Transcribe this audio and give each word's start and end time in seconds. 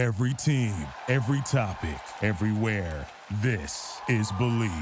Every 0.00 0.32
team, 0.32 0.74
every 1.08 1.42
topic, 1.42 2.00
everywhere. 2.22 3.06
This 3.42 4.00
is 4.08 4.32
Believe. 4.38 4.72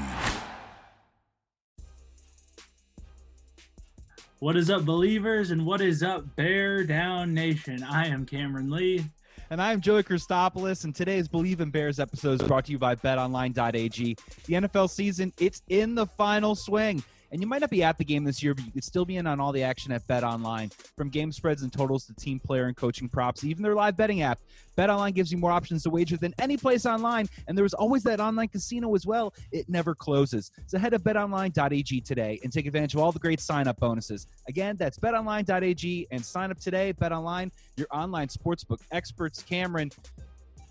What 4.39 4.55
is 4.55 4.69
up, 4.69 4.85
believers, 4.85 5.51
and 5.51 5.65
what 5.65 5.81
is 5.81 6.03
up, 6.03 6.37
Bear 6.37 6.85
Down 6.85 7.33
Nation? 7.33 7.83
I 7.83 8.07
am 8.07 8.25
Cameron 8.25 8.71
Lee. 8.71 9.03
And 9.49 9.61
I'm 9.61 9.81
Joey 9.81 10.03
Christopoulos, 10.03 10.85
and 10.85 10.95
today's 10.95 11.27
Believe 11.27 11.59
in 11.59 11.69
Bears 11.69 11.99
episode 11.99 12.41
is 12.41 12.47
brought 12.47 12.63
to 12.67 12.71
you 12.71 12.79
by 12.79 12.95
betonline.ag. 12.95 14.15
The 14.45 14.53
NFL 14.53 14.89
season, 14.89 15.33
it's 15.37 15.61
in 15.67 15.95
the 15.95 16.05
final 16.05 16.55
swing. 16.55 17.03
And 17.31 17.41
you 17.41 17.47
might 17.47 17.61
not 17.61 17.69
be 17.69 17.83
at 17.83 17.97
the 17.97 18.05
game 18.05 18.23
this 18.23 18.41
year, 18.41 18.53
but 18.53 18.65
you 18.65 18.71
could 18.71 18.83
still 18.83 19.05
be 19.05 19.17
in 19.17 19.27
on 19.27 19.39
all 19.39 19.51
the 19.51 19.63
action 19.63 19.91
at 19.91 20.05
Bet 20.07 20.23
Online. 20.23 20.69
From 20.97 21.09
game 21.09 21.31
spreads 21.31 21.61
and 21.61 21.71
totals 21.71 22.05
to 22.05 22.13
team 22.13 22.39
player 22.39 22.65
and 22.65 22.75
coaching 22.75 23.07
props, 23.07 23.43
even 23.43 23.63
their 23.63 23.75
live 23.75 23.95
betting 23.95 24.21
app. 24.21 24.39
Bet 24.75 24.89
Online 24.89 25.13
gives 25.13 25.31
you 25.31 25.37
more 25.37 25.51
options 25.51 25.83
to 25.83 25.89
wager 25.89 26.17
than 26.17 26.33
any 26.39 26.57
place 26.57 26.85
online, 26.85 27.27
and 27.47 27.57
there 27.57 27.65
is 27.65 27.73
always 27.73 28.01
that 28.03 28.19
online 28.19 28.47
casino 28.47 28.95
as 28.95 29.05
well. 29.05 29.33
It 29.51 29.67
never 29.69 29.93
closes. 29.93 30.51
So 30.67 30.77
head 30.77 30.91
to 30.91 30.99
betonline.ag 30.99 32.01
today 32.01 32.39
and 32.43 32.51
take 32.51 32.65
advantage 32.65 32.95
of 32.95 33.01
all 33.01 33.11
the 33.11 33.19
great 33.19 33.39
sign-up 33.39 33.79
bonuses. 33.79 34.27
Again, 34.47 34.77
that's 34.77 34.97
betonline.ag 34.97 36.07
and 36.11 36.25
sign 36.25 36.51
up 36.51 36.59
today. 36.59 36.93
Bet 36.93 37.11
Online, 37.11 37.51
your 37.75 37.87
online 37.91 38.29
sportsbook 38.29 38.79
experts. 38.91 39.43
Cameron, 39.43 39.91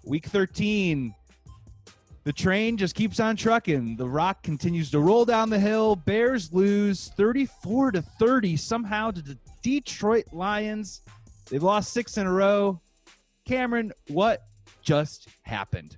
week 0.05 0.27
13 0.27 1.15
the 2.29 2.33
train 2.35 2.77
just 2.77 2.95
keeps 2.95 3.21
on 3.21 3.37
trucking. 3.37 3.97
The 3.97 4.07
rock 4.07 4.43
continues 4.43 4.91
to 4.91 5.01
roll 5.01 5.25
down 5.25 5.49
the 5.49 5.59
hill. 5.59 5.97
Bears 5.97 6.53
lose 6.53 7.11
34 7.17 7.93
to 7.93 8.03
30 8.03 8.55
somehow 8.55 9.11
to 9.13 9.23
the 9.23 9.39
Detroit 9.63 10.27
Lions. 10.31 11.01
They've 11.49 11.63
lost 11.63 11.95
six 11.95 12.19
in 12.19 12.27
a 12.27 12.31
row. 12.31 12.83
Cameron, 13.47 13.95
what 14.09 14.43
just 14.83 15.29
happened? 15.41 15.97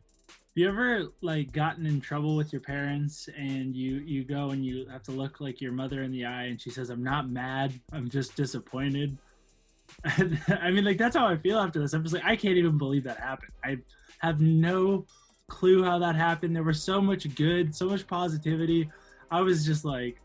You 0.55 0.69
ever 0.69 1.09
like 1.20 1.51
gotten 1.51 1.84
in 1.84 2.01
trouble 2.01 2.37
with 2.37 2.53
your 2.53 2.62
parents 2.62 3.28
and 3.37 3.75
you 3.75 3.97
you 3.97 4.22
go 4.22 4.50
and 4.50 4.65
you 4.65 4.87
have 4.87 5.03
to 5.05 5.11
look 5.11 5.41
like 5.41 5.61
your 5.61 5.72
mother 5.72 6.05
in 6.05 6.12
the 6.12 6.27
eye 6.27 6.44
and 6.44 6.61
she 6.61 6.70
says, 6.70 6.91
"I'm 6.91 7.03
not 7.03 7.28
mad. 7.28 7.72
I'm 7.92 8.09
just 8.09 8.37
disappointed." 8.37 9.19
I 10.05 10.70
mean, 10.70 10.84
like 10.84 10.97
that's 10.97 11.17
how 11.17 11.27
I 11.27 11.37
feel 11.39 11.59
after 11.59 11.81
this. 11.81 11.92
I'm 11.92 12.05
just 12.05 12.15
like, 12.15 12.25
I 12.25 12.37
can't 12.37 12.56
even 12.56 12.78
believe 12.78 13.03
that 13.03 13.19
happened. 13.19 13.50
I 13.65 13.78
have 14.20 14.41
no 14.41 15.06
clue 15.51 15.84
how 15.84 15.98
that 15.98 16.15
happened. 16.15 16.56
There 16.56 16.62
was 16.62 16.83
so 16.83 17.03
much 17.03 17.34
good, 17.34 17.75
so 17.75 17.87
much 17.87 18.06
positivity. 18.06 18.89
I 19.31 19.43
was 19.43 19.67
just 19.67 19.84
like, 19.84 20.20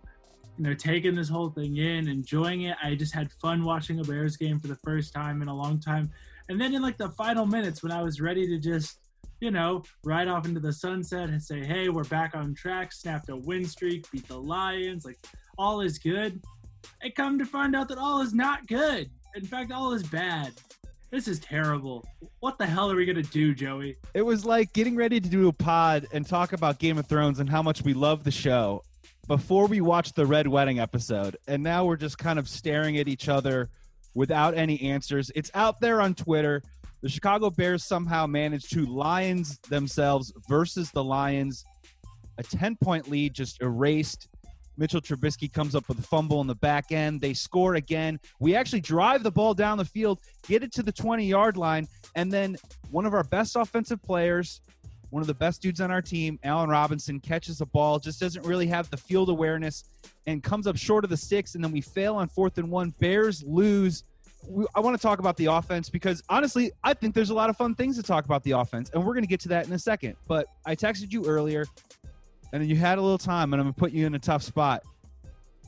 you 0.57 0.63
know, 0.63 0.73
taking 0.73 1.15
this 1.15 1.27
whole 1.27 1.49
thing 1.49 1.77
in, 1.77 2.07
enjoying 2.07 2.61
it. 2.61 2.77
I 2.81 2.95
just 2.95 3.13
had 3.13 3.31
fun 3.33 3.65
watching 3.65 3.99
a 3.99 4.03
Bears 4.03 4.37
game 4.37 4.59
for 4.59 4.67
the 4.67 4.77
first 4.77 5.13
time 5.13 5.41
in 5.41 5.49
a 5.49 5.55
long 5.55 5.79
time. 5.79 6.09
And 6.47 6.61
then 6.61 6.73
in 6.73 6.81
like 6.81 6.97
the 6.97 7.09
final 7.09 7.45
minutes 7.45 7.83
when 7.83 7.91
I 7.91 8.01
was 8.01 8.21
ready 8.21 8.47
to 8.47 8.57
just, 8.57 8.99
you 9.41 9.51
know, 9.51 9.83
ride 10.05 10.29
off 10.29 10.45
into 10.45 10.61
the 10.61 10.71
sunset 10.71 11.29
and 11.29 11.43
say, 11.43 11.65
hey, 11.65 11.89
we're 11.89 12.05
back 12.05 12.35
on 12.35 12.53
track, 12.53 12.93
snapped 12.93 13.29
a 13.29 13.35
win 13.35 13.65
streak, 13.65 14.09
beat 14.11 14.27
the 14.29 14.37
Lions, 14.37 15.03
like 15.03 15.17
all 15.57 15.81
is 15.81 15.97
good. 15.97 16.41
I 17.03 17.09
come 17.09 17.37
to 17.39 17.45
find 17.45 17.75
out 17.75 17.89
that 17.89 17.97
all 17.97 18.21
is 18.21 18.33
not 18.33 18.67
good. 18.67 19.09
In 19.35 19.43
fact, 19.43 19.71
all 19.71 19.91
is 19.91 20.03
bad. 20.03 20.53
This 21.15 21.29
is 21.29 21.39
terrible. 21.39 22.05
What 22.41 22.57
the 22.57 22.65
hell 22.65 22.91
are 22.91 22.95
we 22.97 23.05
gonna 23.05 23.23
do, 23.23 23.55
Joey? 23.55 23.95
It 24.13 24.23
was 24.23 24.43
like 24.43 24.73
getting 24.73 24.97
ready 24.97 25.21
to 25.21 25.29
do 25.29 25.47
a 25.47 25.53
pod 25.53 26.07
and 26.11 26.27
talk 26.27 26.51
about 26.51 26.77
Game 26.77 26.97
of 26.97 27.07
Thrones 27.07 27.39
and 27.39 27.49
how 27.49 27.61
much 27.61 27.83
we 27.83 27.93
love 27.93 28.25
the 28.25 28.31
show 28.31 28.83
before 29.25 29.67
we 29.67 29.79
watched 29.79 30.17
the 30.17 30.25
Red 30.25 30.45
Wedding 30.45 30.79
episode, 30.79 31.37
and 31.47 31.63
now 31.63 31.85
we're 31.85 31.95
just 31.95 32.17
kind 32.17 32.37
of 32.37 32.49
staring 32.49 32.97
at 32.97 33.07
each 33.07 33.29
other 33.29 33.69
without 34.13 34.55
any 34.55 34.81
answers. 34.81 35.31
It's 35.35 35.49
out 35.53 35.79
there 35.79 36.01
on 36.01 36.15
Twitter. 36.15 36.61
The 37.01 37.07
Chicago 37.07 37.49
Bears 37.49 37.85
somehow 37.85 38.27
managed 38.27 38.73
to 38.73 38.85
Lions 38.85 39.57
themselves 39.69 40.33
versus 40.49 40.91
the 40.91 41.05
Lions. 41.05 41.63
A 42.39 42.43
10 42.43 42.75
point 42.83 43.09
lead 43.09 43.33
just 43.33 43.61
erased 43.61 44.27
Mitchell 44.77 45.01
Trubisky 45.01 45.51
comes 45.51 45.75
up 45.75 45.87
with 45.87 45.99
a 45.99 46.03
fumble 46.03 46.41
in 46.41 46.47
the 46.47 46.55
back 46.55 46.91
end. 46.91 47.21
They 47.21 47.33
score 47.33 47.75
again. 47.75 48.19
We 48.39 48.55
actually 48.55 48.81
drive 48.81 49.23
the 49.23 49.31
ball 49.31 49.53
down 49.53 49.77
the 49.77 49.85
field, 49.85 50.19
get 50.47 50.63
it 50.63 50.73
to 50.73 50.83
the 50.83 50.91
20 50.91 51.25
yard 51.25 51.57
line, 51.57 51.87
and 52.15 52.31
then 52.31 52.57
one 52.91 53.05
of 53.05 53.13
our 53.13 53.23
best 53.23 53.55
offensive 53.55 54.01
players, 54.03 54.61
one 55.09 55.21
of 55.21 55.27
the 55.27 55.33
best 55.33 55.61
dudes 55.61 55.79
on 55.79 55.91
our 55.91 56.01
team, 56.01 56.39
Allen 56.43 56.69
Robinson, 56.69 57.19
catches 57.19 57.59
the 57.59 57.65
ball, 57.65 57.99
just 57.99 58.19
doesn't 58.19 58.45
really 58.45 58.67
have 58.67 58.89
the 58.89 58.97
field 58.97 59.29
awareness, 59.29 59.85
and 60.27 60.43
comes 60.43 60.67
up 60.67 60.75
short 60.75 61.03
of 61.03 61.09
the 61.09 61.17
sticks. 61.17 61.55
And 61.55 61.63
then 61.63 61.71
we 61.71 61.81
fail 61.81 62.15
on 62.15 62.27
fourth 62.27 62.57
and 62.57 62.69
one. 62.69 62.93
Bears 62.99 63.43
lose. 63.43 64.03
I 64.75 64.79
want 64.79 64.95
to 64.95 65.01
talk 65.01 65.19
about 65.19 65.37
the 65.37 65.45
offense 65.45 65.89
because 65.89 66.21
honestly, 66.29 66.71
I 66.83 66.93
think 66.93 67.15
there's 67.15 67.31
a 67.31 67.33
lot 67.33 67.49
of 67.49 67.57
fun 67.57 67.73
things 67.73 67.95
to 67.95 68.03
talk 68.03 68.25
about 68.25 68.43
the 68.43 68.51
offense, 68.51 68.91
and 68.91 69.03
we're 69.03 69.13
going 69.13 69.23
to 69.23 69.29
get 69.29 69.39
to 69.41 69.49
that 69.49 69.65
in 69.65 69.73
a 69.73 69.79
second. 69.79 70.15
But 70.27 70.47
I 70.65 70.75
texted 70.75 71.11
you 71.11 71.25
earlier 71.25 71.65
and 72.61 72.69
you 72.69 72.75
had 72.77 72.97
a 72.97 73.01
little 73.01 73.17
time, 73.17 73.53
and 73.53 73.59
I'm 73.59 73.65
gonna 73.65 73.73
put 73.73 73.91
you 73.91 74.05
in 74.05 74.15
a 74.15 74.19
tough 74.19 74.41
spot. 74.41 74.83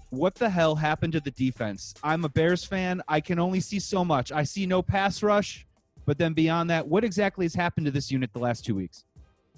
What 0.10 0.36
the 0.36 0.50
hell 0.50 0.76
happened 0.76 1.14
to 1.14 1.20
the 1.20 1.32
defense? 1.32 1.94
I'm 2.02 2.24
a 2.24 2.30
Bears 2.30 2.64
fan. 2.64 3.02
I 3.10 3.20
can 3.20 3.40
only 3.40 3.60
see 3.60 3.80
so 3.80 4.06
much. 4.06 4.32
I 4.32 4.44
see 4.44 4.66
no 4.66 4.82
pass 4.82 5.22
rush, 5.22 5.68
but 6.06 6.18
then 6.18 6.34
beyond 6.34 6.70
that, 6.70 6.88
what 6.88 7.04
exactly 7.04 7.46
has 7.46 7.54
happened 7.54 7.86
to 7.88 7.92
this 7.92 8.10
unit 8.10 8.32
the 8.32 8.40
last 8.40 8.64
two 8.64 8.74
weeks? 8.74 9.04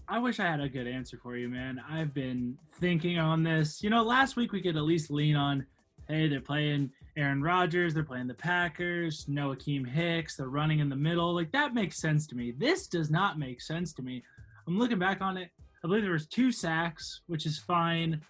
I 0.08 0.18
wish 0.18 0.40
I 0.40 0.46
had 0.46 0.60
a 0.60 0.68
good 0.68 0.88
answer 0.88 1.20
for 1.22 1.38
you, 1.38 1.50
man. 1.50 1.80
I've 1.88 2.16
been 2.16 2.58
thinking 2.80 3.20
on 3.20 3.44
this. 3.44 3.84
You 3.84 3.92
know, 3.92 4.02
last 4.02 4.36
week 4.36 4.52
we 4.52 4.60
could 4.60 4.76
at 4.76 4.82
least 4.82 5.12
lean 5.12 5.36
on, 5.36 5.68
hey, 6.08 6.28
they're 6.28 6.42
playing 6.42 6.90
Aaron 7.16 7.44
Rodgers, 7.44 7.94
they're 7.94 8.04
playing 8.04 8.26
the 8.26 8.34
Packers, 8.34 9.26
no 9.28 9.50
Akiem 9.50 9.88
Hicks, 9.88 10.36
they're 10.36 10.50
running 10.50 10.80
in 10.80 10.90
the 10.90 10.96
middle. 10.96 11.36
Like 11.36 11.52
that 11.52 11.76
makes 11.76 12.02
sense 12.02 12.26
to 12.28 12.36
me. 12.36 12.54
This 12.58 12.88
does 12.88 13.12
not 13.12 13.38
make 13.38 13.62
sense 13.62 13.94
to 13.94 14.02
me. 14.02 14.24
I'm 14.66 14.80
looking 14.80 14.98
back 14.98 15.22
on 15.22 15.38
it. 15.38 15.52
I 15.84 15.88
believe 15.88 16.04
there 16.04 16.12
was 16.12 16.28
two 16.28 16.52
sacks, 16.52 17.22
which 17.28 17.46
is 17.46 17.58
fine. 17.58 18.22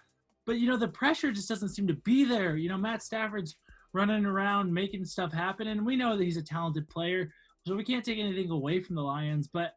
But 0.46 0.58
you 0.58 0.68
know, 0.68 0.76
the 0.76 0.88
pressure 0.88 1.32
just 1.32 1.48
doesn't 1.48 1.70
seem 1.70 1.86
to 1.88 1.94
be 1.94 2.24
there. 2.24 2.56
You 2.56 2.68
know, 2.68 2.78
Matt 2.78 3.02
Stafford's 3.02 3.56
running 3.92 4.24
around 4.24 4.72
making 4.72 5.04
stuff 5.04 5.32
happen, 5.32 5.68
and 5.68 5.84
we 5.84 5.96
know 5.96 6.16
that 6.16 6.24
he's 6.24 6.36
a 6.36 6.42
talented 6.42 6.88
player, 6.88 7.32
so 7.66 7.74
we 7.74 7.84
can't 7.84 8.04
take 8.04 8.18
anything 8.18 8.50
away 8.50 8.80
from 8.80 8.94
the 8.96 9.02
Lions. 9.02 9.48
But 9.52 9.74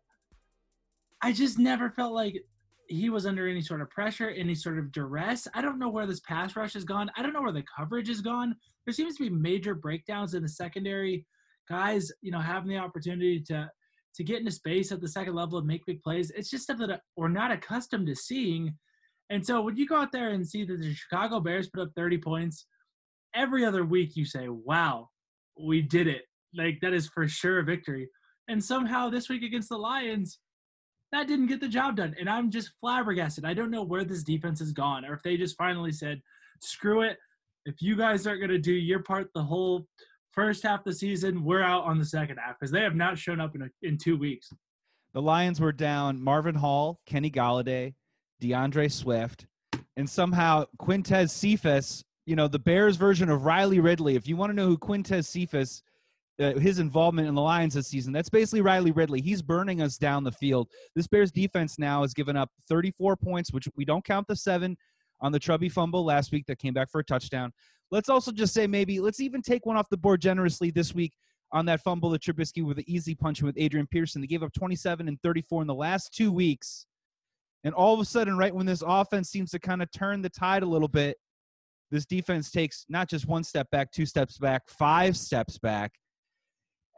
I 1.21 1.31
just 1.31 1.57
never 1.57 1.89
felt 1.89 2.13
like 2.13 2.43
he 2.87 3.09
was 3.09 3.25
under 3.25 3.47
any 3.47 3.61
sort 3.61 3.81
of 3.81 3.89
pressure, 3.89 4.29
any 4.29 4.53
sort 4.53 4.77
of 4.77 4.91
duress. 4.91 5.47
I 5.53 5.61
don't 5.61 5.79
know 5.79 5.89
where 5.89 6.05
this 6.05 6.19
pass 6.19 6.55
rush 6.55 6.73
has 6.73 6.83
gone. 6.83 7.09
I 7.15 7.21
don't 7.21 7.33
know 7.33 7.41
where 7.41 7.51
the 7.51 7.63
coverage 7.75 8.09
has 8.09 8.21
gone. 8.21 8.55
There 8.85 8.93
seems 8.93 9.15
to 9.17 9.23
be 9.23 9.29
major 9.29 9.73
breakdowns 9.73 10.33
in 10.33 10.43
the 10.43 10.49
secondary. 10.49 11.25
Guys, 11.69 12.11
you 12.21 12.31
know, 12.31 12.39
having 12.39 12.69
the 12.69 12.77
opportunity 12.77 13.39
to 13.41 13.71
to 14.15 14.23
get 14.23 14.39
into 14.39 14.51
space 14.51 14.91
at 14.91 15.01
the 15.01 15.07
second 15.07 15.35
level 15.35 15.57
and 15.57 15.67
make 15.67 15.85
big 15.85 16.01
plays. 16.01 16.31
It's 16.31 16.49
just 16.49 16.63
stuff 16.63 16.77
that 16.79 17.01
we're 17.15 17.29
not 17.29 17.51
accustomed 17.51 18.07
to 18.07 18.15
seeing. 18.15 18.75
And 19.29 19.45
so 19.45 19.61
when 19.61 19.75
you 19.75 19.87
go 19.87 19.97
out 19.97 20.11
there 20.11 20.29
and 20.29 20.47
see 20.47 20.65
that 20.65 20.81
the 20.81 20.93
Chicago 20.93 21.39
Bears 21.39 21.69
put 21.69 21.81
up 21.81 21.89
30 21.95 22.19
points, 22.19 22.65
every 23.33 23.65
other 23.65 23.83
week 23.83 24.15
you 24.15 24.25
say, 24.25 24.47
wow, 24.49 25.09
we 25.59 25.81
did 25.81 26.07
it. 26.07 26.23
Like 26.55 26.79
that 26.81 26.93
is 26.93 27.07
for 27.07 27.27
sure 27.27 27.59
a 27.59 27.63
victory. 27.63 28.09
And 28.47 28.63
somehow 28.63 29.09
this 29.09 29.29
week 29.29 29.43
against 29.43 29.69
the 29.69 29.77
Lions, 29.77 30.39
that 31.11 31.27
didn't 31.27 31.47
get 31.47 31.61
the 31.61 31.67
job 31.67 31.95
done. 31.95 32.15
And 32.19 32.29
I'm 32.29 32.51
just 32.51 32.71
flabbergasted. 32.79 33.45
I 33.45 33.53
don't 33.53 33.71
know 33.71 33.83
where 33.83 34.03
this 34.03 34.23
defense 34.23 34.59
has 34.59 34.71
gone 34.71 35.05
or 35.05 35.13
if 35.13 35.23
they 35.23 35.37
just 35.37 35.57
finally 35.57 35.91
said, 35.91 36.21
screw 36.61 37.01
it. 37.01 37.17
If 37.65 37.81
you 37.81 37.95
guys 37.95 38.27
aren't 38.27 38.41
going 38.41 38.49
to 38.51 38.57
do 38.57 38.73
your 38.73 39.03
part 39.03 39.29
the 39.33 39.43
whole 39.43 39.87
first 40.33 40.63
half 40.63 40.79
of 40.79 40.85
the 40.85 40.93
season. 40.93 41.43
We're 41.43 41.61
out 41.61 41.83
on 41.83 41.97
the 41.97 42.05
second 42.05 42.37
half 42.37 42.59
because 42.59 42.71
they 42.71 42.81
have 42.81 42.95
not 42.95 43.17
shown 43.17 43.39
up 43.39 43.55
in 43.55 43.63
a, 43.63 43.69
in 43.81 43.97
two 43.97 44.17
weeks. 44.17 44.49
The 45.13 45.21
Lions 45.21 45.61
were 45.61 45.71
down 45.71 46.21
Marvin 46.21 46.55
Hall, 46.55 46.99
Kenny 47.05 47.29
Golladay, 47.29 47.93
D'Andre 48.41 48.87
Swift, 48.87 49.45
and 49.95 50.09
somehow 50.09 50.65
Quintez 50.79 51.29
Cephus. 51.29 52.03
You 52.25 52.35
know 52.35 52.47
the 52.47 52.59
Bears 52.59 52.95
version 52.95 53.29
of 53.29 53.45
Riley 53.45 53.79
Ridley. 53.79 54.15
If 54.15 54.27
you 54.27 54.37
want 54.37 54.49
to 54.49 54.55
know 54.55 54.67
who 54.67 54.77
Quintez 54.77 55.25
Cephus, 55.25 55.83
uh, 56.39 56.53
his 56.53 56.79
involvement 56.79 57.27
in 57.27 57.35
the 57.35 57.41
Lions 57.41 57.73
this 57.73 57.87
season, 57.87 58.13
that's 58.13 58.29
basically 58.29 58.61
Riley 58.61 58.91
Ridley. 58.91 59.21
He's 59.21 59.41
burning 59.41 59.81
us 59.81 59.97
down 59.97 60.23
the 60.23 60.31
field. 60.31 60.69
This 60.95 61.05
Bears 61.05 61.31
defense 61.31 61.77
now 61.77 62.01
has 62.01 62.13
given 62.13 62.37
up 62.37 62.49
34 62.69 63.17
points, 63.17 63.51
which 63.51 63.67
we 63.75 63.85
don't 63.85 64.05
count 64.05 64.27
the 64.27 64.35
seven 64.35 64.77
on 65.21 65.31
the 65.31 65.39
Trubby 65.39 65.69
fumble 65.69 66.05
last 66.05 66.31
week 66.31 66.45
that 66.47 66.59
came 66.59 66.73
back 66.73 66.89
for 66.89 66.99
a 66.99 67.03
touchdown. 67.03 67.51
Let's 67.93 68.09
also 68.09 68.31
just 68.31 68.55
say 68.55 68.65
maybe 68.65 68.99
let's 68.99 69.19
even 69.19 69.43
take 69.43 69.67
one 69.67 69.77
off 69.77 69.87
the 69.87 69.97
board 69.97 70.19
generously 70.19 70.71
this 70.71 70.95
week 70.95 71.13
on 71.51 71.67
that 71.67 71.79
fumble 71.79 72.09
that 72.09 72.23
Trubisky 72.23 72.65
with 72.65 72.77
the 72.77 72.91
easy 72.91 73.13
punch 73.13 73.43
with 73.43 73.53
Adrian 73.55 73.85
Peterson. 73.85 74.19
They 74.19 74.25
gave 74.25 74.41
up 74.41 74.51
27 74.51 75.07
and 75.07 75.21
34 75.21 75.61
in 75.61 75.67
the 75.67 75.75
last 75.75 76.11
two 76.11 76.31
weeks. 76.31 76.87
And 77.63 77.71
all 77.75 77.93
of 77.93 77.99
a 77.99 78.05
sudden, 78.05 78.35
right 78.35 78.53
when 78.53 78.65
this 78.65 78.81
offense 78.83 79.29
seems 79.29 79.51
to 79.51 79.59
kind 79.59 79.83
of 79.83 79.91
turn 79.91 80.23
the 80.23 80.29
tide 80.29 80.63
a 80.63 80.65
little 80.65 80.87
bit, 80.87 81.17
this 81.91 82.07
defense 82.07 82.49
takes 82.49 82.83
not 82.89 83.07
just 83.07 83.27
one 83.27 83.43
step 83.43 83.69
back, 83.69 83.91
two 83.91 84.07
steps 84.07 84.39
back, 84.39 84.63
five 84.67 85.15
steps 85.15 85.59
back. 85.59 85.91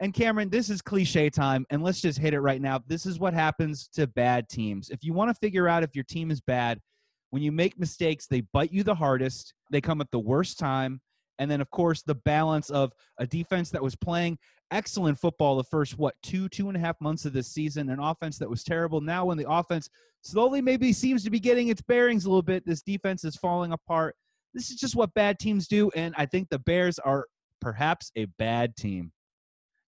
And 0.00 0.14
Cameron, 0.14 0.48
this 0.48 0.70
is 0.70 0.80
cliche 0.80 1.28
time, 1.28 1.66
and 1.68 1.82
let's 1.82 2.00
just 2.00 2.18
hit 2.18 2.32
it 2.32 2.40
right 2.40 2.62
now. 2.62 2.80
This 2.86 3.04
is 3.04 3.18
what 3.18 3.34
happens 3.34 3.88
to 3.96 4.06
bad 4.06 4.48
teams. 4.48 4.88
If 4.88 5.04
you 5.04 5.12
want 5.12 5.28
to 5.28 5.34
figure 5.34 5.68
out 5.68 5.82
if 5.82 5.94
your 5.94 6.04
team 6.04 6.30
is 6.30 6.40
bad, 6.40 6.80
when 7.28 7.42
you 7.42 7.52
make 7.52 7.78
mistakes, 7.78 8.26
they 8.26 8.40
bite 8.54 8.72
you 8.72 8.82
the 8.82 8.94
hardest. 8.94 9.52
They 9.70 9.80
come 9.80 10.00
at 10.00 10.10
the 10.10 10.18
worst 10.18 10.58
time. 10.58 11.00
And 11.38 11.50
then, 11.50 11.60
of 11.60 11.70
course, 11.70 12.02
the 12.02 12.14
balance 12.14 12.70
of 12.70 12.92
a 13.18 13.26
defense 13.26 13.70
that 13.70 13.82
was 13.82 13.94
playing 13.94 14.38
excellent 14.70 15.18
football 15.18 15.56
the 15.56 15.64
first 15.64 15.96
what 15.96 16.14
two 16.22 16.48
two 16.48 16.68
and 16.68 16.76
a 16.76 16.80
half 16.80 17.00
months 17.00 17.24
of 17.24 17.32
this 17.32 17.48
season 17.48 17.88
an 17.88 18.00
offense 18.00 18.38
that 18.38 18.50
was 18.50 18.64
terrible. 18.64 19.00
Now 19.00 19.26
when 19.26 19.38
the 19.38 19.48
offense 19.48 19.88
slowly 20.22 20.60
maybe 20.60 20.92
seems 20.92 21.22
to 21.24 21.30
be 21.30 21.38
getting 21.38 21.68
its 21.68 21.82
bearings 21.82 22.24
a 22.24 22.28
little 22.28 22.42
bit 22.42 22.66
this 22.66 22.82
defense 22.82 23.24
is 23.24 23.36
falling 23.36 23.72
apart. 23.72 24.16
This 24.54 24.70
is 24.70 24.76
just 24.76 24.96
what 24.96 25.14
bad 25.14 25.38
teams 25.38 25.68
do 25.68 25.90
and 25.94 26.14
i 26.16 26.26
think 26.26 26.48
the 26.48 26.58
bears 26.58 26.98
are 26.98 27.26
perhaps 27.60 28.10
a 28.16 28.26
bad 28.38 28.76
team. 28.76 29.12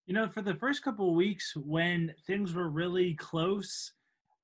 You 0.05 0.13
know 0.13 0.29
for 0.29 0.41
the 0.41 0.55
first 0.55 0.83
couple 0.83 1.09
of 1.09 1.15
weeks 1.15 1.53
when 1.55 2.13
things 2.25 2.53
were 2.53 2.69
really 2.69 3.15
close 3.15 3.93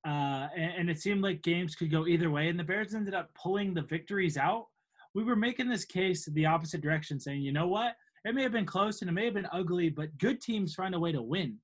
uh, 0.06 0.50
and, 0.56 0.74
and 0.78 0.90
it 0.90 1.00
seemed 1.00 1.24
like 1.24 1.42
games 1.42 1.76
could 1.76 1.90
go 1.90 2.06
either 2.08 2.30
way 2.30 2.50
and 2.50 2.60
the 2.60 2.64
bears 2.64 2.94
ended 2.94 3.14
up 3.14 3.34
pulling 3.34 3.74
the 3.74 3.82
victories 3.82 4.38
out 4.38 4.66
we 5.16 5.24
were 5.24 5.36
making 5.36 5.70
this 5.70 5.86
case 5.86 6.26
the 6.26 6.46
opposite 6.46 6.82
direction 6.82 7.20
saying 7.20 7.42
you 7.42 7.52
know 7.52 7.68
what 7.68 7.96
it 8.26 8.34
may 8.34 8.42
have 8.42 8.52
been 8.52 8.66
close 8.66 9.02
and 9.02 9.10
it 9.10 9.14
may 9.14 9.26
have 9.26 9.36
been 9.36 9.48
ugly, 9.52 9.90
but 9.90 10.18
good 10.18 10.42
teams 10.42 10.74
find 10.74 10.96
a 10.96 11.00
way 11.00 11.12
to 11.12 11.22
win. 11.22 11.58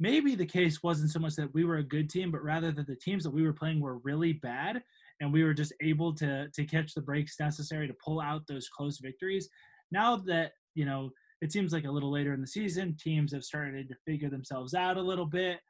Maybe 0.00 0.34
the 0.34 0.44
case 0.44 0.82
wasn't 0.82 1.12
so 1.12 1.20
much 1.20 1.36
that 1.36 1.54
we 1.54 1.64
were 1.64 1.76
a 1.76 1.84
good 1.84 2.10
team, 2.10 2.32
but 2.32 2.42
rather 2.42 2.72
that 2.72 2.88
the 2.88 2.96
teams 2.96 3.22
that 3.22 3.30
we 3.30 3.44
were 3.44 3.52
playing 3.52 3.80
were 3.80 3.98
really 3.98 4.32
bad, 4.32 4.82
and 5.20 5.32
we 5.32 5.44
were 5.44 5.54
just 5.54 5.72
able 5.80 6.12
to 6.16 6.48
to 6.48 6.64
catch 6.64 6.94
the 6.94 7.00
breaks 7.00 7.38
necessary 7.38 7.86
to 7.86 7.94
pull 8.04 8.20
out 8.20 8.42
those 8.48 8.68
close 8.68 8.98
victories. 8.98 9.48
Now 9.92 10.16
that 10.16 10.52
you 10.74 10.84
know, 10.84 11.10
it 11.40 11.52
seems 11.52 11.72
like 11.72 11.84
a 11.84 11.90
little 11.90 12.10
later 12.10 12.34
in 12.34 12.40
the 12.40 12.46
season, 12.48 12.96
teams 13.00 13.32
have 13.32 13.44
started 13.44 13.88
to 13.88 13.94
figure 14.04 14.28
themselves 14.28 14.74
out 14.74 14.96
a 14.96 15.02
little 15.02 15.26
bit. 15.26 15.60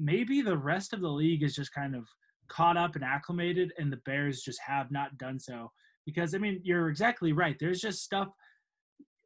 Maybe 0.00 0.42
the 0.42 0.58
rest 0.58 0.92
of 0.92 1.00
the 1.00 1.08
league 1.08 1.44
is 1.44 1.54
just 1.54 1.72
kind 1.72 1.94
of 1.94 2.08
caught 2.48 2.76
up 2.76 2.96
and 2.96 3.04
acclimated, 3.04 3.72
and 3.78 3.92
the 3.92 4.00
Bears 4.04 4.42
just 4.42 4.60
have 4.66 4.90
not 4.90 5.16
done 5.16 5.38
so. 5.38 5.70
Because 6.06 6.34
I 6.34 6.38
mean, 6.38 6.60
you're 6.62 6.88
exactly 6.88 7.32
right. 7.32 7.56
There's 7.58 7.80
just 7.80 8.02
stuff 8.02 8.28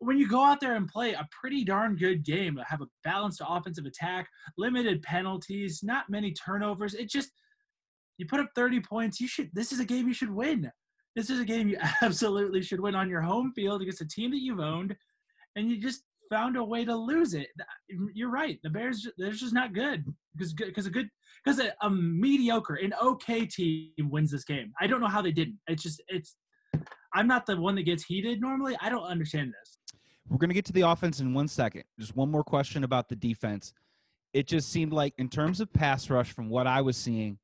when 0.00 0.16
you 0.16 0.28
go 0.28 0.44
out 0.44 0.60
there 0.60 0.76
and 0.76 0.86
play 0.86 1.12
a 1.12 1.28
pretty 1.40 1.64
darn 1.64 1.96
good 1.96 2.24
game, 2.24 2.58
have 2.68 2.80
a 2.80 2.86
balanced 3.02 3.42
offensive 3.46 3.84
attack, 3.84 4.28
limited 4.56 5.02
penalties, 5.02 5.80
not 5.82 6.08
many 6.08 6.32
turnovers, 6.32 6.94
it 6.94 7.10
just 7.10 7.30
you 8.16 8.26
put 8.26 8.40
up 8.40 8.48
30 8.54 8.80
points, 8.80 9.20
you 9.20 9.28
should 9.28 9.50
this 9.52 9.72
is 9.72 9.80
a 9.80 9.84
game 9.84 10.08
you 10.08 10.14
should 10.14 10.30
win. 10.30 10.70
This 11.16 11.30
is 11.30 11.40
a 11.40 11.44
game 11.44 11.68
you 11.68 11.78
absolutely 12.02 12.62
should 12.62 12.80
win 12.80 12.94
on 12.94 13.08
your 13.08 13.22
home 13.22 13.52
field 13.54 13.82
against 13.82 14.00
a 14.00 14.08
team 14.08 14.30
that 14.30 14.42
you've 14.42 14.60
owned 14.60 14.94
and 15.56 15.70
you 15.70 15.80
just 15.80 16.02
found 16.30 16.56
a 16.56 16.64
way 16.64 16.84
to 16.84 16.94
lose 16.94 17.34
it. 17.34 17.48
You're 18.14 18.30
right. 18.30 18.58
The 18.62 18.70
Bears 18.70 19.08
they're 19.18 19.32
just 19.32 19.54
not 19.54 19.72
good 19.72 20.04
because 20.36 20.52
because 20.52 20.86
a 20.86 20.90
good 20.90 21.08
because 21.44 21.58
a, 21.58 21.72
a 21.82 21.90
mediocre 21.90 22.74
an 22.74 22.92
okay 23.02 23.46
team 23.46 23.92
wins 23.98 24.30
this 24.30 24.44
game. 24.44 24.72
I 24.80 24.86
don't 24.86 25.00
know 25.00 25.08
how 25.08 25.22
they 25.22 25.32
didn't. 25.32 25.58
It's 25.66 25.82
just 25.82 26.02
it's 26.08 26.36
I'm 27.18 27.26
not 27.26 27.46
the 27.46 27.60
one 27.60 27.74
that 27.74 27.82
gets 27.82 28.04
heated 28.04 28.40
normally. 28.40 28.76
I 28.80 28.88
don't 28.88 29.02
understand 29.02 29.52
this. 29.52 29.76
We're 30.28 30.38
going 30.38 30.50
to 30.50 30.54
get 30.54 30.64
to 30.66 30.72
the 30.72 30.82
offense 30.82 31.18
in 31.18 31.34
one 31.34 31.48
second. 31.48 31.82
Just 31.98 32.14
one 32.14 32.30
more 32.30 32.44
question 32.44 32.84
about 32.84 33.08
the 33.08 33.16
defense. 33.16 33.72
It 34.34 34.46
just 34.46 34.70
seemed 34.70 34.92
like, 34.92 35.14
in 35.18 35.28
terms 35.28 35.60
of 35.60 35.72
pass 35.72 36.10
rush, 36.10 36.30
from 36.30 36.48
what 36.48 36.68
I 36.68 36.80
was 36.80 36.96
seeing, 36.96 37.36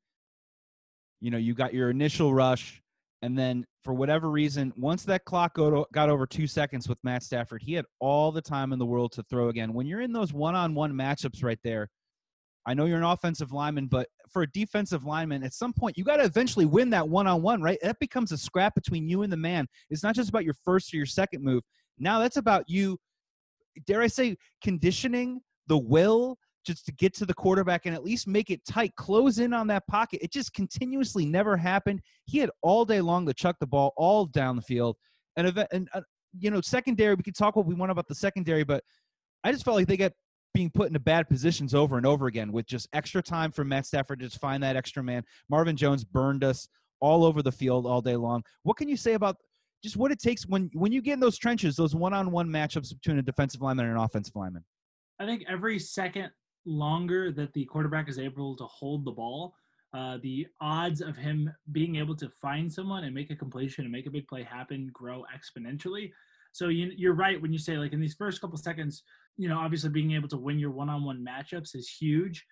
you 1.20 1.32
know, 1.32 1.38
you 1.38 1.54
got 1.54 1.74
your 1.74 1.90
initial 1.90 2.32
rush, 2.32 2.82
and 3.22 3.36
then 3.36 3.66
for 3.82 3.94
whatever 3.94 4.30
reason, 4.30 4.72
once 4.76 5.02
that 5.06 5.24
clock 5.24 5.54
got, 5.56 6.08
over 6.08 6.24
two 6.24 6.46
seconds 6.46 6.88
with 6.88 6.98
Matt 7.02 7.24
Stafford, 7.24 7.60
he 7.60 7.72
had 7.72 7.86
all 7.98 8.30
the 8.30 8.42
time 8.42 8.72
in 8.72 8.78
the 8.78 8.86
world 8.86 9.10
to 9.12 9.24
throw 9.24 9.48
again. 9.48 9.72
When 9.72 9.88
you're 9.88 10.02
in 10.02 10.12
those 10.12 10.32
one 10.32 10.54
on 10.54 10.76
one 10.76 10.92
matchups 10.92 11.42
right 11.42 11.58
there, 11.64 11.90
I 12.66 12.75
know 12.75 12.87
you're 12.87 12.99
an 12.99 13.05
offensive 13.05 13.52
lineman, 13.52 13.87
but 13.87 14.08
for 14.31 14.43
a 14.43 14.50
defensive 14.50 15.05
lineman, 15.05 15.43
at 15.43 15.52
some 15.52 15.72
point 15.72 15.99
you 15.99 16.05
got 16.05 16.16
to 16.16 16.25
eventually 16.25 16.66
win 16.66 16.90
that 16.90 17.08
one 17.08 17.26
on 17.26 17.43
one, 17.43 17.61
right? 17.62 17.78
That 17.82 17.99
becomes 17.99 18.32
a 18.32 18.38
scrap 18.38 18.75
between 18.75 19.08
you 19.08 19.22
and 19.22 19.32
the 19.32 19.37
man. 19.37 19.66
It's 19.90 20.02
not 20.02 20.14
just 20.14 20.31
about 20.31 20.44
your 20.44 20.55
first 20.64 20.93
or 20.93 20.96
your 20.96 21.06
second 21.06 21.43
move. 21.43 21.62
Now 21.99 22.19
that's 22.20 22.37
about 22.37 22.64
you, 22.69 22.99
dare 23.87 24.02
I 24.02 24.06
say, 24.06 24.37
conditioning 24.62 25.40
the 25.66 25.78
will 25.78 26.38
just 26.64 26.87
to 26.87 26.93
get 26.93 27.14
to 27.14 27.26
the 27.26 27.34
quarterback 27.34 27.84
and 27.84 27.94
at 27.94 28.02
least 28.02 28.26
make 28.26 28.50
it 28.50 28.64
tight, 28.64 28.94
close 28.96 29.38
in 29.38 29.52
on 29.52 29.67
that 29.67 29.87
pocket. 29.87 30.20
It 30.22 30.32
just 30.32 30.55
continuously 30.55 31.26
never 31.26 31.56
happened. 31.56 32.00
He 32.25 32.38
had 32.38 32.50
all 32.62 32.84
day 32.84 33.00
long 33.00 33.26
to 33.26 33.34
chuck 33.34 33.56
the 33.60 33.67
ball 33.67 33.93
all 33.96 34.26
down 34.26 34.56
the 34.56 34.62
field. 34.62 34.96
And, 35.37 35.67
and 35.72 35.88
uh, 35.93 36.00
you 36.38 36.50
know, 36.50 36.60
secondary, 36.60 37.14
we 37.14 37.22
could 37.22 37.37
talk 37.37 37.56
what 37.56 37.67
we 37.67 37.75
want 37.75 37.93
about 37.93 38.08
the 38.08 38.14
secondary, 38.14 38.64
but 38.64 38.82
I 39.44 39.52
just 39.52 39.64
felt 39.64 39.76
like 39.76 39.87
they 39.87 39.96
got 39.96 40.12
being 40.54 40.70
put 40.70 40.86
into 40.86 41.00
bad 41.00 41.28
positions 41.28 41.74
over 41.74 41.98
and 41.98 42.06
over 42.06 42.28
again 42.28 42.52
with 42.52 42.64
just 42.64 42.88
extra 42.94 43.20
time 43.20 43.50
for 43.50 43.64
Matt 43.64 43.84
Stafford 43.84 44.20
to 44.20 44.26
just 44.26 44.40
find 44.40 44.62
that 44.62 44.76
extra 44.76 45.02
man. 45.02 45.24
Marvin 45.50 45.76
Jones 45.76 46.04
burned 46.04 46.44
us 46.44 46.68
all 47.00 47.24
over 47.24 47.42
the 47.42 47.52
field 47.52 47.86
all 47.86 48.00
day 48.00 48.16
long. 48.16 48.42
What 48.62 48.76
can 48.76 48.88
you 48.88 48.96
say 48.96 49.14
about 49.14 49.36
just 49.82 49.96
what 49.96 50.10
it 50.10 50.18
takes 50.18 50.46
when 50.46 50.70
when 50.72 50.92
you 50.92 51.02
get 51.02 51.14
in 51.14 51.20
those 51.20 51.36
trenches, 51.36 51.76
those 51.76 51.94
one-on-one 51.94 52.48
matchups 52.48 52.94
between 52.94 53.18
a 53.18 53.22
defensive 53.22 53.60
lineman 53.60 53.86
and 53.86 53.96
an 53.98 54.02
offensive 54.02 54.34
lineman? 54.34 54.64
I 55.20 55.26
think 55.26 55.44
every 55.48 55.78
second 55.78 56.30
longer 56.64 57.30
that 57.32 57.52
the 57.52 57.66
quarterback 57.66 58.08
is 58.08 58.18
able 58.18 58.56
to 58.56 58.64
hold 58.64 59.04
the 59.04 59.10
ball, 59.10 59.54
uh, 59.92 60.18
the 60.22 60.46
odds 60.60 61.00
of 61.02 61.16
him 61.16 61.52
being 61.72 61.96
able 61.96 62.16
to 62.16 62.28
find 62.30 62.72
someone 62.72 63.04
and 63.04 63.14
make 63.14 63.30
a 63.30 63.36
completion 63.36 63.84
and 63.84 63.92
make 63.92 64.06
a 64.06 64.10
big 64.10 64.26
play 64.28 64.42
happen 64.42 64.88
grow 64.92 65.24
exponentially. 65.36 66.10
So 66.52 66.68
you, 66.68 66.92
you're 66.96 67.14
right 67.14 67.40
when 67.42 67.52
you 67.52 67.58
say 67.58 67.76
like 67.78 67.92
in 67.92 68.00
these 68.00 68.14
first 68.14 68.40
couple 68.40 68.56
seconds, 68.56 69.02
you 69.36 69.48
know, 69.48 69.58
obviously 69.58 69.90
being 69.90 70.12
able 70.12 70.28
to 70.28 70.36
win 70.36 70.58
your 70.58 70.70
one-on-one 70.70 71.25
matchups 71.26 71.75
is 71.75 71.88
huge. 71.88 72.44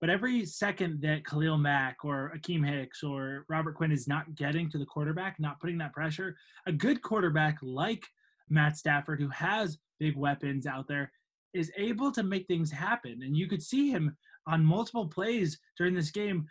But 0.00 0.10
every 0.10 0.44
second 0.44 1.00
that 1.02 1.24
Khalil 1.24 1.56
Mack 1.56 2.04
or 2.04 2.32
Akiem 2.36 2.66
Hicks 2.66 3.02
or 3.02 3.46
Robert 3.48 3.76
Quinn 3.76 3.92
is 3.92 4.06
not 4.06 4.34
getting 4.34 4.70
to 4.70 4.78
the 4.78 4.84
quarterback, 4.84 5.36
not 5.40 5.58
putting 5.58 5.78
that 5.78 5.94
pressure, 5.94 6.36
a 6.66 6.72
good 6.72 7.00
quarterback 7.00 7.56
like 7.62 8.04
Matt 8.50 8.76
Stafford, 8.76 9.20
who 9.20 9.30
has 9.30 9.78
big 9.98 10.16
weapons 10.16 10.66
out 10.66 10.86
there, 10.86 11.10
is 11.54 11.72
able 11.78 12.12
to 12.12 12.22
make 12.22 12.46
things 12.46 12.70
happen. 12.70 13.22
And 13.22 13.34
you 13.34 13.48
could 13.48 13.62
see 13.62 13.90
him 13.90 14.16
on 14.46 14.64
multiple 14.64 15.08
plays 15.08 15.58
during 15.78 15.94
this 15.94 16.10
game 16.10 16.46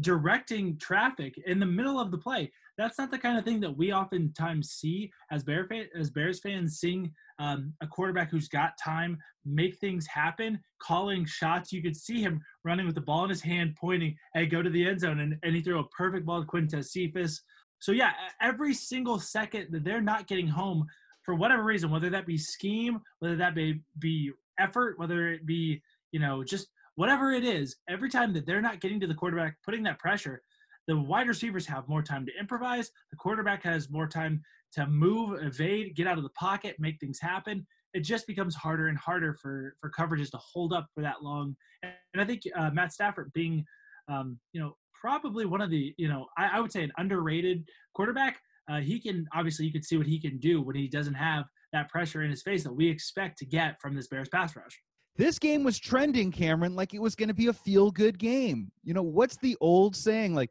directing 0.00 0.76
traffic 0.78 1.38
in 1.46 1.60
the 1.60 1.66
middle 1.66 2.00
of 2.00 2.10
the 2.10 2.18
play. 2.18 2.50
That's 2.76 2.98
not 2.98 3.12
the 3.12 3.18
kind 3.18 3.38
of 3.38 3.44
thing 3.44 3.60
that 3.60 3.76
we 3.76 3.92
oftentimes 3.92 4.70
see 4.70 5.12
as 5.30 5.44
Bear 5.44 5.68
as 5.96 6.10
Bears 6.10 6.40
fans 6.40 6.78
seeing 6.78 7.12
um, 7.38 7.72
a 7.80 7.86
quarterback 7.86 8.30
who's 8.30 8.48
got 8.48 8.78
time 8.82 9.18
make 9.44 9.78
things 9.78 10.06
happen, 10.06 10.58
calling 10.82 11.24
shots. 11.24 11.72
You 11.72 11.82
could 11.82 11.96
see 11.96 12.20
him 12.20 12.42
running 12.64 12.86
with 12.86 12.94
the 12.94 13.00
ball 13.00 13.24
in 13.24 13.30
his 13.30 13.40
hand, 13.40 13.76
pointing, 13.76 14.16
"Hey, 14.34 14.46
go 14.46 14.62
to 14.62 14.70
the 14.70 14.86
end 14.86 15.00
zone," 15.00 15.20
and, 15.20 15.36
and 15.42 15.54
he 15.54 15.60
threw 15.60 15.78
a 15.78 15.88
perfect 15.88 16.26
ball 16.26 16.40
to 16.40 16.46
Quintez 16.46 16.86
Cephus. 16.86 17.42
So 17.78 17.92
yeah, 17.92 18.12
every 18.40 18.74
single 18.74 19.20
second 19.20 19.68
that 19.70 19.84
they're 19.84 20.00
not 20.00 20.26
getting 20.26 20.48
home 20.48 20.86
for 21.22 21.34
whatever 21.34 21.62
reason, 21.62 21.90
whether 21.90 22.10
that 22.10 22.26
be 22.26 22.38
scheme, 22.38 23.00
whether 23.20 23.36
that 23.36 23.54
be 23.54 23.80
be 23.98 24.32
effort, 24.58 24.98
whether 24.98 25.28
it 25.28 25.46
be 25.46 25.82
you 26.10 26.20
know 26.20 26.42
just 26.42 26.68
whatever 26.96 27.30
it 27.30 27.44
is, 27.44 27.76
every 27.88 28.10
time 28.10 28.32
that 28.32 28.46
they're 28.46 28.60
not 28.60 28.80
getting 28.80 28.98
to 28.98 29.06
the 29.06 29.14
quarterback, 29.14 29.56
putting 29.64 29.84
that 29.84 30.00
pressure, 30.00 30.42
the 30.88 30.98
wide 30.98 31.28
receivers 31.28 31.66
have 31.66 31.88
more 31.88 32.02
time 32.02 32.26
to 32.26 32.32
improvise. 32.40 32.90
The 33.10 33.16
quarterback 33.16 33.62
has 33.62 33.88
more 33.88 34.08
time 34.08 34.42
to 34.72 34.86
move, 34.86 35.42
evade, 35.42 35.94
get 35.96 36.06
out 36.06 36.18
of 36.18 36.24
the 36.24 36.30
pocket, 36.30 36.76
make 36.78 36.98
things 37.00 37.18
happen. 37.20 37.66
It 37.94 38.00
just 38.00 38.26
becomes 38.26 38.54
harder 38.54 38.88
and 38.88 38.98
harder 38.98 39.34
for 39.34 39.74
for 39.80 39.90
coverages 39.90 40.30
to 40.30 40.38
hold 40.38 40.72
up 40.72 40.86
for 40.94 41.02
that 41.02 41.22
long. 41.22 41.56
And 41.82 42.20
I 42.20 42.24
think 42.24 42.42
uh, 42.54 42.70
Matt 42.70 42.92
Stafford 42.92 43.32
being, 43.32 43.64
um, 44.08 44.38
you 44.52 44.60
know, 44.60 44.76
probably 45.00 45.46
one 45.46 45.60
of 45.60 45.70
the, 45.70 45.94
you 45.96 46.08
know, 46.08 46.26
I, 46.36 46.48
I 46.54 46.60
would 46.60 46.72
say 46.72 46.82
an 46.82 46.92
underrated 46.98 47.66
quarterback. 47.94 48.38
Uh, 48.70 48.80
he 48.80 49.00
can 49.00 49.26
obviously 49.34 49.64
you 49.64 49.72
can 49.72 49.82
see 49.82 49.96
what 49.96 50.06
he 50.06 50.20
can 50.20 50.38
do 50.38 50.60
when 50.60 50.76
he 50.76 50.88
doesn't 50.88 51.14
have 51.14 51.44
that 51.72 51.88
pressure 51.88 52.22
in 52.22 52.30
his 52.30 52.42
face 52.42 52.62
that 52.64 52.72
we 52.72 52.88
expect 52.88 53.38
to 53.38 53.46
get 53.46 53.80
from 53.80 53.94
this 53.94 54.08
Bears 54.08 54.28
pass 54.28 54.54
rush. 54.54 54.78
This 55.16 55.38
game 55.38 55.64
was 55.64 55.78
trending, 55.78 56.30
Cameron, 56.30 56.76
like 56.76 56.94
it 56.94 57.02
was 57.02 57.16
going 57.16 57.28
to 57.28 57.34
be 57.34 57.48
a 57.48 57.52
feel 57.52 57.90
good 57.90 58.18
game. 58.18 58.70
You 58.84 58.94
know, 58.94 59.02
what's 59.02 59.36
the 59.38 59.56
old 59.60 59.96
saying? 59.96 60.34
Like, 60.34 60.50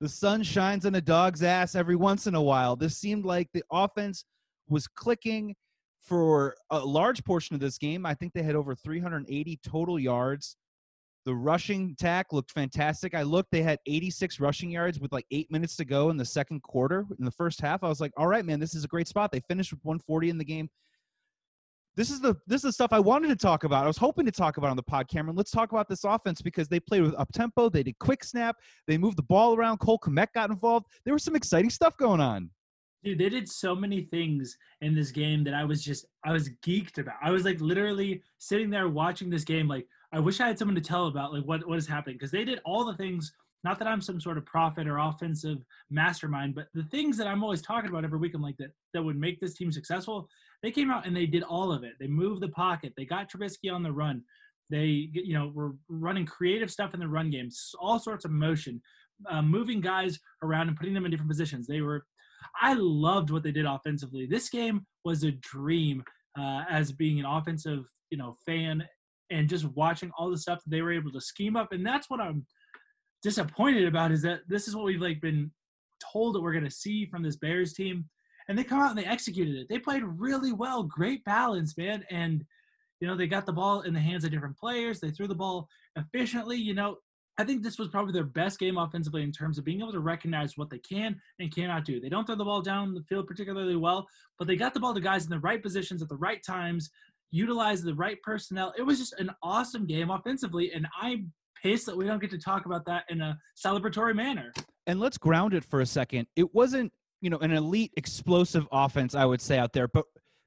the 0.00 0.08
sun 0.08 0.42
shines 0.42 0.86
on 0.86 0.94
a 0.94 1.00
dog's 1.00 1.42
ass 1.42 1.74
every 1.74 1.96
once 1.96 2.26
in 2.26 2.34
a 2.34 2.42
while. 2.42 2.76
This 2.76 2.96
seemed 2.96 3.24
like 3.24 3.48
the 3.52 3.64
offense 3.72 4.24
was 4.68 4.86
clicking 4.86 5.54
for 6.02 6.54
a 6.70 6.78
large 6.78 7.24
portion 7.24 7.54
of 7.54 7.60
this 7.60 7.78
game. 7.78 8.06
I 8.06 8.14
think 8.14 8.32
they 8.32 8.42
had 8.42 8.54
over 8.54 8.74
380 8.74 9.58
total 9.62 9.98
yards. 9.98 10.56
The 11.26 11.34
rushing 11.34 11.94
tack 11.96 12.32
looked 12.32 12.52
fantastic. 12.52 13.14
I 13.14 13.22
looked, 13.22 13.50
they 13.50 13.62
had 13.62 13.80
86 13.86 14.40
rushing 14.40 14.70
yards 14.70 15.00
with 15.00 15.12
like 15.12 15.26
eight 15.30 15.50
minutes 15.50 15.76
to 15.76 15.84
go 15.84 16.10
in 16.10 16.16
the 16.16 16.24
second 16.24 16.62
quarter. 16.62 17.04
In 17.18 17.24
the 17.24 17.30
first 17.30 17.60
half, 17.60 17.82
I 17.82 17.88
was 17.88 18.00
like, 18.00 18.12
all 18.16 18.28
right, 18.28 18.44
man, 18.44 18.60
this 18.60 18.74
is 18.74 18.84
a 18.84 18.88
great 18.88 19.08
spot. 19.08 19.32
They 19.32 19.40
finished 19.40 19.72
with 19.72 19.84
140 19.84 20.30
in 20.30 20.38
the 20.38 20.44
game 20.44 20.70
this 21.98 22.10
is 22.12 22.20
the 22.20 22.36
this 22.46 22.58
is 22.58 22.62
the 22.62 22.72
stuff 22.72 22.92
I 22.92 23.00
wanted 23.00 23.26
to 23.26 23.36
talk 23.36 23.64
about. 23.64 23.82
I 23.82 23.88
was 23.88 23.96
hoping 23.96 24.24
to 24.24 24.30
talk 24.30 24.56
about 24.56 24.70
on 24.70 24.76
the 24.76 24.82
pod, 24.84 25.08
Cameron. 25.08 25.34
Let's 25.34 25.50
talk 25.50 25.72
about 25.72 25.88
this 25.88 26.04
offense 26.04 26.40
because 26.40 26.68
they 26.68 26.78
played 26.78 27.02
with 27.02 27.12
up 27.18 27.32
tempo. 27.32 27.68
They 27.68 27.82
did 27.82 27.98
quick 27.98 28.22
snap. 28.22 28.54
They 28.86 28.96
moved 28.96 29.18
the 29.18 29.24
ball 29.24 29.56
around. 29.56 29.78
Cole 29.78 29.98
Kmet 29.98 30.28
got 30.32 30.48
involved. 30.50 30.86
There 31.04 31.12
was 31.12 31.24
some 31.24 31.34
exciting 31.34 31.70
stuff 31.70 31.96
going 31.96 32.20
on. 32.20 32.50
Dude, 33.02 33.18
they 33.18 33.28
did 33.28 33.48
so 33.48 33.74
many 33.74 34.02
things 34.02 34.56
in 34.80 34.94
this 34.94 35.10
game 35.10 35.42
that 35.42 35.54
I 35.54 35.64
was 35.64 35.82
just 35.82 36.06
I 36.24 36.30
was 36.30 36.50
geeked 36.64 36.98
about. 36.98 37.16
I 37.20 37.32
was 37.32 37.44
like 37.44 37.60
literally 37.60 38.22
sitting 38.38 38.70
there 38.70 38.88
watching 38.88 39.28
this 39.28 39.42
game. 39.42 39.66
Like 39.66 39.88
I 40.12 40.20
wish 40.20 40.40
I 40.40 40.46
had 40.46 40.56
someone 40.56 40.76
to 40.76 40.80
tell 40.80 41.08
about 41.08 41.32
like 41.32 41.44
what 41.44 41.66
what 41.66 41.78
is 41.78 41.88
happening 41.88 42.14
because 42.14 42.30
they 42.30 42.44
did 42.44 42.60
all 42.64 42.84
the 42.84 42.96
things. 42.96 43.32
Not 43.64 43.80
that 43.80 43.88
I'm 43.88 44.00
some 44.00 44.20
sort 44.20 44.38
of 44.38 44.46
prophet 44.46 44.86
or 44.86 44.98
offensive 44.98 45.58
mastermind, 45.90 46.54
but 46.54 46.68
the 46.74 46.84
things 46.84 47.16
that 47.16 47.26
I'm 47.26 47.42
always 47.42 47.60
talking 47.60 47.90
about 47.90 48.04
every 48.04 48.20
week, 48.20 48.34
I'm 48.34 48.42
like 48.42 48.56
that 48.58 48.70
that 48.94 49.02
would 49.02 49.18
make 49.18 49.40
this 49.40 49.54
team 49.54 49.72
successful 49.72 50.28
They 50.62 50.70
came 50.70 50.90
out 50.90 51.06
and 51.06 51.16
they 51.16 51.26
did 51.26 51.42
all 51.42 51.72
of 51.72 51.84
it. 51.84 51.94
They 52.00 52.08
moved 52.08 52.42
the 52.42 52.48
pocket. 52.48 52.92
They 52.96 53.04
got 53.04 53.30
Trubisky 53.30 53.72
on 53.72 53.82
the 53.82 53.92
run. 53.92 54.22
They, 54.70 55.08
you 55.12 55.34
know, 55.34 55.50
were 55.54 55.76
running 55.88 56.26
creative 56.26 56.70
stuff 56.70 56.94
in 56.94 57.00
the 57.00 57.08
run 57.08 57.30
game, 57.30 57.48
all 57.80 57.98
sorts 57.98 58.24
of 58.24 58.30
motion, 58.30 58.82
uh, 59.30 59.40
moving 59.40 59.80
guys 59.80 60.18
around 60.42 60.68
and 60.68 60.76
putting 60.76 60.94
them 60.94 61.04
in 61.04 61.10
different 61.10 61.30
positions. 61.30 61.66
They 61.66 61.80
were, 61.80 62.04
I 62.60 62.74
loved 62.74 63.30
what 63.30 63.42
they 63.42 63.52
did 63.52 63.66
offensively. 63.66 64.26
This 64.26 64.50
game 64.50 64.86
was 65.04 65.24
a 65.24 65.32
dream 65.32 66.02
uh, 66.38 66.64
as 66.68 66.92
being 66.92 67.18
an 67.18 67.26
offensive, 67.26 67.84
you 68.10 68.18
know, 68.18 68.36
fan 68.44 68.84
and 69.30 69.48
just 69.48 69.64
watching 69.76 70.10
all 70.18 70.30
the 70.30 70.38
stuff 70.38 70.58
that 70.64 70.70
they 70.70 70.82
were 70.82 70.92
able 70.92 71.12
to 71.12 71.20
scheme 71.20 71.56
up. 71.56 71.72
And 71.72 71.86
that's 71.86 72.10
what 72.10 72.20
I'm 72.20 72.46
disappointed 73.22 73.86
about 73.86 74.12
is 74.12 74.22
that 74.22 74.40
this 74.48 74.68
is 74.68 74.76
what 74.76 74.84
we've 74.84 75.00
like 75.00 75.20
been 75.20 75.50
told 76.12 76.34
that 76.34 76.40
we're 76.40 76.52
going 76.52 76.64
to 76.64 76.70
see 76.70 77.06
from 77.06 77.22
this 77.22 77.36
Bears 77.36 77.72
team. 77.72 78.04
And 78.48 78.58
they 78.58 78.64
come 78.64 78.80
out 78.80 78.90
and 78.90 78.98
they 78.98 79.04
executed 79.04 79.56
it. 79.56 79.68
They 79.68 79.78
played 79.78 80.02
really 80.04 80.52
well, 80.52 80.82
great 80.82 81.24
balance, 81.24 81.76
man. 81.76 82.04
And 82.10 82.44
you 83.00 83.06
know, 83.06 83.16
they 83.16 83.26
got 83.26 83.46
the 83.46 83.52
ball 83.52 83.82
in 83.82 83.94
the 83.94 84.00
hands 84.00 84.24
of 84.24 84.30
different 84.30 84.56
players. 84.56 84.98
They 85.00 85.10
threw 85.10 85.28
the 85.28 85.34
ball 85.34 85.68
efficiently. 85.96 86.56
You 86.56 86.74
know, 86.74 86.96
I 87.38 87.44
think 87.44 87.62
this 87.62 87.78
was 87.78 87.88
probably 87.88 88.12
their 88.12 88.24
best 88.24 88.58
game 88.58 88.78
offensively 88.78 89.22
in 89.22 89.30
terms 89.30 89.58
of 89.58 89.64
being 89.64 89.80
able 89.80 89.92
to 89.92 90.00
recognize 90.00 90.56
what 90.56 90.70
they 90.70 90.78
can 90.78 91.20
and 91.38 91.54
cannot 91.54 91.84
do. 91.84 92.00
They 92.00 92.08
don't 92.08 92.26
throw 92.26 92.34
the 92.34 92.44
ball 92.44 92.62
down 92.62 92.94
the 92.94 93.02
field 93.02 93.28
particularly 93.28 93.76
well, 93.76 94.08
but 94.38 94.48
they 94.48 94.56
got 94.56 94.74
the 94.74 94.80
ball 94.80 94.94
to 94.94 95.00
guys 95.00 95.24
in 95.24 95.30
the 95.30 95.38
right 95.38 95.62
positions 95.62 96.02
at 96.02 96.08
the 96.08 96.16
right 96.16 96.42
times, 96.42 96.90
utilized 97.30 97.84
the 97.84 97.94
right 97.94 98.20
personnel. 98.22 98.74
It 98.76 98.82
was 98.82 98.98
just 98.98 99.12
an 99.20 99.30
awesome 99.42 99.86
game 99.86 100.10
offensively, 100.10 100.72
and 100.72 100.88
I'm 101.00 101.32
pissed 101.62 101.86
that 101.86 101.96
we 101.96 102.06
don't 102.06 102.20
get 102.20 102.30
to 102.30 102.38
talk 102.38 102.66
about 102.66 102.84
that 102.86 103.04
in 103.08 103.20
a 103.20 103.38
celebratory 103.56 104.16
manner. 104.16 104.52
And 104.88 104.98
let's 104.98 105.18
ground 105.18 105.54
it 105.54 105.64
for 105.64 105.80
a 105.80 105.86
second. 105.86 106.26
It 106.34 106.52
wasn't, 106.54 106.92
you 107.20 107.30
know, 107.30 107.38
an 107.38 107.52
elite 107.52 107.92
explosive 107.96 108.66
offense, 108.72 109.14
I 109.14 109.24
would 109.24 109.40
say 109.40 109.58
out 109.58 109.72
there, 109.72 109.88
but 109.88 110.04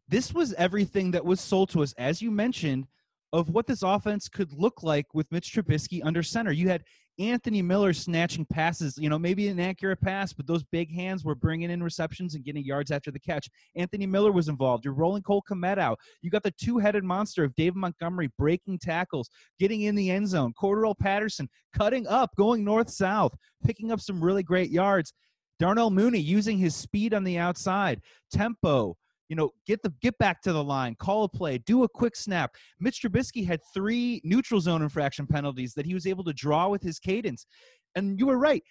this 0.08 0.34
was 0.34 0.54
everything 0.54 1.12
that 1.12 1.26
was 1.26 1.40
sold 1.40 1.70
to 1.70 1.84
us, 1.84 1.94
as 1.98 2.22
you 2.22 2.32
mentioned, 2.32 2.88
of 3.34 3.50
what 3.50 3.66
this 3.66 3.82
offense 3.82 4.28
could 4.28 4.52
look 4.52 4.84
like 4.84 5.06
with 5.14 5.32
Mitch 5.32 5.54
Trubisky 5.54 6.02
under 6.04 6.22
center. 6.22 6.52
You 6.52 6.68
had 6.68 6.84
Anthony 7.20 7.62
Miller 7.62 7.94
snatching 7.94 8.46
passes, 8.46 8.98
you 8.98 9.10
know, 9.10 9.20
maybe 9.20 9.48
an 9.48 9.60
accurate 9.60 10.02
pass, 10.02 10.34
but 10.34 10.48
those 10.48 10.64
big 10.64 10.94
hands 10.94 11.24
were 11.24 11.36
bringing 11.36 11.70
in 11.70 11.84
receptions 11.84 12.36
and 12.36 12.44
getting 12.44 12.64
yards 12.64 12.90
after 12.90 13.12
the 13.12 13.20
catch. 13.20 13.50
Anthony 13.76 14.06
Miller 14.06 14.32
was 14.32 14.50
involved. 14.50 14.84
You're 14.84 14.94
rolling 14.94 15.22
Cole 15.22 15.44
Kmet 15.50 15.78
out. 15.78 16.00
You 16.22 16.30
got 16.30 16.44
the 16.44 16.52
two-headed 16.52 17.04
monster 17.04 17.44
of 17.44 17.56
David 17.56 17.76
Montgomery 17.76 18.32
breaking 18.38 18.80
tackles, 18.80 19.30
getting 19.60 19.84
in 19.84 19.96
the 19.96 20.10
end 20.10 20.28
zone. 20.28 20.54
Cordarrelle 20.60 20.98
Patterson 20.98 21.50
cutting 21.74 22.08
up, 22.08 22.32
going 22.38 22.64
north-south, 22.64 23.34
picking 23.64 23.92
up 23.92 24.00
some 24.02 24.24
really 24.24 24.44
great 24.44 24.72
yards. 24.72 25.14
Darnell 25.62 25.92
Mooney 25.92 26.18
using 26.18 26.58
his 26.58 26.76
speed 26.76 27.14
on 27.14 27.24
the 27.24 27.38
outside, 27.38 28.02
tempo, 28.32 28.98
you 29.30 29.36
know, 29.36 29.52
get 29.68 29.84
the 29.84 29.94
get 30.02 30.18
back 30.18 30.42
to 30.42 30.52
the 30.52 30.64
line, 30.64 30.96
call 31.00 31.24
a 31.24 31.30
play, 31.30 31.60
do 31.60 31.84
a 31.84 31.88
quick 31.88 32.16
snap. 32.16 32.56
Mitch 32.80 33.04
Trubisky 33.04 33.46
had 33.46 33.60
three 33.72 34.22
neutral 34.24 34.60
zone 34.60 34.82
infraction 34.82 35.28
penalties 35.28 35.76
that 35.76 35.86
he 35.86 35.94
was 35.94 36.08
able 36.08 36.24
to 36.24 36.34
draw 36.34 36.68
with 36.68 36.82
his 36.82 36.98
cadence. 36.98 37.46
And 37.94 38.20
you 38.20 38.26
were 38.26 38.40
right. 38.40 38.64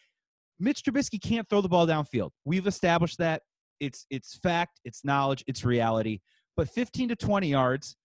Mitch 0.59 0.83
Trubisky 0.83 1.23
can't 1.23 1.49
throw 1.49 1.61
the 1.61 1.69
ball 1.69 1.87
downfield. 1.87 2.31
We've 2.45 2.67
established 2.67 3.19
that. 3.19 3.43
It's 3.79 4.05
it's 4.11 4.37
fact, 4.39 4.81
it's 4.85 5.05
knowledge, 5.05 5.45
it's 5.47 5.65
reality. 5.65 6.19
But 6.57 6.69
15 6.71 7.11
to 7.11 7.17
20 7.17 7.47
yards, 7.49 7.97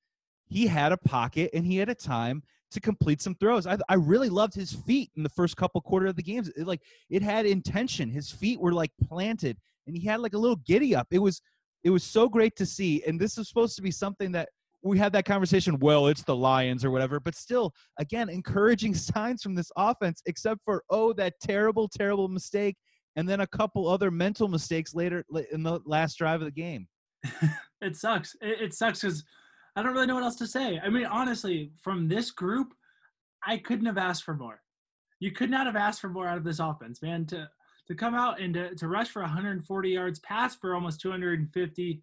he 0.45 0.67
had 0.67 0.91
a 0.91 0.97
pocket 0.97 1.49
and 1.55 1.65
he 1.65 1.77
had 1.77 1.89
a 1.89 1.95
time 1.95 2.43
to 2.75 2.79
complete 2.79 3.21
some 3.21 3.35
throws. 3.35 3.65
I, 3.65 3.77
I 3.89 3.95
really 3.95 4.29
loved 4.29 4.53
his 4.53 4.71
feet 4.71 5.09
in 5.17 5.23
the 5.23 5.29
first 5.29 5.57
couple 5.57 5.81
quarter 5.81 6.05
of 6.05 6.15
the 6.15 6.23
games. 6.23 6.49
It, 6.49 6.67
like 6.67 6.81
it 7.09 7.21
had 7.21 7.45
intention. 7.45 8.09
His 8.09 8.29
feet 8.29 8.59
were 8.59 8.73
like 8.73 8.91
planted 9.03 9.57
and 9.87 9.97
he 9.97 10.05
had 10.05 10.19
like 10.19 10.33
a 10.33 10.37
little 10.37 10.57
giddy 10.57 10.95
up. 10.95 11.07
It 11.11 11.19
was 11.19 11.41
it 11.83 11.89
was 11.89 12.03
so 12.03 12.27
great 12.27 12.55
to 12.57 12.65
see. 12.65 13.03
And 13.05 13.19
this 13.19 13.37
is 13.37 13.47
supposed 13.47 13.75
to 13.75 13.81
be 13.81 13.91
something 13.91 14.31
that 14.31 14.49
we 14.83 14.97
had 14.97 15.13
that 15.13 15.25
conversation. 15.25 15.79
Well, 15.79 16.07
it's 16.07 16.23
the 16.23 16.35
Lions 16.35 16.83
or 16.83 16.91
whatever, 16.91 17.19
but 17.19 17.35
still, 17.35 17.73
again, 17.99 18.29
encouraging 18.29 18.93
signs 18.95 19.41
from 19.41 19.55
this 19.55 19.71
offense, 19.77 20.21
except 20.25 20.61
for, 20.65 20.83
oh, 20.89 21.13
that 21.13 21.33
terrible, 21.41 21.87
terrible 21.87 22.27
mistake. 22.27 22.75
And 23.15 23.29
then 23.29 23.41
a 23.41 23.47
couple 23.47 23.87
other 23.87 24.11
mental 24.11 24.47
mistakes 24.47 24.93
later 24.93 25.23
in 25.51 25.63
the 25.63 25.79
last 25.85 26.17
drive 26.17 26.41
of 26.41 26.45
the 26.45 26.51
game. 26.51 26.87
it 27.81 27.95
sucks. 27.95 28.35
It, 28.41 28.61
it 28.61 28.73
sucks 28.73 29.01
because 29.01 29.23
I 29.75 29.83
don't 29.83 29.93
really 29.93 30.07
know 30.07 30.15
what 30.15 30.23
else 30.23 30.37
to 30.37 30.47
say. 30.47 30.79
I 30.83 30.89
mean, 30.89 31.05
honestly, 31.05 31.71
from 31.81 32.07
this 32.07 32.31
group, 32.31 32.73
I 33.45 33.57
couldn't 33.57 33.85
have 33.85 33.97
asked 33.97 34.23
for 34.23 34.33
more. 34.33 34.61
You 35.19 35.31
could 35.31 35.49
not 35.49 35.65
have 35.65 35.75
asked 35.75 36.01
for 36.01 36.09
more 36.09 36.27
out 36.27 36.37
of 36.37 36.43
this 36.43 36.59
offense, 36.59 37.01
man. 37.01 37.25
To 37.27 37.49
to 37.87 37.95
come 37.95 38.15
out 38.15 38.39
and 38.39 38.53
to, 38.53 38.73
to 38.75 38.87
rush 38.87 39.09
for 39.09 39.21
140 39.21 39.89
yards, 39.89 40.19
pass 40.19 40.55
for 40.55 40.73
almost 40.73 41.01
250. 41.01 42.01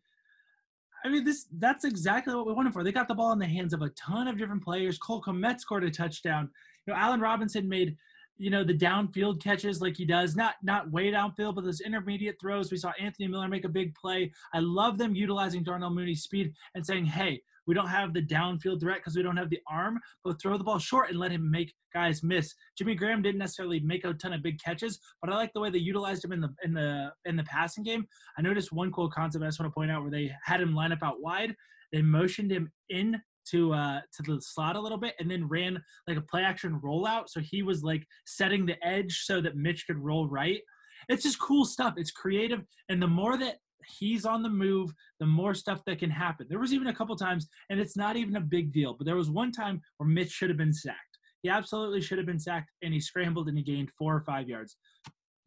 I 1.05 1.09
mean, 1.09 1.25
this 1.25 1.47
that's 1.59 1.85
exactly 1.85 2.35
what 2.35 2.47
we 2.47 2.53
wanted 2.53 2.73
for. 2.73 2.85
They 2.85 2.93
got 2.93 3.09
the 3.09 3.15
ball 3.15 3.33
in 3.33 3.39
the 3.39 3.47
hands 3.47 3.73
of 3.73 3.83
a 3.83 3.89
ton 3.91 4.29
of 4.29 4.39
different 4.39 4.63
players. 4.63 4.99
Cole 4.99 5.23
Kmet 5.23 5.61
scored 5.61 5.85
a 5.85 5.91
touchdown. 5.91 6.51
You 6.87 6.93
know, 6.93 6.99
Allen 6.99 7.21
Robinson 7.21 7.69
made, 7.69 7.97
you 8.39 8.51
know, 8.51 8.63
the 8.63 8.75
downfield 8.75 9.43
catches 9.43 9.81
like 9.81 9.97
he 9.97 10.05
does, 10.05 10.37
not 10.37 10.55
not 10.63 10.93
way 10.93 11.11
downfield, 11.11 11.57
but 11.57 11.65
those 11.65 11.81
intermediate 11.81 12.41
throws. 12.41 12.71
We 12.71 12.77
saw 12.77 12.93
Anthony 13.01 13.27
Miller 13.27 13.49
make 13.49 13.65
a 13.65 13.69
big 13.69 13.95
play. 13.97 14.33
I 14.55 14.61
love 14.61 14.99
them 14.99 15.17
utilizing 15.17 15.65
Darnell 15.65 15.91
Mooney's 15.91 16.23
speed 16.23 16.55
and 16.77 16.87
saying, 16.87 17.07
hey, 17.07 17.43
we 17.67 17.75
don't 17.75 17.89
have 17.89 18.13
the 18.13 18.23
downfield 18.23 18.81
threat 18.81 18.99
because 18.99 19.17
we 19.17 19.23
don't 19.23 19.37
have 19.37 19.51
the 19.51 19.61
arm, 19.71 20.01
but 20.25 20.41
throw 20.41 20.57
the 20.57 20.65
ball 20.65 20.79
short 20.79 21.11
and 21.11 21.19
let 21.19 21.31
him 21.31 21.51
make 21.51 21.73
guys 21.95 22.23
miss. 22.23 22.55
Jimmy 22.77 22.95
Graham 22.95 23.23
didn't 23.23 23.39
necessarily 23.39 23.81
make 23.81 24.05
a 24.05 24.15
ton 24.15 24.33
of 24.33 24.43
big 24.43 24.59
catches, 24.61 24.99
but 25.21 25.33
I 25.33 25.37
like 25.37 25.53
the 25.53 25.61
way 25.61 25.71
they 25.71 25.79
utilized 25.79 26.25
him 26.25 26.33
in 26.33 26.41
the 26.41 26.55
in 26.65 26.73
the 26.73 27.13
in 27.25 27.37
the 27.37 27.45
passing 27.45 27.85
game. 27.85 28.07
I 28.39 28.43
noticed 28.43 28.73
one 28.73 28.93
cool 28.93 29.11
concept 29.11 29.45
I 29.45 29.49
just 29.49 29.61
want 29.61 29.71
to 29.71 29.75
point 29.75 29.91
out 29.91 30.03
where 30.03 30.11
they 30.11 30.33
had 30.45 30.61
him 30.61 30.75
line 30.75 30.93
up 30.93 31.03
out 31.03 31.21
wide. 31.21 31.55
They 31.93 32.03
motioned 32.03 32.51
him 32.51 32.71
in 32.89 33.21
to 33.51 33.73
uh 33.75 34.01
to 34.15 34.23
the 34.23 34.41
slot 34.41 34.77
a 34.77 34.81
little 34.81 34.99
bit 34.99 35.15
and 35.19 35.31
then 35.31 35.49
ran 35.49 35.83
like 36.07 36.17
a 36.17 36.23
play 36.23 36.43
action 36.43 36.81
rollout. 36.83 37.29
So 37.29 37.41
he 37.41 37.63
was 37.63 37.83
like 37.83 38.07
setting 38.27 38.67
the 38.67 38.83
edge 38.87 39.23
so 39.25 39.41
that 39.41 39.57
Mitch 39.57 39.87
could 39.87 39.99
roll 39.99 40.29
right. 40.29 40.61
It's 41.09 41.25
just 41.25 41.41
cool 41.41 41.65
stuff. 41.65 41.95
It's 41.97 42.13
creative. 42.13 42.63
And 42.89 43.03
the 43.03 43.09
more 43.09 43.37
that 43.37 43.57
he's 43.87 44.25
on 44.25 44.43
the 44.43 44.49
move, 44.49 44.93
the 45.21 45.27
more 45.27 45.55
stuff 45.55 45.83
that 45.87 45.99
can 45.99 46.11
happen. 46.11 46.47
There 46.49 46.59
was 46.59 46.73
even 46.73 46.89
a 46.89 46.95
couple 46.95 47.17
times, 47.17 47.49
and 47.71 47.81
it's 47.81 47.97
not 47.97 48.17
even 48.17 48.37
a 48.37 48.41
big 48.41 48.73
deal, 48.73 48.95
but 48.95 49.05
there 49.05 49.17
was 49.17 49.31
one 49.31 49.53
time 49.53 49.81
where 49.97 50.09
Mitch 50.09 50.31
should 50.31 50.51
have 50.51 50.59
been 50.59 50.73
sacked. 50.73 51.19
He 51.43 51.49
absolutely 51.49 52.01
should 52.01 52.19
have 52.19 52.27
been 52.27 52.39
sacked, 52.39 52.71
and 52.83 52.95
he 52.95 53.01
scrambled 53.01 53.49
and 53.49 53.59
he 53.59 53.65
gained 53.65 53.91
four 53.99 54.15
or 54.15 54.21
five 54.21 54.49
yards. 54.49 54.77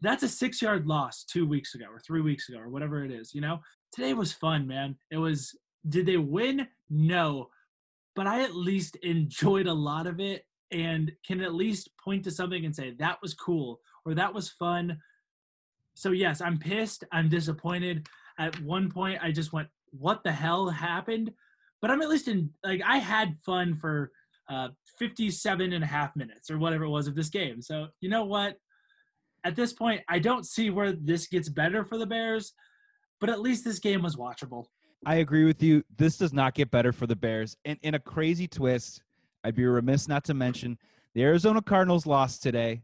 That's 0.01 0.23
a 0.23 0.29
six 0.29 0.61
yard 0.61 0.85
loss 0.85 1.23
two 1.23 1.47
weeks 1.47 1.73
ago 1.73 1.85
or 1.89 1.99
three 1.99 2.21
weeks 2.21 2.49
ago 2.49 2.59
or 2.59 2.69
whatever 2.69 3.03
it 3.03 3.11
is, 3.11 3.33
you 3.33 3.41
know? 3.41 3.59
Today 3.93 4.13
was 4.13 4.33
fun, 4.33 4.67
man. 4.67 4.97
It 5.09 5.17
was, 5.17 5.57
did 5.87 6.05
they 6.05 6.17
win? 6.17 6.67
No. 6.89 7.47
But 8.15 8.27
I 8.27 8.43
at 8.43 8.55
least 8.55 8.97
enjoyed 8.97 9.67
a 9.67 9.73
lot 9.73 10.05
of 10.05 10.19
it 10.19 10.45
and 10.71 11.11
can 11.25 11.41
at 11.41 11.55
least 11.55 11.89
point 12.03 12.25
to 12.25 12.31
something 12.31 12.65
and 12.65 12.75
say, 12.75 12.93
that 12.99 13.19
was 13.21 13.33
cool 13.33 13.79
or 14.05 14.13
that 14.15 14.33
was 14.33 14.49
fun. 14.49 14.97
So, 15.93 16.11
yes, 16.11 16.41
I'm 16.41 16.59
pissed. 16.59 17.05
I'm 17.13 17.29
disappointed 17.29 18.07
at 18.39 18.59
one 18.61 18.91
point 18.91 19.19
I 19.21 19.31
just 19.31 19.53
went, 19.53 19.67
"What 19.91 20.23
the 20.23 20.31
hell 20.31 20.69
happened?" 20.69 21.31
But 21.81 21.91
I'm 21.91 22.01
at 22.01 22.09
least 22.09 22.27
in 22.27 22.49
like 22.63 22.81
I 22.85 22.97
had 22.97 23.37
fun 23.45 23.75
for 23.75 24.11
uh, 24.49 24.69
57 24.99 25.73
and 25.73 25.83
a 25.83 25.87
half 25.87 26.15
minutes 26.15 26.49
or 26.49 26.57
whatever 26.57 26.85
it 26.85 26.89
was 26.89 27.07
of 27.07 27.15
this 27.15 27.29
game. 27.29 27.61
So 27.61 27.87
you 28.01 28.09
know 28.09 28.25
what? 28.25 28.57
At 29.43 29.55
this 29.55 29.73
point, 29.73 30.01
I 30.09 30.19
don't 30.19 30.45
see 30.45 30.69
where 30.69 30.91
this 30.91 31.27
gets 31.27 31.49
better 31.49 31.85
for 31.85 31.97
the 31.97 32.05
Bears, 32.05 32.53
but 33.19 33.29
at 33.29 33.41
least 33.41 33.63
this 33.63 33.79
game 33.79 34.01
was 34.01 34.15
watchable. 34.15 34.65
I 35.05 35.15
agree 35.15 35.45
with 35.45 35.61
you. 35.61 35.83
This 35.97 36.17
does 36.17 36.33
not 36.33 36.55
get 36.55 36.71
better 36.71 36.91
for 36.91 37.05
the 37.05 37.15
Bears. 37.15 37.55
And 37.63 37.77
in 37.83 37.93
a 37.93 37.99
crazy 37.99 38.47
twist, 38.47 39.03
I'd 39.43 39.55
be 39.55 39.65
remiss 39.65 40.07
not 40.07 40.23
to 40.25 40.33
mention 40.33 40.79
the 41.13 41.23
Arizona 41.23 41.61
Cardinals 41.61 42.07
lost 42.07 42.41
today. 42.41 42.81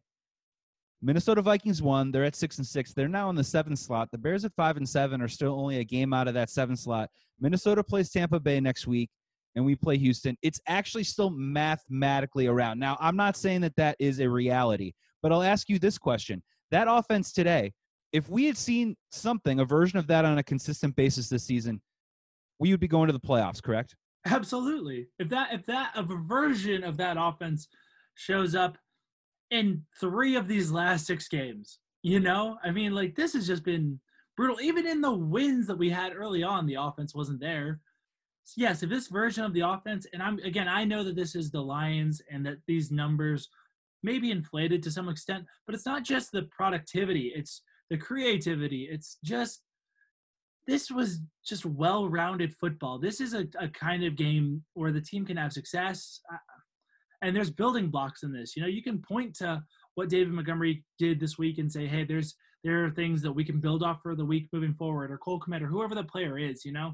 Minnesota 1.02 1.42
Vikings 1.42 1.82
won. 1.82 2.12
They're 2.12 2.26
at 2.26 2.36
six 2.36 2.58
and 2.58 2.68
six. 2.68 2.94
They're 2.94 3.08
now 3.08 3.30
in 3.30 3.36
the 3.36 3.44
seventh 3.44 3.80
slot. 3.80 4.10
The 4.12 4.18
Bears 4.18 4.46
at 4.46 4.54
five 4.56 4.78
and 4.78 4.88
seven 4.88 5.22
are 5.22 5.28
still 5.28 5.60
only 5.60 5.80
a 5.80 5.84
game 5.84 6.14
out 6.14 6.28
of 6.28 6.36
that 6.36 6.50
seventh 6.50 6.80
slot. 6.80 7.10
Minnesota 7.40 7.84
plays 7.84 8.12
Tampa 8.12 8.40
Bay 8.40 8.60
next 8.60 8.86
week, 8.86 9.10
and 9.56 9.66
we 9.66 9.76
play 9.76 9.98
Houston. 9.98 10.38
It's 10.44 10.62
actually 10.68 11.04
still 11.04 11.32
mathematically 11.32 12.46
around. 12.46 12.80
Now, 12.80 12.98
I'm 13.00 13.16
not 13.16 13.36
saying 13.36 13.62
that 13.62 13.76
that 13.78 13.96
is 14.00 14.20
a 14.20 14.30
reality, 14.30 14.94
but 15.24 15.32
I'll 15.32 15.44
ask 15.44 15.70
you 15.70 15.80
this 15.80 15.98
question: 15.98 16.44
That 16.70 16.88
offense 16.88 17.32
today, 17.34 17.74
if 18.14 18.30
we 18.30 18.46
had 18.46 18.58
seen 18.58 18.96
something, 19.12 19.60
a 19.60 19.66
version 19.66 19.98
of 19.98 20.06
that 20.08 20.24
on 20.24 20.38
a 20.38 20.44
consistent 20.44 20.96
basis 20.96 21.30
this 21.30 21.44
season, 21.44 21.82
we 22.60 22.70
would 22.70 22.80
be 22.80 22.88
going 22.88 23.08
to 23.08 23.14
the 23.14 23.20
playoffs. 23.20 23.62
Correct? 23.62 23.96
Absolutely. 24.28 25.08
If 25.18 25.30
that 25.30 25.52
if 25.52 25.66
that 25.66 25.94
a 25.96 26.04
version 26.04 26.84
of 26.84 26.98
that 26.98 27.18
offense 27.20 27.68
shows 28.14 28.54
up 28.54 28.78
in 29.52 29.84
three 30.00 30.36
of 30.36 30.48
these 30.48 30.72
last 30.72 31.06
six 31.06 31.28
games. 31.28 31.80
You 32.02 32.20
know, 32.20 32.58
I 32.64 32.72
mean, 32.72 32.96
like 32.96 33.16
this 33.16 33.34
has 33.34 33.46
just 33.46 33.64
been 33.64 34.00
brutal. 34.36 34.60
Even 34.60 34.88
in 34.88 35.02
the 35.02 35.14
wins 35.14 35.68
that 35.68 35.78
we 35.78 35.90
had 35.90 36.16
early 36.16 36.42
on, 36.42 36.66
the 36.66 36.76
offense 36.76 37.14
wasn't 37.14 37.40
there. 37.40 37.80
So 38.44 38.56
yes, 38.58 38.82
if 38.82 38.90
this 38.90 39.08
version 39.08 39.44
of 39.44 39.54
the 39.54 39.62
offense, 39.62 40.08
and 40.14 40.24
I'm 40.24 40.40
again, 40.40 40.68
I 40.68 40.84
know 40.84 41.04
that 41.04 41.16
this 41.16 41.36
is 41.36 41.52
the 41.52 41.62
Lions 41.62 42.22
and 42.32 42.44
that 42.46 42.58
these 42.66 42.92
numbers 42.92 43.50
may 44.02 44.18
be 44.18 44.32
inflated 44.32 44.82
to 44.82 44.92
some 44.92 45.10
extent, 45.10 45.46
but 45.68 45.76
it's 45.76 45.86
not 45.86 46.04
just 46.04 46.32
the 46.32 46.44
productivity, 46.44 47.32
it's 47.36 47.62
the 47.92 47.98
creativity. 47.98 48.88
It's 48.90 49.18
just 49.24 49.62
this 50.68 50.90
was 50.90 51.20
just 51.46 51.66
well-rounded 51.66 52.56
football. 52.56 53.00
This 53.00 53.20
is 53.20 53.34
a, 53.34 53.46
a 53.60 53.68
kind 53.68 54.04
of 54.04 54.16
game 54.16 54.64
where 54.74 54.92
the 54.92 55.02
team 55.02 55.26
can 55.26 55.38
have 55.38 55.52
success, 55.52 56.22
and 57.22 57.36
there's 57.36 57.50
building 57.50 57.90
blocks 57.90 58.24
in 58.24 58.32
this. 58.32 58.56
You 58.56 58.62
know, 58.62 58.68
you 58.68 58.84
can 58.84 59.02
point 59.02 59.36
to 59.36 59.64
what 59.96 60.10
David 60.10 60.34
Montgomery 60.34 60.84
did 60.98 61.20
this 61.20 61.38
week 61.38 61.58
and 61.58 61.72
say, 61.72 61.88
hey, 61.88 62.04
there's 62.04 62.36
there 62.64 62.86
are 62.86 62.92
things 62.92 63.22
that 63.24 63.32
we 63.32 63.44
can 63.44 63.60
build 63.60 63.82
off 63.82 64.02
for 64.04 64.16
the 64.16 64.26
week 64.26 64.48
moving 64.54 64.76
forward, 64.76 65.12
or 65.12 65.18
Cole 65.18 65.40
Kmet, 65.40 65.64
or 65.64 65.68
whoever 65.68 65.96
the 65.96 66.04
player 66.04 66.38
is. 66.38 66.64
You 66.64 66.74
know, 66.74 66.94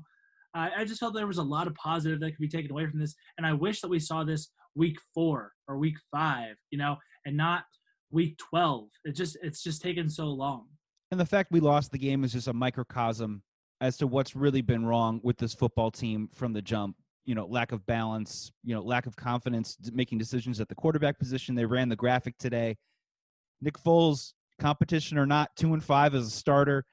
uh, 0.55 0.69
I 0.75 0.85
just 0.85 0.99
felt 0.99 1.13
there 1.13 1.27
was 1.27 1.37
a 1.37 1.43
lot 1.43 1.67
of 1.67 1.75
positive 1.75 2.19
that 2.21 2.31
could 2.31 2.39
be 2.39 2.47
taken 2.47 2.71
away 2.71 2.87
from 2.87 2.99
this, 2.99 3.15
and 3.37 3.45
I 3.45 3.53
wish 3.53 3.81
that 3.81 3.89
we 3.89 3.99
saw 3.99 4.23
this 4.23 4.49
week 4.75 4.97
four 5.13 5.51
or 5.67 5.77
week 5.77 5.97
five. 6.11 6.55
You 6.71 6.77
know, 6.77 6.97
and 7.25 7.35
not 7.35 7.63
week 8.11 8.37
12 8.37 8.87
it 9.05 9.11
just 9.11 9.37
it's 9.43 9.61
just 9.61 9.81
taken 9.81 10.09
so 10.09 10.27
long 10.27 10.65
and 11.11 11.19
the 11.19 11.25
fact 11.25 11.51
we 11.51 11.59
lost 11.59 11.91
the 11.91 11.97
game 11.97 12.23
is 12.23 12.33
just 12.33 12.47
a 12.47 12.53
microcosm 12.53 13.41
as 13.81 13.97
to 13.97 14.07
what's 14.07 14.35
really 14.35 14.61
been 14.61 14.85
wrong 14.85 15.19
with 15.23 15.37
this 15.37 15.53
football 15.53 15.91
team 15.91 16.29
from 16.33 16.53
the 16.53 16.61
jump 16.61 16.95
you 17.27 17.35
know 17.35 17.45
lack 17.45 17.71
of 17.71 17.85
balance 17.85 18.51
you 18.63 18.73
know 18.73 18.81
lack 18.81 19.05
of 19.05 19.15
confidence 19.15 19.77
making 19.93 20.17
decisions 20.17 20.59
at 20.59 20.67
the 20.67 20.75
quarterback 20.75 21.19
position. 21.19 21.53
They 21.53 21.65
ran 21.65 21.89
the 21.89 21.95
graphic 21.95 22.37
today. 22.39 22.75
Nick 23.61 23.77
foles 23.77 24.33
competition 24.59 25.19
or 25.19 25.27
not 25.27 25.55
two 25.55 25.73
and 25.73 25.83
five 25.83 26.15
as 26.15 26.25
a 26.25 26.31
starter. 26.31 26.83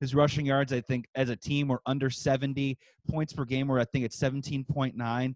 His 0.00 0.14
rushing 0.14 0.44
yards 0.44 0.72
i 0.72 0.82
think 0.82 1.06
as 1.14 1.30
a 1.30 1.36
team 1.36 1.68
were 1.68 1.80
under 1.86 2.10
70 2.10 2.76
points 3.08 3.32
per 3.32 3.46
game 3.46 3.68
were 3.68 3.80
i 3.80 3.84
think 3.84 4.04
at 4.04 4.10
17.9 4.10 5.34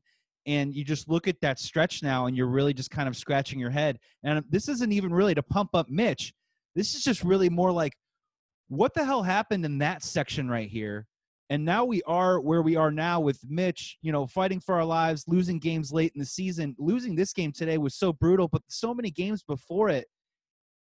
and 0.49 0.75
you 0.75 0.83
just 0.85 1.09
look 1.09 1.29
at 1.29 1.41
that 1.43 1.59
stretch 1.59 2.03
now 2.03 2.27
and 2.27 2.37
you're 2.37 2.47
really 2.47 2.73
just 2.73 2.91
kind 2.91 3.09
of 3.09 3.17
scratching 3.17 3.59
your 3.59 3.71
head. 3.71 3.99
And 4.25 4.43
this 4.49 4.69
isn't 4.69 4.93
even 4.93 5.13
really 5.13 5.35
to 5.35 5.43
pump 5.43 5.71
up 5.75 5.91
mitch. 5.91 6.33
This 6.75 6.95
is 6.95 7.03
just 7.03 7.23
really 7.25 7.51
more 7.51 7.73
like 7.73 7.93
what 8.69 8.95
the 8.95 9.05
hell 9.05 9.23
happened 9.23 9.65
in 9.65 9.79
that 9.79 10.03
section 10.03 10.49
right 10.49 10.69
here 10.69 11.07
and 11.51 11.65
now 11.65 11.85
we 11.85 12.03
are 12.03 12.41
where 12.41 12.63
we 12.63 12.77
are 12.77 12.91
now 12.91 13.21
with 13.21 13.41
Mitch, 13.49 13.97
you 14.03 14.13
know, 14.13 14.27
fighting 14.27 14.61
for 14.61 14.75
our 14.75 14.85
lives, 14.85 15.25
losing 15.27 15.59
games 15.59 15.93
late 15.93 16.13
in 16.15 16.19
the 16.19 16.27
season. 16.27 16.77
Losing 16.79 17.15
this 17.15 17.33
game 17.33 17.53
today 17.53 17.79
was 17.79 17.95
so 17.95 18.13
brutal, 18.13 18.49
but 18.49 18.63
so 18.69 18.93
many 18.93 19.11
games 19.11 19.43
before 19.43 19.89
it, 19.89 20.07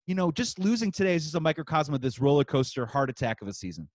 you 0.07 0.15
know, 0.15 0.31
just 0.31 0.57
losing 0.57 0.91
today 0.91 1.13
is 1.13 1.23
just 1.23 1.35
a 1.35 1.39
microcosm 1.39 1.93
of 1.93 2.01
this 2.01 2.19
roller 2.19 2.43
coaster 2.43 2.85
heart 2.87 3.11
attack 3.11 3.41
of 3.41 3.47
a 3.47 3.53
season. 3.53 3.87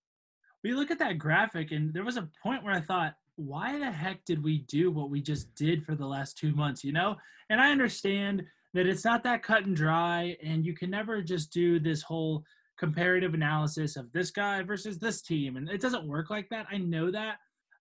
We 0.62 0.72
look 0.72 0.92
at 0.92 0.98
that 1.00 1.18
graphic, 1.18 1.72
and 1.72 1.92
there 1.92 2.04
was 2.04 2.16
a 2.16 2.28
point 2.40 2.62
where 2.62 2.72
I 2.72 2.80
thought, 2.80 3.14
why 3.36 3.76
the 3.76 3.90
heck 3.90 4.24
did 4.24 4.42
we 4.42 4.58
do 4.68 4.92
what 4.92 5.10
we 5.10 5.20
just 5.20 5.52
did 5.56 5.84
for 5.84 5.96
the 5.96 6.06
last 6.06 6.38
two 6.38 6.54
months, 6.54 6.84
you 6.84 6.92
know? 6.92 7.16
And 7.50 7.60
I 7.60 7.72
understand 7.72 8.44
that 8.74 8.86
it's 8.86 9.04
not 9.04 9.24
that 9.24 9.42
cut 9.42 9.66
and 9.66 9.74
dry, 9.74 10.36
and 10.42 10.64
you 10.64 10.72
can 10.72 10.88
never 10.88 11.20
just 11.20 11.52
do 11.52 11.80
this 11.80 12.00
whole 12.00 12.44
comparative 12.78 13.34
analysis 13.34 13.96
of 13.96 14.10
this 14.12 14.30
guy 14.30 14.62
versus 14.62 14.98
this 14.98 15.22
team. 15.22 15.56
And 15.56 15.68
it 15.68 15.80
doesn't 15.80 16.06
work 16.06 16.30
like 16.30 16.48
that. 16.50 16.66
I 16.70 16.78
know 16.78 17.10
that. 17.10 17.36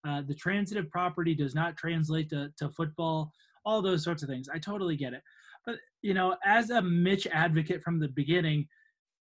Uh, 0.05 0.21
the 0.21 0.35
transitive 0.35 0.89
property 0.89 1.33
does 1.33 1.55
not 1.55 1.77
translate 1.77 2.29
to, 2.29 2.51
to 2.57 2.69
football, 2.69 3.31
all 3.65 3.81
those 3.81 4.03
sorts 4.03 4.21
of 4.21 4.29
things. 4.29 4.49
I 4.53 4.59
totally 4.59 4.97
get 4.97 5.13
it. 5.13 5.21
But, 5.65 5.75
you 6.01 6.13
know, 6.13 6.35
as 6.45 6.69
a 6.71 6.81
Mitch 6.81 7.25
advocate 7.27 7.81
from 7.81 7.99
the 7.99 8.09
beginning, 8.09 8.67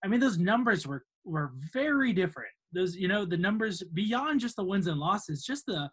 I 0.05 0.09
mean, 0.09 0.19
those 0.19 0.39
numbers 0.39 0.87
were, 0.87 1.05
were 1.25 1.53
very 1.73 2.13
different. 2.13 2.51
Those, 2.73 2.97
you 2.97 3.07
know, 3.07 3.25
the 3.25 3.37
numbers 3.37 3.83
beyond 3.95 4.41
just 4.41 4.57
the 4.57 4.65
wins 4.65 4.89
and 4.89 4.99
losses, 4.99 5.45
just 5.45 5.67
the, 5.67 5.89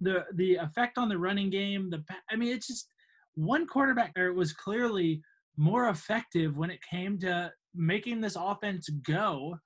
the, 0.00 0.24
the 0.34 0.54
effect 0.54 0.96
on 0.96 1.10
the 1.10 1.18
running 1.18 1.50
game. 1.50 1.90
The, 1.90 2.02
I 2.30 2.36
mean, 2.36 2.54
it's 2.54 2.66
just 2.66 2.88
one 3.34 3.66
quarterback 3.66 4.14
there 4.14 4.32
was 4.32 4.54
clearly 4.54 5.20
more 5.58 5.90
effective 5.90 6.56
when 6.56 6.70
it 6.70 6.80
came 6.88 7.18
to 7.18 7.52
making 7.74 8.20
this 8.20 8.36
offense 8.36 8.88
go. 8.88 9.56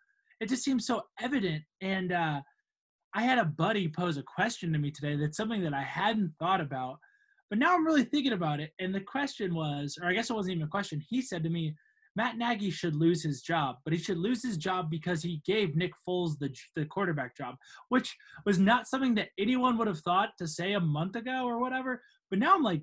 It 0.41 0.49
just 0.49 0.65
seems 0.65 0.87
so 0.87 1.03
evident. 1.21 1.63
And 1.81 2.13
uh, 2.13 2.41
I 3.15 3.23
had 3.23 3.39
a 3.39 3.45
buddy 3.45 3.89
pose 3.89 4.17
a 4.17 4.23
question 4.23 4.73
to 4.73 4.79
me 4.79 4.91
today 4.91 5.17
that's 5.17 5.37
something 5.37 5.63
that 5.63 5.75
I 5.75 5.83
hadn't 5.83 6.33
thought 6.39 6.61
about, 6.61 6.99
but 7.49 7.59
now 7.59 7.75
I'm 7.75 7.87
really 7.87 8.05
thinking 8.05 8.33
about 8.33 8.61
it. 8.61 8.73
And 8.81 8.95
the 8.95 9.01
question 9.01 9.55
was, 9.55 9.97
or 10.01 10.09
I 10.09 10.15
guess 10.15 10.31
it 10.31 10.35
wasn't 10.35 10.57
even 10.57 10.67
a 10.67 10.71
question. 10.71 11.03
He 11.09 11.23
said 11.23 11.45
to 11.45 11.51
me, 11.51 11.75
Matt 12.17 12.39
Nagy 12.39 12.71
should 12.71 12.95
lose 12.95 13.23
his 13.23 13.43
job, 13.43 13.77
but 13.85 13.93
he 13.93 13.99
should 13.99 14.19
lose 14.19 14.43
his 14.43 14.57
job 14.57 14.89
because 14.91 15.23
he 15.23 15.43
gave 15.45 15.75
Nick 15.75 15.93
Foles 16.07 16.39
the 16.39 16.55
the 16.77 16.85
quarterback 16.85 17.37
job, 17.37 17.57
which 17.89 18.17
was 18.47 18.59
not 18.59 18.87
something 18.87 19.15
that 19.17 19.31
anyone 19.39 19.77
would 19.79 19.89
have 19.89 19.99
thought 20.01 20.31
to 20.39 20.47
say 20.47 20.75
a 20.75 20.81
month 20.81 21.17
ago 21.17 21.45
or 21.45 21.59
whatever. 21.59 22.03
But 22.31 22.39
now 22.39 22.55
I'm 22.55 22.63
like, 22.63 22.83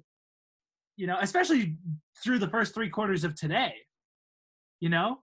you 0.98 1.08
know, 1.08 1.18
especially 1.22 1.78
through 2.22 2.40
the 2.40 2.50
first 2.50 2.74
three 2.74 2.90
quarters 2.90 3.24
of 3.24 3.36
today, 3.36 3.74
you 4.82 4.90
know, 4.90 5.20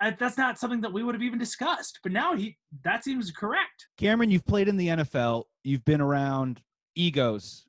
uh, 0.00 0.12
that's 0.18 0.38
not 0.38 0.58
something 0.58 0.80
that 0.82 0.92
we 0.92 1.02
would 1.02 1.14
have 1.14 1.22
even 1.22 1.38
discussed. 1.38 1.98
But 2.02 2.12
now 2.12 2.36
he 2.36 2.56
that 2.84 3.02
seems 3.02 3.32
correct. 3.32 3.88
Cameron, 3.98 4.30
you've 4.30 4.46
played 4.46 4.68
in 4.68 4.76
the 4.76 4.88
NFL. 4.88 5.44
You've 5.64 5.84
been 5.84 6.00
around 6.00 6.62
egos 6.94 7.66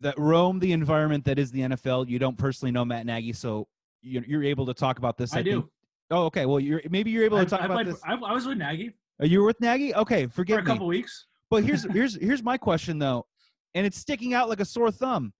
that 0.00 0.16
roam 0.18 0.58
the 0.58 0.72
environment 0.72 1.24
that 1.24 1.38
is 1.38 1.50
the 1.50 1.60
NFL. 1.60 2.08
You 2.08 2.18
don't 2.18 2.38
personally 2.38 2.70
know 2.70 2.84
Matt 2.84 3.06
Nagy, 3.06 3.32
so 3.32 3.66
you're, 4.02 4.44
able 4.44 4.66
to 4.66 4.74
talk 4.74 4.98
about 4.98 5.18
this. 5.18 5.34
I, 5.34 5.40
I 5.40 5.42
do. 5.42 5.52
Think. 5.52 5.66
Oh, 6.10 6.24
okay. 6.24 6.46
Well, 6.46 6.60
you're 6.60 6.82
maybe 6.90 7.10
you're 7.10 7.24
able 7.24 7.38
to 7.38 7.46
talk 7.46 7.62
I, 7.62 7.66
about 7.66 7.84
this. 7.86 8.00
I, 8.04 8.14
was 8.14 8.46
with 8.46 8.58
Nagy. 8.58 8.92
Are 9.20 9.26
you 9.26 9.44
with 9.44 9.60
Nagy? 9.60 9.94
Okay, 9.94 10.26
forget 10.26 10.58
For 10.58 10.62
a 10.62 10.66
couple 10.66 10.86
weeks. 10.86 11.26
But 11.50 11.64
here's 11.64 11.84
here's 11.92 12.20
here's 12.20 12.42
my 12.42 12.58
question 12.58 12.98
though, 12.98 13.26
and 13.74 13.86
it's 13.86 13.98
sticking 13.98 14.34
out 14.34 14.48
like 14.48 14.60
a 14.60 14.64
sore 14.64 14.90
thumb. 14.90 15.32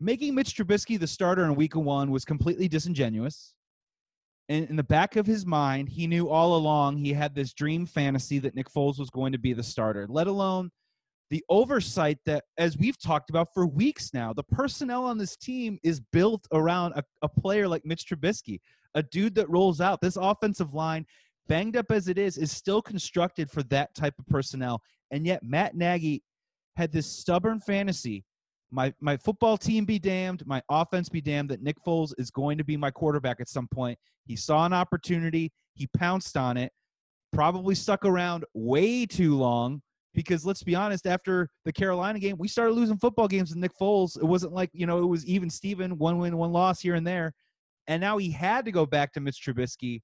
Making 0.00 0.34
Mitch 0.34 0.56
Trubisky 0.56 0.98
the 0.98 1.06
starter 1.06 1.44
in 1.44 1.54
Week 1.54 1.76
One 1.76 2.10
was 2.10 2.24
completely 2.24 2.66
disingenuous 2.66 3.54
in, 4.48 4.66
in 4.66 4.76
the 4.76 4.82
back 4.82 5.16
of 5.16 5.26
his 5.26 5.46
mind, 5.46 5.88
he 5.88 6.06
knew 6.06 6.28
all 6.28 6.56
along 6.56 6.96
he 6.96 7.12
had 7.12 7.34
this 7.34 7.52
dream 7.52 7.86
fantasy 7.86 8.38
that 8.40 8.54
Nick 8.54 8.68
Foles 8.70 8.98
was 8.98 9.10
going 9.10 9.32
to 9.32 9.38
be 9.38 9.52
the 9.52 9.62
starter, 9.62 10.06
let 10.08 10.26
alone 10.26 10.70
the 11.30 11.44
oversight 11.48 12.18
that, 12.26 12.44
as 12.58 12.76
we've 12.76 13.00
talked 13.00 13.30
about 13.30 13.48
for 13.54 13.66
weeks 13.66 14.12
now, 14.12 14.34
the 14.34 14.42
personnel 14.42 15.04
on 15.04 15.16
this 15.16 15.34
team 15.36 15.78
is 15.82 15.98
built 16.12 16.46
around 16.52 16.92
a, 16.92 17.02
a 17.22 17.28
player 17.28 17.66
like 17.66 17.86
Mitch 17.86 18.04
Trubisky, 18.04 18.60
a 18.94 19.02
dude 19.02 19.34
that 19.36 19.48
rolls 19.48 19.80
out. 19.80 20.02
This 20.02 20.16
offensive 20.16 20.74
line, 20.74 21.06
banged 21.48 21.76
up 21.76 21.90
as 21.90 22.08
it 22.08 22.18
is, 22.18 22.36
is 22.36 22.52
still 22.52 22.82
constructed 22.82 23.50
for 23.50 23.62
that 23.64 23.94
type 23.94 24.14
of 24.18 24.26
personnel. 24.26 24.82
And 25.10 25.26
yet, 25.26 25.42
Matt 25.42 25.74
Nagy 25.74 26.22
had 26.76 26.92
this 26.92 27.06
stubborn 27.06 27.60
fantasy 27.60 28.24
my 28.72 28.92
my 29.00 29.16
football 29.16 29.56
team 29.56 29.84
be 29.84 29.98
damned, 29.98 30.44
my 30.46 30.62
offense 30.70 31.08
be 31.08 31.20
damned 31.20 31.50
that 31.50 31.62
Nick 31.62 31.76
Foles 31.86 32.12
is 32.18 32.30
going 32.30 32.58
to 32.58 32.64
be 32.64 32.76
my 32.76 32.90
quarterback 32.90 33.40
at 33.40 33.48
some 33.48 33.68
point. 33.68 33.98
He 34.24 34.34
saw 34.34 34.64
an 34.64 34.72
opportunity, 34.72 35.52
he 35.74 35.86
pounced 35.96 36.36
on 36.36 36.56
it, 36.56 36.72
probably 37.32 37.74
stuck 37.74 38.04
around 38.04 38.44
way 38.54 39.04
too 39.06 39.36
long 39.36 39.82
because 40.14 40.44
let's 40.44 40.62
be 40.62 40.74
honest, 40.74 41.06
after 41.06 41.48
the 41.64 41.72
Carolina 41.72 42.18
game, 42.18 42.36
we 42.38 42.48
started 42.48 42.72
losing 42.72 42.98
football 42.98 43.28
games 43.28 43.50
with 43.50 43.58
Nick 43.58 43.72
Foles. 43.80 44.16
It 44.16 44.24
wasn't 44.24 44.52
like, 44.52 44.70
you 44.72 44.86
know, 44.86 44.98
it 44.98 45.06
was 45.06 45.24
even 45.26 45.48
Steven, 45.50 45.96
one 45.98 46.18
win, 46.18 46.36
one 46.36 46.52
loss 46.52 46.80
here 46.80 46.94
and 46.94 47.06
there. 47.06 47.32
And 47.86 48.00
now 48.00 48.18
he 48.18 48.30
had 48.30 48.64
to 48.64 48.72
go 48.72 48.86
back 48.86 49.12
to 49.12 49.20
Mitch 49.20 49.42
Trubisky 49.44 50.00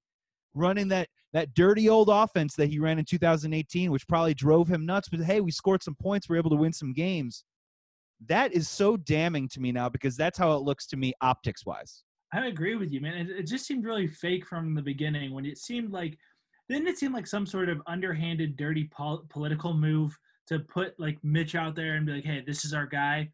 running 0.55 0.87
that 0.89 1.07
that 1.31 1.53
dirty 1.53 1.89
old 1.89 2.09
offense 2.09 2.55
that 2.55 2.69
he 2.69 2.79
ran 2.79 2.97
in 2.97 3.05
2018, 3.05 3.91
which 3.91 4.07
probably 4.07 4.33
drove 4.33 4.67
him 4.67 4.85
nuts. 4.85 5.09
But 5.09 5.21
hey, 5.21 5.41
we 5.41 5.51
scored 5.51 5.83
some 5.83 5.95
points, 5.95 6.27
we 6.27 6.35
are 6.35 6.39
able 6.39 6.49
to 6.49 6.55
win 6.55 6.73
some 6.73 6.93
games 6.93 7.43
that 8.27 8.53
is 8.53 8.69
so 8.69 8.97
damning 8.97 9.47
to 9.49 9.59
me 9.59 9.71
now 9.71 9.89
because 9.89 10.17
that's 10.17 10.37
how 10.37 10.53
it 10.53 10.61
looks 10.61 10.85
to 10.87 10.97
me 10.97 11.13
optics 11.21 11.65
wise. 11.65 12.03
I 12.33 12.47
agree 12.47 12.75
with 12.75 12.91
you, 12.91 13.01
man. 13.01 13.17
It, 13.17 13.29
it 13.29 13.43
just 13.47 13.65
seemed 13.65 13.85
really 13.85 14.07
fake 14.07 14.45
from 14.45 14.75
the 14.75 14.81
beginning 14.81 15.33
when 15.33 15.45
it 15.45 15.57
seemed 15.57 15.91
like, 15.91 16.17
didn't 16.67 16.87
it 16.87 16.99
seem 16.99 17.13
like 17.13 17.25
some 17.25 17.45
sort 17.45 17.69
of 17.69 17.81
underhanded, 17.87 18.55
dirty 18.55 18.89
pol- 18.91 19.25
political 19.29 19.73
move 19.73 20.15
to 20.47 20.59
put 20.59 20.99
like 20.99 21.17
Mitch 21.23 21.55
out 21.55 21.75
there 21.75 21.95
and 21.95 22.05
be 22.05 22.13
like, 22.13 22.25
hey, 22.25 22.43
this 22.45 22.65
is 22.65 22.73
our 22.73 22.85
guy? 22.85 23.29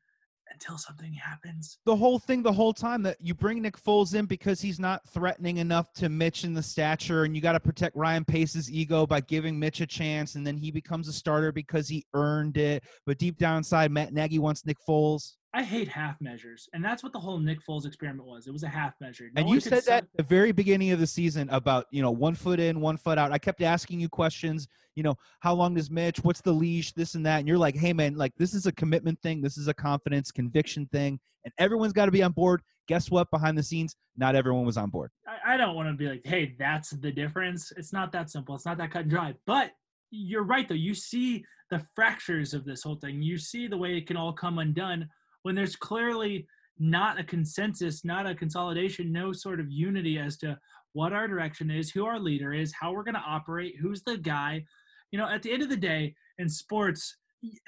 Until 0.55 0.77
something 0.77 1.13
happens. 1.13 1.77
The 1.85 1.95
whole 1.95 2.17
thing, 2.17 2.41
the 2.41 2.51
whole 2.51 2.73
time 2.73 3.03
that 3.03 3.17
you 3.19 3.33
bring 3.33 3.61
Nick 3.61 3.77
Foles 3.77 4.15
in 4.15 4.25
because 4.25 4.61
he's 4.61 4.79
not 4.79 5.07
threatening 5.09 5.57
enough 5.57 5.93
to 5.93 6.09
Mitch 6.09 6.43
in 6.43 6.53
the 6.53 6.63
stature, 6.63 7.25
and 7.25 7.35
you 7.35 7.41
got 7.41 7.53
to 7.53 7.59
protect 7.59 7.95
Ryan 7.95 8.25
Pace's 8.25 8.71
ego 8.71 9.05
by 9.05 9.21
giving 9.21 9.59
Mitch 9.59 9.81
a 9.81 9.85
chance, 9.85 10.35
and 10.35 10.47
then 10.47 10.57
he 10.57 10.71
becomes 10.71 11.07
a 11.07 11.13
starter 11.13 11.51
because 11.51 11.87
he 11.87 12.05
earned 12.13 12.57
it. 12.57 12.83
But 13.05 13.19
deep 13.19 13.37
down 13.37 13.57
inside, 13.57 13.91
Matt 13.91 14.13
Nagy 14.13 14.39
wants 14.39 14.65
Nick 14.65 14.77
Foles. 14.87 15.33
I 15.55 15.63
hate 15.63 15.87
half 15.87 16.19
measures, 16.19 16.67
and 16.73 16.83
that's 16.83 17.01
what 17.01 17.13
the 17.13 17.19
whole 17.19 17.39
Nick 17.39 17.65
Foles 17.65 17.85
experiment 17.85 18.27
was. 18.27 18.45
It 18.45 18.51
was 18.51 18.63
a 18.63 18.67
half 18.67 18.93
measure. 18.99 19.29
No 19.33 19.39
and 19.39 19.49
you 19.49 19.61
said 19.61 19.85
that 19.85 20.03
at 20.03 20.09
the 20.17 20.23
very 20.23 20.51
beginning 20.51 20.91
of 20.91 20.99
the 20.99 21.07
season 21.07 21.47
about 21.49 21.85
you 21.91 22.01
know 22.01 22.11
one 22.11 22.35
foot 22.35 22.59
in, 22.59 22.81
one 22.81 22.97
foot 22.97 23.17
out. 23.17 23.31
I 23.31 23.37
kept 23.37 23.61
asking 23.61 24.01
you 24.01 24.09
questions. 24.09 24.67
You 24.95 25.03
know, 25.03 25.15
how 25.39 25.53
long 25.53 25.73
does 25.73 25.89
Mitch? 25.89 26.17
What's 26.25 26.41
the 26.41 26.51
leash? 26.51 26.91
This 26.91 27.15
and 27.15 27.25
that. 27.25 27.39
And 27.39 27.47
you're 27.47 27.57
like, 27.57 27.77
hey 27.77 27.93
man, 27.93 28.15
like 28.15 28.33
this 28.37 28.53
is 28.53 28.65
a 28.65 28.71
commitment 28.73 29.21
thing. 29.21 29.41
This 29.41 29.57
is 29.57 29.69
a 29.69 29.73
confidence, 29.73 30.29
conviction 30.29 30.89
thing, 30.91 31.21
and 31.45 31.53
everyone's 31.57 31.93
got 31.93 32.07
to 32.07 32.11
be 32.11 32.21
on 32.21 32.33
board. 32.33 32.61
Guess 32.89 33.09
what? 33.09 33.31
Behind 33.31 33.57
the 33.57 33.63
scenes, 33.63 33.95
not 34.17 34.35
everyone 34.35 34.65
was 34.65 34.75
on 34.75 34.89
board. 34.89 35.09
I, 35.25 35.53
I 35.53 35.57
don't 35.57 35.73
want 35.73 35.87
to 35.87 35.93
be 35.93 36.09
like, 36.09 36.25
hey, 36.25 36.53
that's 36.59 36.89
the 36.89 37.13
difference. 37.13 37.71
It's 37.77 37.93
not 37.93 38.11
that 38.11 38.29
simple. 38.29 38.55
It's 38.55 38.65
not 38.65 38.77
that 38.79 38.91
cut 38.91 39.03
and 39.03 39.09
dry. 39.09 39.33
But 39.47 39.71
you're 40.11 40.43
right 40.43 40.67
though. 40.67 40.75
You 40.75 40.95
see 40.95 41.45
the 41.71 41.81
fractures 41.95 42.53
of 42.53 42.65
this 42.65 42.83
whole 42.83 42.97
thing. 42.97 43.21
You 43.21 43.37
see 43.37 43.67
the 43.67 43.77
way 43.77 43.95
it 43.95 44.05
can 44.05 44.17
all 44.17 44.33
come 44.33 44.59
undone 44.59 45.07
when 45.45 45.53
there's 45.53 45.75
clearly 45.75 46.47
not 46.79 47.19
a 47.19 47.23
consensus, 47.23 48.03
not 48.03 48.25
a 48.25 48.33
consolidation, 48.33 49.11
no 49.11 49.31
sort 49.31 49.59
of 49.59 49.69
unity 49.69 50.17
as 50.17 50.37
to 50.37 50.57
what 50.93 51.13
our 51.13 51.27
direction 51.27 51.69
is, 51.69 51.91
who 51.91 52.03
our 52.03 52.19
leader 52.19 52.51
is, 52.51 52.73
how 52.73 52.91
we're 52.91 53.03
going 53.03 53.13
to 53.13 53.19
operate, 53.19 53.75
who's 53.79 54.01
the 54.01 54.17
guy. 54.17 54.65
You 55.11 55.19
know, 55.19 55.29
at 55.29 55.43
the 55.43 55.53
end 55.53 55.61
of 55.61 55.69
the 55.69 55.77
day, 55.77 56.15
in 56.39 56.49
sports, 56.49 57.17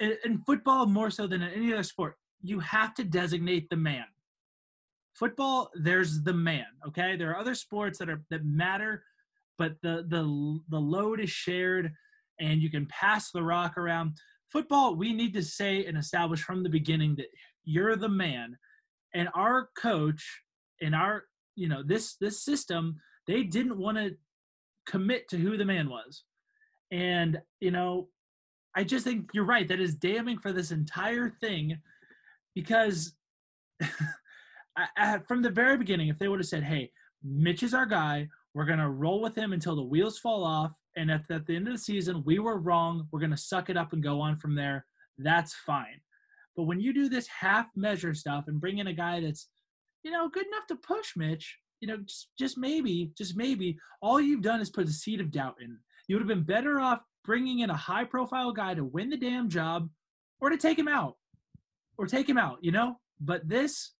in 0.00 0.42
football 0.44 0.86
more 0.86 1.08
so 1.08 1.28
than 1.28 1.40
in 1.40 1.52
any 1.52 1.72
other 1.72 1.84
sport, 1.84 2.16
you 2.42 2.58
have 2.58 2.94
to 2.94 3.04
designate 3.04 3.70
the 3.70 3.76
man. 3.76 4.06
Football, 5.14 5.70
there's 5.80 6.24
the 6.24 6.34
man. 6.34 6.66
Okay, 6.88 7.14
there 7.14 7.30
are 7.30 7.38
other 7.38 7.54
sports 7.54 8.00
that 8.00 8.10
are 8.10 8.24
that 8.30 8.44
matter, 8.44 9.04
but 9.56 9.74
the 9.82 10.04
the 10.08 10.58
the 10.68 10.80
load 10.80 11.20
is 11.20 11.30
shared, 11.30 11.92
and 12.40 12.60
you 12.60 12.72
can 12.72 12.86
pass 12.86 13.30
the 13.30 13.42
rock 13.42 13.78
around. 13.78 14.14
Football, 14.50 14.96
we 14.96 15.12
need 15.12 15.34
to 15.34 15.42
say 15.42 15.84
and 15.84 15.98
establish 15.98 16.42
from 16.42 16.62
the 16.62 16.70
beginning 16.70 17.14
that 17.16 17.26
you're 17.68 17.96
the 17.96 18.08
man, 18.08 18.56
and 19.14 19.28
our 19.34 19.68
coach 19.80 20.24
and 20.80 20.94
our 20.94 21.24
you 21.56 21.68
know 21.68 21.82
this 21.84 22.16
this 22.20 22.42
system 22.42 22.96
they 23.26 23.42
didn't 23.42 23.78
want 23.78 23.98
to 23.98 24.16
commit 24.86 25.28
to 25.28 25.36
who 25.36 25.56
the 25.56 25.64
man 25.64 25.88
was, 25.90 26.24
and 26.90 27.38
you 27.60 27.70
know 27.70 28.08
I 28.78 28.84
just 28.84 29.04
think 29.04 29.30
you're 29.34 29.44
right. 29.44 29.66
That 29.66 29.80
is 29.80 29.96
damning 29.96 30.38
for 30.38 30.52
this 30.52 30.70
entire 30.70 31.30
thing 31.40 31.78
because 32.54 33.14
I, 33.82 34.86
I, 34.96 35.18
from 35.26 35.42
the 35.42 35.50
very 35.50 35.76
beginning, 35.76 36.08
if 36.08 36.18
they 36.18 36.28
would 36.28 36.38
have 36.38 36.46
said, 36.46 36.62
hey, 36.62 36.92
Mitch 37.24 37.64
is 37.64 37.74
our 37.74 37.86
guy, 37.86 38.28
we're 38.54 38.66
going 38.66 38.78
to 38.78 38.88
roll 38.88 39.20
with 39.20 39.36
him 39.36 39.52
until 39.52 39.74
the 39.74 39.82
wheels 39.82 40.18
fall 40.18 40.44
off. 40.44 40.72
And 40.96 41.10
at 41.10 41.26
the 41.26 41.56
end 41.56 41.66
of 41.66 41.74
the 41.74 41.78
season 41.78 42.22
we 42.24 42.38
were 42.38 42.58
wrong, 42.58 43.08
we're 43.10 43.20
going 43.20 43.32
to 43.32 43.36
suck 43.36 43.68
it 43.68 43.76
up 43.76 43.92
and 43.92 44.02
go 44.02 44.20
on 44.20 44.36
from 44.36 44.54
there. 44.54 44.86
That's 45.18 45.54
fine. 45.54 46.00
But 46.58 46.64
when 46.64 46.80
you 46.80 46.92
do 46.92 47.08
this 47.08 47.28
half 47.28 47.68
measure 47.76 48.12
stuff 48.14 48.46
and 48.48 48.60
bring 48.60 48.78
in 48.78 48.88
a 48.88 48.92
guy 48.92 49.20
that's, 49.20 49.46
you 50.02 50.10
know, 50.10 50.28
good 50.28 50.44
enough 50.44 50.66
to 50.66 50.74
push 50.74 51.16
Mitch, 51.16 51.56
you 51.80 51.86
know, 51.86 51.98
just, 51.98 52.30
just 52.36 52.58
maybe, 52.58 53.12
just 53.16 53.36
maybe, 53.36 53.78
all 54.02 54.20
you've 54.20 54.42
done 54.42 54.60
is 54.60 54.68
put 54.68 54.88
a 54.88 54.90
seed 54.90 55.20
of 55.20 55.30
doubt 55.30 55.54
in. 55.62 55.78
You 56.08 56.16
would 56.16 56.22
have 56.22 56.36
been 56.36 56.42
better 56.42 56.80
off 56.80 56.98
bringing 57.24 57.60
in 57.60 57.70
a 57.70 57.76
high 57.76 58.02
profile 58.02 58.50
guy 58.50 58.74
to 58.74 58.82
win 58.82 59.08
the 59.08 59.16
damn 59.16 59.48
job 59.48 59.88
or 60.40 60.50
to 60.50 60.56
take 60.56 60.76
him 60.76 60.88
out 60.88 61.14
or 61.96 62.06
take 62.06 62.28
him 62.28 62.38
out, 62.38 62.58
you 62.60 62.72
know? 62.72 62.98
But 63.20 63.48
this, 63.48 63.92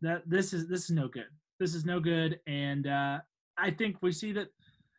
that 0.00 0.22
this 0.26 0.54
is 0.54 0.66
this 0.66 0.84
is 0.84 0.92
no 0.92 1.08
good. 1.08 1.28
This 1.60 1.74
is 1.74 1.84
no 1.84 2.00
good, 2.00 2.40
and 2.46 2.86
uh, 2.86 3.18
I 3.58 3.70
think 3.70 3.96
we 4.00 4.12
see 4.12 4.32
that. 4.32 4.48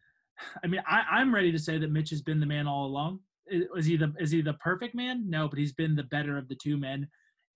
I 0.63 0.67
mean, 0.67 0.83
I, 0.87 1.05
I'm 1.11 1.33
ready 1.33 1.51
to 1.51 1.59
say 1.59 1.79
that 1.79 1.91
Mitch 1.91 2.11
has 2.11 2.21
been 2.21 2.39
the 2.39 2.45
man 2.45 2.67
all 2.67 2.85
along. 2.85 3.21
Is 3.47 3.85
he 3.85 3.97
the 3.97 4.13
is 4.19 4.31
he 4.31 4.41
the 4.41 4.53
perfect 4.53 4.95
man? 4.95 5.29
No, 5.29 5.47
but 5.47 5.59
he's 5.59 5.73
been 5.73 5.95
the 5.95 6.03
better 6.03 6.37
of 6.37 6.47
the 6.47 6.55
two 6.55 6.77
men 6.77 7.07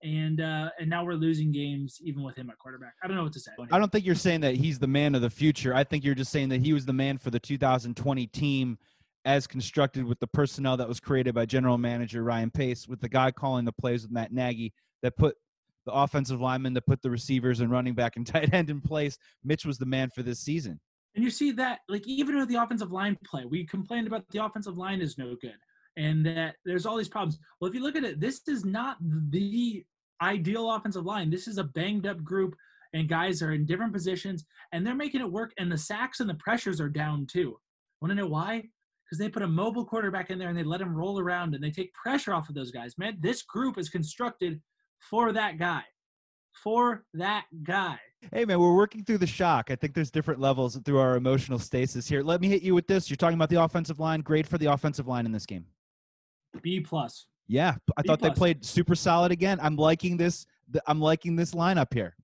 and 0.02 0.40
uh, 0.40 0.70
and 0.78 0.88
now 0.88 1.04
we're 1.04 1.14
losing 1.14 1.52
games 1.52 1.98
even 2.02 2.22
with 2.22 2.36
him 2.36 2.48
at 2.50 2.58
quarterback. 2.58 2.94
I 3.02 3.06
don't 3.06 3.16
know 3.16 3.24
what 3.24 3.32
to 3.34 3.40
say. 3.40 3.52
I 3.70 3.78
don't 3.78 3.92
think 3.92 4.06
you're 4.06 4.14
saying 4.14 4.40
that 4.42 4.54
he's 4.54 4.78
the 4.78 4.86
man 4.86 5.14
of 5.14 5.20
the 5.20 5.30
future. 5.30 5.74
I 5.74 5.84
think 5.84 6.04
you're 6.04 6.14
just 6.14 6.32
saying 6.32 6.48
that 6.50 6.60
he 6.60 6.72
was 6.72 6.86
the 6.86 6.92
man 6.92 7.18
for 7.18 7.30
the 7.30 7.40
2020 7.40 8.26
team 8.28 8.78
as 9.26 9.46
constructed 9.46 10.04
with 10.04 10.18
the 10.20 10.26
personnel 10.26 10.78
that 10.78 10.88
was 10.88 11.00
created 11.00 11.34
by 11.34 11.44
general 11.44 11.76
manager 11.76 12.22
Ryan 12.24 12.50
Pace, 12.50 12.88
with 12.88 13.00
the 13.00 13.08
guy 13.08 13.30
calling 13.30 13.66
the 13.66 13.72
plays 13.72 14.02
with 14.02 14.10
Matt 14.10 14.32
Nagy 14.32 14.72
that 15.02 15.16
put 15.16 15.36
the 15.84 15.92
offensive 15.92 16.40
lineman 16.40 16.72
that 16.74 16.86
put 16.86 17.02
the 17.02 17.10
receivers 17.10 17.60
and 17.60 17.70
running 17.70 17.94
back 17.94 18.16
and 18.16 18.26
tight 18.26 18.54
end 18.54 18.70
in 18.70 18.80
place. 18.80 19.18
Mitch 19.44 19.66
was 19.66 19.76
the 19.76 19.86
man 19.86 20.08
for 20.10 20.22
this 20.22 20.40
season. 20.40 20.80
And 21.14 21.24
you 21.24 21.30
see 21.30 21.50
that, 21.52 21.80
like, 21.88 22.06
even 22.06 22.38
with 22.38 22.48
the 22.48 22.54
offensive 22.54 22.92
line 22.92 23.18
play, 23.24 23.44
we 23.44 23.66
complained 23.66 24.06
about 24.06 24.24
the 24.30 24.42
offensive 24.42 24.78
line 24.78 25.00
is 25.00 25.18
no 25.18 25.34
good 25.40 25.56
and 26.00 26.24
that 26.24 26.56
there's 26.64 26.86
all 26.86 26.96
these 26.96 27.08
problems. 27.08 27.38
Well, 27.60 27.68
if 27.68 27.74
you 27.74 27.82
look 27.82 27.94
at 27.94 28.04
it, 28.04 28.20
this 28.20 28.40
is 28.48 28.64
not 28.64 28.96
the 29.00 29.84
ideal 30.22 30.72
offensive 30.72 31.04
line. 31.04 31.30
This 31.30 31.46
is 31.46 31.58
a 31.58 31.64
banged 31.64 32.06
up 32.06 32.24
group, 32.24 32.56
and 32.94 33.08
guys 33.08 33.42
are 33.42 33.52
in 33.52 33.66
different 33.66 33.92
positions, 33.92 34.46
and 34.72 34.86
they're 34.86 34.94
making 34.94 35.20
it 35.20 35.30
work. 35.30 35.52
And 35.58 35.70
the 35.70 35.78
sacks 35.78 36.20
and 36.20 36.28
the 36.28 36.34
pressures 36.34 36.80
are 36.80 36.88
down 36.88 37.26
too. 37.30 37.58
Want 38.00 38.10
to 38.10 38.14
know 38.14 38.26
why? 38.26 38.64
Because 39.04 39.18
they 39.18 39.28
put 39.28 39.42
a 39.42 39.48
mobile 39.48 39.84
quarterback 39.84 40.30
in 40.30 40.38
there 40.38 40.48
and 40.48 40.56
they 40.56 40.62
let 40.62 40.80
him 40.80 40.94
roll 40.94 41.20
around 41.20 41.54
and 41.54 41.62
they 41.62 41.70
take 41.70 41.92
pressure 41.92 42.32
off 42.32 42.48
of 42.48 42.54
those 42.54 42.70
guys. 42.70 42.96
Man, 42.96 43.18
this 43.20 43.42
group 43.42 43.76
is 43.76 43.90
constructed 43.90 44.60
for 45.10 45.32
that 45.32 45.58
guy. 45.58 45.82
For 46.62 47.04
that 47.14 47.44
guy. 47.62 47.98
Hey 48.32 48.44
man, 48.44 48.60
we're 48.60 48.74
working 48.74 49.04
through 49.04 49.18
the 49.18 49.26
shock. 49.26 49.70
I 49.70 49.76
think 49.76 49.94
there's 49.94 50.10
different 50.10 50.40
levels 50.40 50.78
through 50.84 50.98
our 50.98 51.16
emotional 51.16 51.58
stasis 51.58 52.08
here. 52.08 52.22
Let 52.22 52.40
me 52.40 52.48
hit 52.48 52.62
you 52.62 52.74
with 52.74 52.86
this. 52.86 53.10
You're 53.10 53.16
talking 53.16 53.34
about 53.34 53.50
the 53.50 53.62
offensive 53.62 53.98
line. 53.98 54.20
Great 54.20 54.46
for 54.46 54.58
the 54.58 54.66
offensive 54.66 55.08
line 55.08 55.26
in 55.26 55.32
this 55.32 55.46
game. 55.46 55.64
B 56.62 56.80
plus. 56.80 57.26
Yeah, 57.48 57.74
I 57.96 58.02
B 58.02 58.08
thought 58.08 58.20
plus. 58.20 58.30
they 58.30 58.38
played 58.38 58.64
super 58.64 58.94
solid 58.94 59.32
again. 59.32 59.58
I'm 59.60 59.76
liking 59.76 60.16
this. 60.16 60.46
I'm 60.86 61.00
liking 61.00 61.36
this 61.36 61.52
lineup 61.52 61.92
here. 61.92 62.14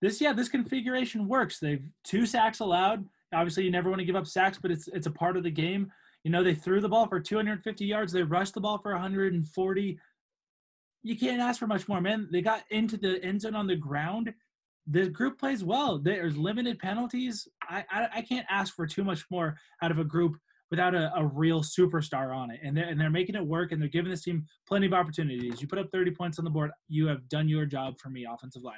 This 0.00 0.20
yeah, 0.20 0.32
this 0.32 0.48
configuration 0.48 1.28
works. 1.28 1.58
They've 1.58 1.84
two 2.04 2.26
sacks 2.26 2.60
allowed. 2.60 3.04
Obviously, 3.32 3.64
you 3.64 3.70
never 3.70 3.88
want 3.88 4.00
to 4.00 4.04
give 4.04 4.16
up 4.16 4.26
sacks, 4.26 4.58
but 4.60 4.70
it's 4.70 4.88
it's 4.88 5.06
a 5.06 5.10
part 5.10 5.36
of 5.36 5.42
the 5.42 5.50
game. 5.50 5.92
You 6.24 6.30
know, 6.30 6.42
they 6.42 6.54
threw 6.54 6.80
the 6.80 6.88
ball 6.88 7.06
for 7.06 7.20
250 7.20 7.84
yards. 7.84 8.12
They 8.12 8.22
rushed 8.22 8.54
the 8.54 8.60
ball 8.60 8.78
for 8.78 8.92
140 8.92 9.98
you 11.04 11.16
can't 11.16 11.40
ask 11.40 11.60
for 11.60 11.66
much 11.66 11.86
more, 11.86 12.00
man. 12.00 12.28
They 12.32 12.40
got 12.40 12.64
into 12.70 12.96
the 12.96 13.22
end 13.22 13.42
zone 13.42 13.54
on 13.54 13.66
the 13.66 13.76
ground. 13.76 14.32
The 14.86 15.08
group 15.08 15.38
plays 15.38 15.62
well. 15.62 15.98
There's 15.98 16.36
limited 16.36 16.78
penalties. 16.78 17.46
I, 17.68 17.84
I, 17.90 18.08
I 18.16 18.22
can't 18.22 18.46
ask 18.50 18.74
for 18.74 18.86
too 18.86 19.04
much 19.04 19.24
more 19.30 19.56
out 19.82 19.90
of 19.90 19.98
a 19.98 20.04
group 20.04 20.36
without 20.74 20.92
a, 20.92 21.12
a 21.14 21.24
real 21.24 21.62
superstar 21.62 22.34
on 22.34 22.50
it. 22.50 22.58
And 22.64 22.76
they're, 22.76 22.86
and 22.86 23.00
they're 23.00 23.08
making 23.08 23.36
it 23.36 23.46
work, 23.46 23.70
and 23.70 23.80
they're 23.80 23.88
giving 23.88 24.10
this 24.10 24.22
team 24.22 24.44
plenty 24.66 24.86
of 24.86 24.92
opportunities. 24.92 25.62
You 25.62 25.68
put 25.68 25.78
up 25.78 25.86
30 25.92 26.10
points 26.10 26.40
on 26.40 26.44
the 26.44 26.50
board, 26.50 26.72
you 26.88 27.06
have 27.06 27.28
done 27.28 27.48
your 27.48 27.64
job 27.64 27.94
for 28.00 28.10
me, 28.10 28.26
offensive 28.28 28.62
line. 28.62 28.74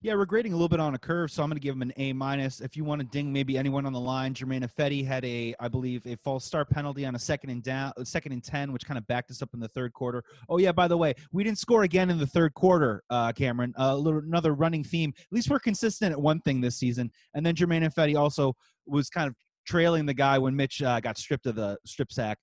Yeah, 0.00 0.14
we're 0.14 0.26
grading 0.26 0.52
a 0.52 0.54
little 0.54 0.68
bit 0.68 0.78
on 0.78 0.94
a 0.94 0.98
curve, 0.98 1.30
so 1.30 1.42
I'm 1.42 1.50
going 1.50 1.56
to 1.56 1.60
give 1.60 1.74
him 1.74 1.82
an 1.82 1.92
A 1.96 2.12
minus. 2.12 2.60
If 2.60 2.76
you 2.76 2.84
want 2.84 3.00
to 3.00 3.06
ding 3.08 3.32
maybe 3.32 3.58
anyone 3.58 3.84
on 3.84 3.92
the 3.92 4.00
line, 4.00 4.32
Germain 4.32 4.62
Ifedi 4.62 5.04
had 5.04 5.24
a, 5.24 5.54
I 5.58 5.66
believe, 5.66 6.06
a 6.06 6.16
false 6.16 6.44
start 6.44 6.70
penalty 6.70 7.04
on 7.04 7.16
a 7.16 7.18
second 7.18 7.50
and 7.50 7.62
down, 7.62 7.92
second 8.04 8.32
and 8.32 8.42
ten, 8.42 8.72
which 8.72 8.86
kind 8.86 8.96
of 8.96 9.06
backed 9.08 9.30
us 9.30 9.42
up 9.42 9.50
in 9.52 9.60
the 9.60 9.68
third 9.68 9.92
quarter. 9.92 10.22
Oh 10.48 10.56
yeah, 10.56 10.72
by 10.72 10.88
the 10.88 10.96
way, 10.96 11.14
we 11.32 11.44
didn't 11.44 11.58
score 11.58 11.82
again 11.82 12.08
in 12.08 12.16
the 12.16 12.26
third 12.26 12.54
quarter, 12.54 13.02
uh, 13.10 13.32
Cameron. 13.32 13.74
Uh, 13.78 13.94
little, 13.96 14.20
another 14.20 14.54
running 14.54 14.84
theme. 14.84 15.12
At 15.18 15.32
least 15.32 15.50
we're 15.50 15.58
consistent 15.58 16.12
at 16.12 16.20
one 16.20 16.40
thing 16.42 16.62
this 16.62 16.78
season. 16.78 17.10
And 17.34 17.44
then 17.44 17.54
Germain 17.54 17.82
Ifedi 17.82 18.18
also 18.18 18.54
was 18.86 19.10
kind 19.10 19.28
of 19.28 19.34
trailing 19.66 20.06
the 20.06 20.14
guy 20.14 20.38
when 20.38 20.56
Mitch 20.56 20.82
uh, 20.82 21.00
got 21.00 21.18
stripped 21.18 21.46
of 21.46 21.54
the 21.54 21.78
strip 21.84 22.12
sack. 22.12 22.38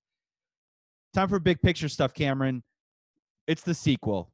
Time 1.14 1.28
for 1.28 1.38
big 1.38 1.60
picture 1.62 1.88
stuff, 1.88 2.14
Cameron. 2.14 2.62
It's 3.46 3.62
the 3.62 3.74
sequel. 3.74 4.30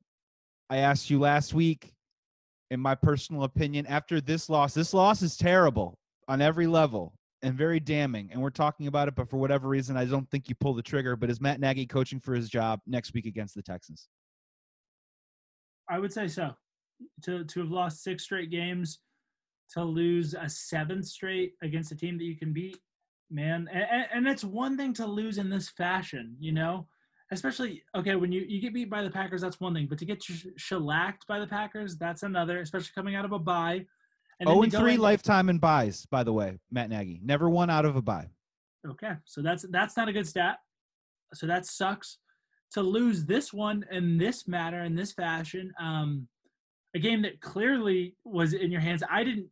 I 0.69 0.79
asked 0.79 1.11
you 1.11 1.21
last 1.21 1.55
week 1.55 1.95
in 2.71 2.81
my 2.81 2.95
personal 2.95 3.45
opinion, 3.45 3.87
after 3.87 4.21
this 4.21 4.49
loss. 4.49 4.75
This 4.75 4.93
loss 4.93 5.23
is 5.23 5.37
terrible 5.37 5.99
on 6.29 6.41
every 6.41 6.67
level 6.67 7.15
and 7.43 7.55
very 7.55 7.79
damning. 7.79 8.31
And 8.33 8.41
we're 8.41 8.51
talking 8.51 8.87
about 8.87 9.09
it, 9.09 9.15
but 9.15 9.29
for 9.29 9.37
whatever 9.37 9.69
reason, 9.69 9.97
I 9.97 10.05
don't 10.05 10.29
think 10.31 10.49
you 10.49 10.55
pull 10.55 10.75
the 10.75 10.83
trigger. 10.83 11.17
But 11.17 11.31
is 11.31 11.41
Matt 11.41 11.61
Nagy 11.61 11.87
coaching 11.87 12.21
for 12.21 12.35
his 12.35 12.49
job 12.49 12.81
next 12.87 13.15
week 13.15 13.27
against 13.27 13.55
the 13.55 13.63
Texans? 13.63 14.09
I 15.89 15.99
would 15.99 16.13
say 16.13 16.29
so. 16.29 16.55
To 17.23 17.45
to 17.45 17.61
have 17.61 17.71
lost 17.71 18.03
six 18.03 18.25
straight 18.25 18.51
games, 18.51 19.01
to 19.73 19.83
lose 19.83 20.35
a 20.35 20.49
seventh 20.49 21.07
straight 21.07 21.55
against 21.63 21.93
a 21.93 21.97
team 21.97 22.19
that 22.19 22.25
you 22.25 22.37
can 22.37 22.53
beat, 22.53 22.79
man. 23.31 23.69
And, 23.73 24.07
and 24.13 24.29
it's 24.29 24.45
one 24.45 24.77
thing 24.77 24.93
to 24.95 25.07
lose 25.07 25.39
in 25.39 25.51
this 25.51 25.69
fashion, 25.69 26.37
you 26.39 26.53
know 26.53 26.87
especially 27.31 27.83
okay 27.95 28.17
when 28.17 28.33
you 28.33 28.45
you 28.49 28.61
get 28.61 28.75
beat 28.75 28.91
by 28.91 29.03
the 29.03 29.11
Packers, 29.11 29.41
that's 29.41 29.61
one 29.61 29.75
thing, 29.75 29.87
but 29.87 29.99
to 29.99 30.05
get 30.05 30.23
shellacked 30.57 31.27
by 31.27 31.39
the 31.39 31.47
Packers, 31.47 31.97
that's 31.97 32.23
another. 32.23 32.61
Especially 32.61 32.91
coming 32.95 33.15
out 33.15 33.25
of 33.25 33.33
a 33.33 33.39
bye. 33.39 33.85
And 34.41 34.49
oh, 34.49 34.63
and 34.63 34.73
three 34.73 34.97
lifetime 34.97 35.49
in 35.49 35.59
byes, 35.59 36.07
by 36.07 36.25
the 36.25 36.33
way, 36.33 36.59
Matt 36.71 36.91
Nagy 36.91 37.21
never 37.23 37.49
won 37.49 37.71
out 37.71 37.85
of 37.85 37.97
a 37.97 38.03
bye. 38.03 38.31
Okay, 38.87 39.13
so 39.25 39.43
that's 39.43 39.65
that's 39.71 39.97
not 39.97 40.09
a 40.09 40.13
good 40.13 40.27
stat. 40.27 40.59
So 41.35 41.47
that 41.47 41.67
sucks 41.67 42.19
to 42.73 42.83
lose 42.83 43.25
this 43.25 43.53
one 43.53 43.85
in 43.91 44.19
this 44.19 44.49
matter 44.49 44.83
in 44.83 44.95
this 44.95 45.13
fashion. 45.13 45.73
Um, 45.81 46.29
a 46.95 46.99
game 46.99 47.23
that 47.23 47.41
clearly 47.41 48.17
was 48.25 48.53
in 48.53 48.71
your 48.71 48.81
hands. 48.81 49.03
I 49.11 49.25
didn't 49.25 49.49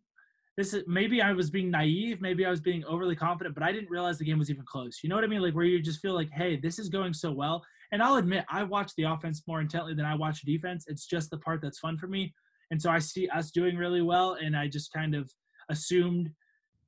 this 0.56 0.74
is 0.74 0.84
maybe 0.86 1.22
I 1.22 1.32
was 1.32 1.50
being 1.50 1.70
naive, 1.70 2.20
maybe 2.20 2.44
I 2.44 2.50
was 2.50 2.60
being 2.60 2.84
overly 2.84 3.16
confident, 3.16 3.54
but 3.54 3.64
I 3.64 3.72
didn't 3.72 3.90
realize 3.90 4.18
the 4.18 4.24
game 4.24 4.38
was 4.38 4.50
even 4.50 4.64
close. 4.66 5.00
You 5.02 5.08
know 5.08 5.14
what 5.14 5.24
I 5.24 5.28
mean? 5.28 5.40
Like 5.40 5.54
where 5.54 5.64
you 5.64 5.80
just 5.80 6.00
feel 6.00 6.14
like, 6.14 6.30
hey, 6.30 6.56
this 6.56 6.78
is 6.78 6.90
going 6.90 7.14
so 7.14 7.32
well. 7.32 7.64
And 7.90 8.02
I'll 8.02 8.16
admit, 8.16 8.44
I 8.50 8.62
watch 8.62 8.92
the 8.96 9.04
offense 9.04 9.42
more 9.46 9.60
intently 9.60 9.94
than 9.94 10.04
I 10.04 10.14
watch 10.14 10.42
defense. 10.42 10.84
It's 10.88 11.06
just 11.06 11.30
the 11.30 11.38
part 11.38 11.62
that's 11.62 11.78
fun 11.78 11.96
for 11.96 12.06
me. 12.06 12.34
And 12.70 12.80
so 12.80 12.90
I 12.90 12.98
see 12.98 13.28
us 13.28 13.50
doing 13.50 13.76
really 13.76 14.02
well, 14.02 14.36
and 14.42 14.56
I 14.56 14.66
just 14.66 14.92
kind 14.92 15.14
of 15.14 15.30
assumed 15.68 16.30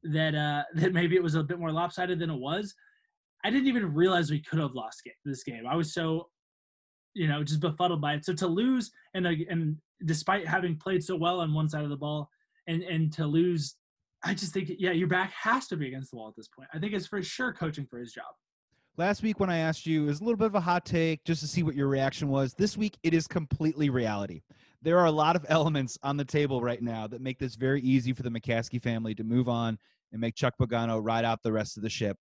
that 0.02 0.34
uh, 0.34 0.62
that 0.80 0.92
maybe 0.92 1.16
it 1.16 1.22
was 1.22 1.34
a 1.34 1.42
bit 1.42 1.58
more 1.58 1.72
lopsided 1.72 2.18
than 2.18 2.30
it 2.30 2.38
was. 2.38 2.74
I 3.44 3.50
didn't 3.50 3.68
even 3.68 3.92
realize 3.92 4.30
we 4.30 4.42
could 4.42 4.58
have 4.58 4.74
lost 4.74 5.02
this 5.26 5.44
game. 5.44 5.66
I 5.68 5.76
was 5.76 5.92
so, 5.92 6.28
you 7.14 7.28
know, 7.28 7.42
just 7.42 7.60
befuddled 7.60 8.00
by 8.00 8.14
it. 8.14 8.24
So 8.24 8.32
to 8.34 8.46
lose 8.46 8.90
and 9.14 9.26
and 9.26 9.76
despite 10.04 10.46
having 10.46 10.76
played 10.76 11.02
so 11.02 11.16
well 11.16 11.40
on 11.40 11.54
one 11.54 11.68
side 11.68 11.84
of 11.84 11.90
the 11.90 11.96
ball, 11.96 12.28
and 12.66 12.82
and 12.82 13.12
to 13.14 13.26
lose 13.26 13.76
I 14.24 14.32
just 14.34 14.52
think 14.52 14.70
yeah, 14.78 14.92
your 14.92 15.08
back 15.08 15.32
has 15.32 15.66
to 15.68 15.76
be 15.76 15.88
against 15.88 16.10
the 16.10 16.16
wall 16.16 16.28
at 16.28 16.36
this 16.36 16.48
point. 16.48 16.68
I 16.72 16.78
think 16.78 16.94
it's 16.94 17.06
for 17.06 17.22
sure 17.22 17.52
coaching 17.52 17.86
for 17.86 17.98
his 17.98 18.12
job. 18.12 18.24
Last 18.96 19.22
week 19.22 19.40
when 19.40 19.50
I 19.50 19.58
asked 19.58 19.86
you, 19.86 20.04
it 20.04 20.06
was 20.06 20.20
a 20.20 20.24
little 20.24 20.38
bit 20.38 20.46
of 20.46 20.54
a 20.54 20.60
hot 20.60 20.86
take 20.86 21.24
just 21.24 21.40
to 21.40 21.48
see 21.48 21.62
what 21.62 21.74
your 21.74 21.88
reaction 21.88 22.28
was. 22.28 22.54
This 22.54 22.76
week 22.76 22.96
it 23.02 23.12
is 23.12 23.26
completely 23.26 23.90
reality. 23.90 24.40
There 24.82 24.98
are 24.98 25.06
a 25.06 25.10
lot 25.10 25.36
of 25.36 25.44
elements 25.48 25.98
on 26.02 26.16
the 26.16 26.24
table 26.24 26.60
right 26.60 26.80
now 26.80 27.06
that 27.08 27.20
make 27.20 27.38
this 27.38 27.54
very 27.54 27.82
easy 27.82 28.12
for 28.12 28.22
the 28.22 28.30
McCaskey 28.30 28.82
family 28.82 29.14
to 29.16 29.24
move 29.24 29.48
on 29.48 29.78
and 30.12 30.20
make 30.20 30.36
Chuck 30.36 30.54
Pagano 30.60 31.00
ride 31.02 31.24
out 31.24 31.42
the 31.42 31.52
rest 31.52 31.76
of 31.76 31.82
the 31.82 31.90
ship. 31.90 32.16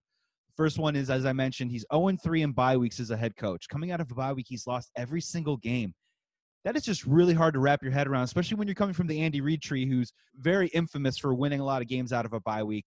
First 0.55 0.77
one 0.77 0.95
is, 0.95 1.09
as 1.09 1.25
I 1.25 1.33
mentioned, 1.33 1.71
he's 1.71 1.85
0 1.91 2.15
3 2.21 2.41
in 2.43 2.51
bye 2.51 2.77
weeks 2.77 2.99
as 2.99 3.09
a 3.09 3.17
head 3.17 3.35
coach. 3.35 3.67
Coming 3.69 3.91
out 3.91 3.99
of 3.99 4.11
a 4.11 4.15
bye 4.15 4.33
week, 4.33 4.45
he's 4.47 4.67
lost 4.67 4.91
every 4.95 5.21
single 5.21 5.57
game. 5.57 5.93
That 6.63 6.77
is 6.77 6.83
just 6.83 7.05
really 7.05 7.33
hard 7.33 7.53
to 7.55 7.59
wrap 7.59 7.83
your 7.83 7.91
head 7.91 8.07
around, 8.07 8.23
especially 8.23 8.55
when 8.55 8.67
you're 8.67 8.75
coming 8.75 8.93
from 8.93 9.07
the 9.07 9.19
Andy 9.19 9.41
Reid 9.41 9.61
tree, 9.61 9.85
who's 9.85 10.13
very 10.37 10.67
infamous 10.69 11.17
for 11.17 11.33
winning 11.33 11.59
a 11.59 11.65
lot 11.65 11.81
of 11.81 11.87
games 11.87 12.13
out 12.13 12.25
of 12.25 12.33
a 12.33 12.39
bye 12.39 12.63
week. 12.63 12.85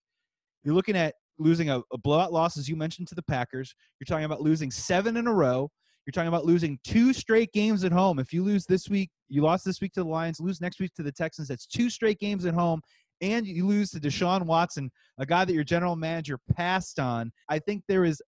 You're 0.63 0.73
looking 0.73 0.95
at 0.95 1.13
losing 1.37 1.69
a, 1.69 1.81
a 1.93 1.97
blowout 1.97 2.33
loss, 2.33 2.57
as 2.57 2.67
you 2.67 2.75
mentioned, 2.75 3.07
to 3.09 3.15
the 3.15 3.23
Packers. 3.23 3.75
You're 3.99 4.05
talking 4.05 4.25
about 4.25 4.41
losing 4.41 4.71
seven 4.71 5.17
in 5.17 5.27
a 5.27 5.33
row. 5.33 5.69
You're 6.05 6.13
talking 6.13 6.29
about 6.29 6.45
losing 6.45 6.79
two 6.83 7.13
straight 7.13 7.51
games 7.51 7.83
at 7.83 7.91
home. 7.91 8.17
If 8.17 8.31
you 8.31 8.43
lose 8.43 8.65
this 8.65 8.87
week, 8.89 9.09
you 9.27 9.41
lost 9.41 9.65
this 9.65 9.81
week 9.81 9.91
to 9.93 10.03
the 10.03 10.09
Lions, 10.09 10.39
lose 10.39 10.61
next 10.61 10.79
week 10.79 10.93
to 10.95 11.03
the 11.03 11.11
Texans. 11.11 11.49
That's 11.49 11.67
two 11.67 11.89
straight 11.89 12.19
games 12.19 12.45
at 12.45 12.53
home. 12.53 12.81
And 13.21 13.47
you 13.47 13.65
lose 13.65 13.91
to 13.91 13.99
Deshaun 13.99 14.45
Watson, 14.45 14.91
a 15.17 15.25
guy 15.25 15.45
that 15.45 15.53
your 15.53 15.63
general 15.63 15.95
manager 15.95 16.39
passed 16.55 16.99
on. 16.99 17.31
I 17.49 17.59
think 17.59 17.83
there 17.87 18.05
is 18.05 18.21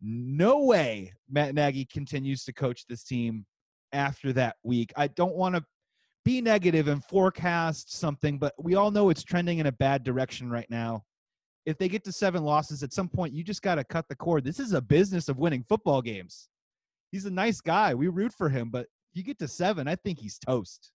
no 0.00 0.64
way 0.64 1.12
Matt 1.30 1.54
Nagy 1.54 1.86
continues 1.86 2.44
to 2.44 2.52
coach 2.52 2.84
this 2.88 3.04
team 3.04 3.46
after 3.92 4.32
that 4.34 4.56
week. 4.62 4.92
I 4.96 5.08
don't 5.08 5.36
want 5.36 5.54
to 5.54 5.64
be 6.24 6.40
negative 6.40 6.88
and 6.88 7.04
forecast 7.04 7.98
something, 7.98 8.38
but 8.38 8.54
we 8.58 8.74
all 8.74 8.90
know 8.90 9.10
it's 9.10 9.22
trending 9.22 9.58
in 9.58 9.66
a 9.66 9.72
bad 9.72 10.04
direction 10.04 10.50
right 10.50 10.68
now 10.70 11.04
if 11.66 11.78
they 11.78 11.88
get 11.88 12.04
to 12.04 12.12
seven 12.12 12.42
losses 12.42 12.82
at 12.82 12.92
some 12.92 13.08
point, 13.08 13.34
you 13.34 13.44
just 13.44 13.62
got 13.62 13.76
to 13.76 13.84
cut 13.84 14.08
the 14.08 14.16
cord. 14.16 14.44
This 14.44 14.58
is 14.58 14.72
a 14.72 14.80
business 14.80 15.28
of 15.28 15.38
winning 15.38 15.64
football 15.68 16.02
games. 16.02 16.48
He's 17.10 17.26
a 17.26 17.30
nice 17.30 17.60
guy. 17.60 17.94
We 17.94 18.08
root 18.08 18.32
for 18.32 18.48
him, 18.48 18.70
but 18.70 18.86
if 19.12 19.16
you 19.16 19.22
get 19.22 19.38
to 19.40 19.48
seven, 19.48 19.86
I 19.86 19.96
think 19.96 20.18
he's 20.18 20.38
toast. 20.38 20.90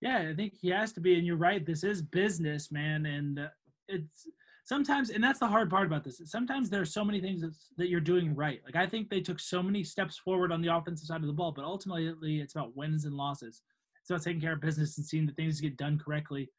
Yeah, 0.00 0.28
I 0.30 0.34
think 0.34 0.54
he 0.60 0.70
has 0.70 0.92
to 0.94 1.00
be. 1.00 1.16
And 1.16 1.26
you're 1.26 1.36
right. 1.36 1.64
This 1.64 1.84
is 1.84 2.02
business, 2.02 2.70
man. 2.70 3.06
And 3.06 3.38
uh, 3.38 3.48
it's 3.88 4.26
sometimes, 4.64 5.10
and 5.10 5.22
that's 5.22 5.38
the 5.38 5.46
hard 5.46 5.70
part 5.70 5.86
about 5.86 6.04
this. 6.04 6.20
Sometimes 6.26 6.68
there 6.68 6.80
are 6.80 6.86
so 6.86 7.04
many 7.04 7.20
things 7.20 7.42
that 7.76 7.88
you're 7.88 8.00
doing 8.00 8.34
right. 8.34 8.60
Like 8.64 8.76
I 8.76 8.86
think 8.86 9.08
they 9.08 9.20
took 9.20 9.40
so 9.40 9.62
many 9.62 9.82
steps 9.84 10.18
forward 10.18 10.52
on 10.52 10.60
the 10.60 10.74
offensive 10.74 11.06
side 11.06 11.20
of 11.20 11.26
the 11.26 11.32
ball, 11.32 11.52
but 11.52 11.64
ultimately 11.64 12.40
it's 12.40 12.54
about 12.54 12.76
wins 12.76 13.04
and 13.04 13.14
losses. 13.14 13.62
It's 14.00 14.10
about 14.10 14.22
taking 14.22 14.40
care 14.40 14.52
of 14.52 14.60
business 14.60 14.98
and 14.98 15.06
seeing 15.06 15.26
that 15.26 15.36
things 15.36 15.60
get 15.60 15.78
done 15.78 15.98
correctly 15.98 16.50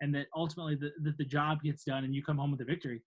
and 0.00 0.14
that 0.14 0.26
ultimately 0.36 0.74
the, 0.74 0.92
the, 1.02 1.14
the 1.18 1.24
job 1.24 1.62
gets 1.62 1.84
done 1.84 2.04
and 2.04 2.14
you 2.14 2.22
come 2.22 2.38
home 2.38 2.50
with 2.50 2.60
a 2.60 2.64
victory 2.64 3.02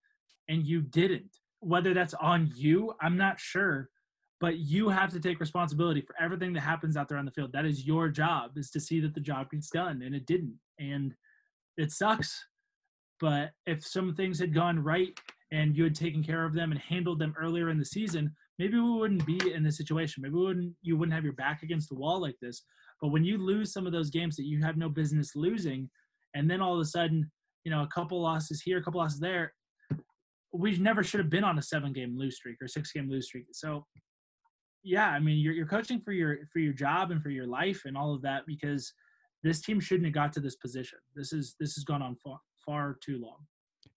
and 0.50 0.66
you 0.66 0.82
didn't 0.82 1.38
whether 1.60 1.94
that's 1.94 2.14
on 2.16 2.52
you 2.56 2.94
i'm 3.02 3.18
not 3.18 3.40
sure 3.40 3.90
but 4.42 4.58
you 4.58 4.90
have 4.90 5.12
to 5.12 5.20
take 5.20 5.40
responsibility 5.40 6.02
for 6.02 6.16
everything 6.20 6.54
that 6.54 6.62
happens 6.62 6.98
out 6.98 7.08
there 7.08 7.18
on 7.18 7.26
the 7.26 7.32
field 7.32 7.52
that 7.52 7.66
is 7.66 7.86
your 7.86 8.10
job 8.10 8.52
is 8.58 8.70
to 8.70 8.80
see 8.80 9.00
that 9.00 9.14
the 9.14 9.20
job 9.20 9.50
gets 9.50 9.70
done 9.70 10.02
and 10.02 10.16
it 10.16 10.26
didn't 10.26 10.56
and 10.80 11.14
it 11.78 11.92
sucks 11.92 12.46
but 13.20 13.52
if 13.66 13.86
some 13.86 14.14
things 14.14 14.40
had 14.40 14.54
gone 14.54 14.78
right 14.80 15.18
and 15.52 15.78
you 15.78 15.84
had 15.84 15.96
taken 15.96 16.24
care 16.24 16.44
of 16.44 16.54
them 16.54 16.72
and 16.72 16.82
handled 16.82 17.20
them 17.20 17.34
earlier 17.40 17.70
in 17.70 17.78
the 17.78 17.86
season 17.86 18.34
maybe 18.60 18.80
we 18.80 18.92
wouldn't 18.92 19.26
be 19.26 19.54
in 19.54 19.64
this 19.64 19.78
situation 19.78 20.22
maybe 20.22 20.36
wouldn't 20.36 20.74
you 20.82 20.98
wouldn't 20.98 21.16
have 21.16 21.24
your 21.24 21.34
back 21.34 21.64
against 21.64 21.90
the 21.90 21.96
wall 21.96 22.20
like 22.20 22.36
this 22.42 22.64
but 23.02 23.10
when 23.10 23.24
you 23.24 23.38
lose 23.38 23.72
some 23.72 23.86
of 23.86 23.92
those 23.92 24.10
games 24.10 24.36
that 24.36 24.46
you 24.46 24.62
have 24.64 24.78
no 24.78 24.90
business 24.90 25.36
losing 25.36 25.90
and 26.36 26.50
then 26.50 26.62
all 26.62 26.76
of 26.76 26.82
a 26.82 26.86
sudden, 26.86 27.32
you 27.64 27.72
know, 27.72 27.82
a 27.82 27.88
couple 27.88 28.22
losses 28.22 28.62
here, 28.62 28.78
a 28.78 28.84
couple 28.84 29.00
losses 29.00 29.20
there. 29.20 29.54
We 30.54 30.78
never 30.78 31.04
should 31.04 31.20
have 31.20 31.30
been 31.30 31.44
on 31.44 31.58
a 31.58 31.62
seven 31.62 31.92
game 31.92 32.18
lose 32.18 32.36
streak 32.36 32.58
or 32.62 32.68
six 32.68 32.92
game 32.92 33.10
lose 33.10 33.28
streak. 33.28 33.46
So 33.54 33.86
yeah, 34.86 35.10
I 35.10 35.20
mean 35.20 35.40
you're 35.40 35.54
you're 35.54 35.66
coaching 35.66 36.00
for 36.00 36.12
your 36.12 36.38
for 36.54 36.60
your 36.60 36.74
job 36.74 37.12
and 37.12 37.22
for 37.22 37.30
your 37.30 37.48
life 37.48 37.82
and 37.86 37.98
all 37.98 38.14
of 38.14 38.22
that 38.22 38.46
because 38.46 38.94
this 39.44 39.62
team 39.62 39.80
shouldn't 39.80 40.06
have 40.06 40.14
got 40.14 40.32
to 40.34 40.40
this 40.40 40.56
position. 40.56 41.00
This 41.16 41.34
is 41.34 41.56
this 41.60 41.76
has 41.76 41.84
gone 41.84 42.02
on 42.02 42.16
far 42.16 42.40
far 42.66 42.98
too 43.04 43.20
long. 43.20 43.38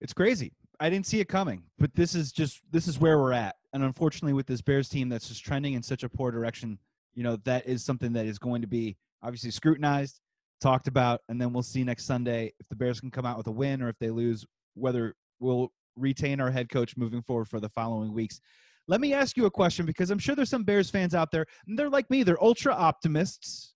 It's 0.01 0.12
crazy. 0.12 0.53
I 0.81 0.90
didn't 0.90 1.07
see 1.07 1.20
it 1.20 1.29
coming, 1.29 1.64
but 1.79 1.94
this 1.94 2.14
is 2.14 2.33
just 2.33 2.61
this 2.72 2.88
is 2.88 2.98
where 2.98 3.18
we're 3.18 3.33
at. 3.33 3.57
And 3.72 3.83
unfortunately 3.83 4.33
with 4.33 4.46
this 4.46 4.62
Bears 4.62 4.88
team 4.88 5.09
that's 5.09 5.29
just 5.29 5.44
trending 5.44 5.74
in 5.74 5.83
such 5.83 6.03
a 6.05 6.09
poor 6.09 6.31
direction, 6.31 6.79
you 7.14 7.22
know, 7.22 7.37
that 7.44 7.66
is 7.66 7.85
something 7.85 8.12
that 8.14 8.27
is 8.27 8.38
going 8.38 8.62
to 8.62 8.68
be 8.68 8.96
obviously 9.22 9.51
scrutinized 9.51 10.20
talked 10.61 10.88
about, 10.88 11.20
and 11.29 11.40
then 11.40 11.53
we'll 11.53 11.62
see 11.62 11.85
next 11.85 12.05
Sunday 12.05 12.53
if 12.59 12.68
the 12.68 12.77
Bears 12.77 13.01
can 13.01 13.11
come 13.11 13.24
out 13.24 13.37
with 13.37 13.46
a 13.46 13.53
win 13.53 13.83
or 13.83 13.88
if 13.88 13.98
they 13.98 14.11
lose, 14.11 14.44
whether 14.74 15.14
we'll 15.40 15.72
retain 15.96 16.40
our 16.40 16.51
head 16.51 16.68
coach 16.68 16.96
moving 16.96 17.22
forward 17.22 17.48
for 17.48 17.61
the 17.61 17.68
following 17.68 18.12
weeks. 18.12 18.40
Let 18.88 19.03
me 19.03 19.12
ask 19.12 19.37
you 19.37 19.44
a 19.44 19.51
question 19.51 19.85
because 19.87 20.11
I'm 20.11 20.18
sure 20.18 20.35
there's 20.35 20.48
some 20.48 20.64
Bears 20.64 20.88
fans 20.90 21.14
out 21.14 21.31
there, 21.31 21.46
and 21.66 21.79
they're 21.79 21.90
like 21.90 22.11
me, 22.11 22.22
they're 22.22 22.42
ultra 22.42 22.72
optimists. 22.72 23.74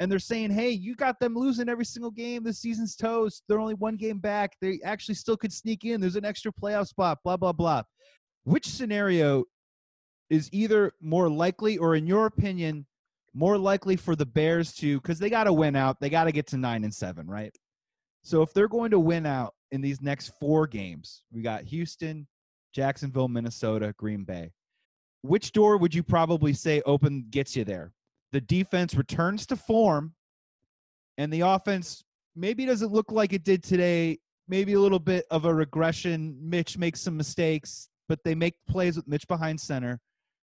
And 0.00 0.10
they're 0.10 0.18
saying, 0.18 0.50
hey, 0.50 0.70
you 0.70 0.96
got 0.96 1.20
them 1.20 1.36
losing 1.36 1.68
every 1.68 1.84
single 1.84 2.10
game. 2.10 2.42
The 2.42 2.52
season's 2.52 2.96
toast. 2.96 3.44
They're 3.48 3.60
only 3.60 3.74
one 3.74 3.94
game 3.94 4.18
back. 4.18 4.56
They 4.60 4.80
actually 4.84 5.14
still 5.14 5.36
could 5.36 5.52
sneak 5.52 5.84
in. 5.84 6.00
There's 6.00 6.16
an 6.16 6.24
extra 6.24 6.52
playoff 6.52 6.88
spot, 6.88 7.18
blah, 7.22 7.36
blah, 7.36 7.52
blah. 7.52 7.84
Which 8.42 8.66
scenario 8.66 9.44
is 10.30 10.48
either 10.52 10.92
more 11.00 11.28
likely, 11.30 11.78
or 11.78 11.94
in 11.94 12.08
your 12.08 12.26
opinion, 12.26 12.86
more 13.34 13.56
likely 13.56 13.94
for 13.94 14.16
the 14.16 14.26
Bears 14.26 14.74
to 14.74 15.00
because 15.00 15.20
they 15.20 15.30
got 15.30 15.44
to 15.44 15.52
win 15.52 15.76
out. 15.76 16.00
They 16.00 16.10
got 16.10 16.24
to 16.24 16.32
get 16.32 16.48
to 16.48 16.56
nine 16.56 16.82
and 16.82 16.92
seven, 16.92 17.28
right? 17.28 17.54
So 18.22 18.42
if 18.42 18.52
they're 18.52 18.68
going 18.68 18.90
to 18.90 18.98
win 18.98 19.26
out 19.26 19.54
in 19.70 19.80
these 19.80 20.02
next 20.02 20.32
four 20.40 20.66
games, 20.66 21.22
we 21.30 21.40
got 21.40 21.62
Houston, 21.62 22.26
Jacksonville, 22.74 23.28
Minnesota, 23.28 23.94
Green 23.96 24.24
Bay. 24.24 24.50
Which 25.22 25.52
door 25.52 25.78
would 25.78 25.94
you 25.94 26.02
probably 26.02 26.52
say 26.52 26.82
open 26.84 27.26
gets 27.30 27.56
you 27.56 27.64
there? 27.64 27.92
The 28.32 28.40
defense 28.40 28.94
returns 28.94 29.46
to 29.46 29.56
form, 29.56 30.14
and 31.16 31.32
the 31.32 31.40
offense 31.40 32.02
maybe 32.34 32.66
doesn't 32.66 32.92
look 32.92 33.12
like 33.12 33.32
it 33.32 33.44
did 33.44 33.62
today. 33.62 34.18
Maybe 34.48 34.74
a 34.74 34.80
little 34.80 34.98
bit 34.98 35.24
of 35.30 35.46
a 35.46 35.54
regression. 35.54 36.36
Mitch 36.38 36.76
makes 36.76 37.00
some 37.00 37.16
mistakes, 37.16 37.88
but 38.08 38.22
they 38.24 38.34
make 38.34 38.54
plays 38.68 38.96
with 38.96 39.08
Mitch 39.08 39.26
behind 39.28 39.58
center. 39.58 40.00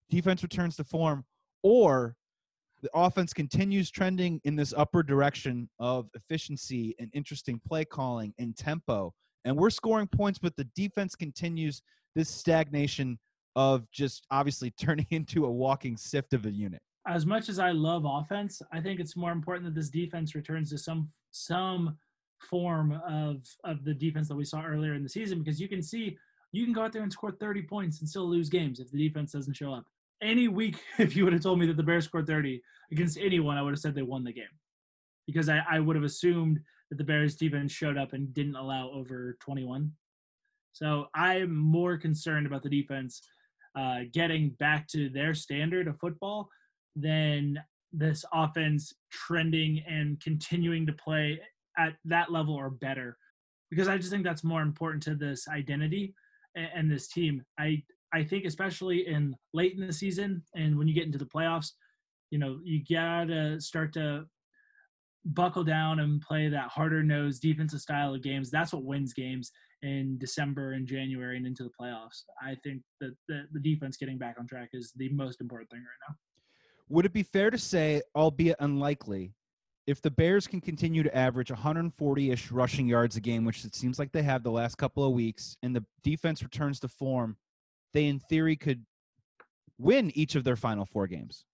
Defense 0.09 0.41
returns 0.41 0.75
to 0.77 0.83
form, 0.83 1.25
or 1.61 2.15
the 2.81 2.89
offense 2.95 3.33
continues 3.33 3.91
trending 3.91 4.41
in 4.43 4.55
this 4.55 4.73
upward 4.75 5.07
direction 5.07 5.69
of 5.79 6.09
efficiency 6.15 6.95
and 6.97 7.11
interesting 7.13 7.61
play 7.67 7.85
calling 7.85 8.33
and 8.39 8.57
tempo. 8.57 9.13
And 9.45 9.55
we're 9.57 9.69
scoring 9.69 10.07
points, 10.07 10.39
but 10.39 10.55
the 10.55 10.65
defense 10.75 11.15
continues 11.15 11.81
this 12.15 12.29
stagnation 12.29 13.17
of 13.55 13.89
just 13.91 14.25
obviously 14.31 14.71
turning 14.79 15.07
into 15.09 15.45
a 15.45 15.51
walking 15.51 15.97
sift 15.97 16.33
of 16.33 16.45
a 16.45 16.51
unit. 16.51 16.81
As 17.07 17.25
much 17.25 17.49
as 17.49 17.57
I 17.57 17.71
love 17.71 18.05
offense, 18.05 18.61
I 18.71 18.79
think 18.79 18.99
it's 18.99 19.15
more 19.15 19.31
important 19.31 19.65
that 19.65 19.73
this 19.73 19.89
defense 19.89 20.35
returns 20.35 20.69
to 20.69 20.77
some 20.77 21.09
some 21.31 21.97
form 22.37 22.99
of 23.07 23.43
of 23.63 23.83
the 23.83 23.93
defense 23.93 24.27
that 24.27 24.35
we 24.35 24.45
saw 24.45 24.63
earlier 24.63 24.93
in 24.93 25.03
the 25.03 25.09
season 25.09 25.39
because 25.39 25.61
you 25.61 25.67
can 25.67 25.81
see 25.81 26.17
you 26.51 26.63
can 26.63 26.73
go 26.73 26.81
out 26.81 26.91
there 26.91 27.03
and 27.03 27.11
score 27.11 27.31
30 27.31 27.61
points 27.63 27.99
and 27.99 28.09
still 28.09 28.27
lose 28.27 28.49
games 28.49 28.79
if 28.79 28.91
the 28.91 28.97
defense 28.97 29.31
doesn't 29.31 29.55
show 29.55 29.73
up 29.73 29.85
any 30.21 30.47
week, 30.47 30.77
if 30.97 31.15
you 31.15 31.23
would 31.23 31.33
have 31.33 31.41
told 31.41 31.59
me 31.59 31.65
that 31.67 31.77
the 31.77 31.83
Bears 31.83 32.05
scored 32.05 32.27
30 32.27 32.61
against 32.91 33.17
anyone, 33.17 33.57
I 33.57 33.61
would 33.61 33.73
have 33.73 33.79
said 33.79 33.95
they 33.95 34.01
won 34.01 34.23
the 34.23 34.33
game. 34.33 34.45
Because 35.27 35.49
I, 35.49 35.61
I 35.69 35.79
would 35.79 35.95
have 35.95 36.05
assumed 36.05 36.59
that 36.91 36.97
the 36.97 37.03
Bears 37.03 37.35
defense 37.35 37.71
showed 37.71 37.97
up 37.97 38.11
and 38.13 38.33
didn't 38.33 38.57
allow 38.57 38.91
over 38.91 39.37
21. 39.39 39.91
So 40.73 41.07
I'm 41.15 41.55
more 41.55 41.97
concerned 41.97 42.45
about 42.45 42.63
the 42.63 42.69
defense 42.69 43.21
uh, 43.75 44.01
getting 44.13 44.49
back 44.59 44.87
to 44.89 45.09
their 45.09 45.33
standard 45.33 45.87
of 45.87 45.97
football 45.99 46.49
than 46.97 47.57
this 47.93 48.25
offense 48.33 48.93
trending 49.09 49.81
and 49.87 50.19
continuing 50.21 50.85
to 50.85 50.93
play 50.93 51.39
at 51.77 51.93
that 52.05 52.29
level 52.29 52.53
or 52.53 52.69
better. 52.69 53.17
Because 53.69 53.87
I 53.87 53.97
just 53.97 54.11
think 54.11 54.25
that's 54.25 54.43
more 54.43 54.61
important 54.61 55.01
to 55.03 55.15
this 55.15 55.47
identity 55.47 56.13
and, 56.55 56.69
and 56.75 56.91
this 56.91 57.07
team. 57.07 57.41
I 57.57 57.83
I 58.13 58.25
think 58.25 58.43
especially 58.43 59.07
in 59.07 59.33
late 59.53 59.77
in 59.77 59.87
the 59.87 59.93
season 59.93 60.43
and 60.53 60.77
when 60.77 60.89
you 60.89 60.93
get 60.93 61.05
into 61.05 61.17
the 61.17 61.25
playoffs, 61.25 61.71
you 62.29 62.39
know, 62.39 62.59
you 62.65 62.83
gotta 62.89 63.61
start 63.61 63.93
to 63.93 64.25
buckle 65.25 65.63
down 65.63 65.99
and 65.99 66.21
play 66.21 66.49
that 66.49 66.69
harder 66.69 67.03
nosed 67.03 67.41
defensive 67.41 67.81
style 67.81 68.13
of 68.13 68.23
games. 68.23 68.49
That's 68.49 68.73
what 68.73 68.83
wins 68.83 69.13
games 69.13 69.51
in 69.83 70.17
December 70.17 70.73
and 70.73 70.87
January 70.87 71.37
and 71.37 71.45
into 71.45 71.63
the 71.63 71.71
playoffs. 71.79 72.23
I 72.41 72.55
think 72.63 72.81
that 72.99 73.15
the, 73.27 73.43
the 73.51 73.59
defense 73.59 73.97
getting 73.97 74.17
back 74.17 74.35
on 74.39 74.47
track 74.47 74.69
is 74.73 74.91
the 74.95 75.09
most 75.09 75.41
important 75.41 75.69
thing 75.69 75.79
right 75.79 76.09
now. 76.09 76.15
Would 76.89 77.05
it 77.05 77.13
be 77.13 77.23
fair 77.23 77.49
to 77.49 77.57
say, 77.57 78.01
albeit 78.15 78.57
unlikely, 78.59 79.33
if 79.87 80.01
the 80.01 80.11
Bears 80.11 80.45
can 80.45 80.61
continue 80.61 81.03
to 81.03 81.17
average 81.17 81.49
140 81.49 82.31
ish 82.31 82.51
rushing 82.51 82.87
yards 82.87 83.15
a 83.15 83.21
game, 83.21 83.45
which 83.45 83.65
it 83.65 83.75
seems 83.75 83.97
like 83.97 84.11
they 84.11 84.21
have 84.21 84.43
the 84.43 84.51
last 84.51 84.77
couple 84.77 85.03
of 85.03 85.13
weeks, 85.13 85.57
and 85.63 85.75
the 85.75 85.83
defense 86.03 86.43
returns 86.43 86.79
to 86.81 86.87
form, 86.87 87.37
they 87.93 88.05
in 88.05 88.19
theory 88.19 88.55
could 88.55 88.85
win 89.77 90.11
each 90.15 90.35
of 90.35 90.43
their 90.43 90.55
final 90.55 90.85
four 90.85 91.07
games. 91.07 91.45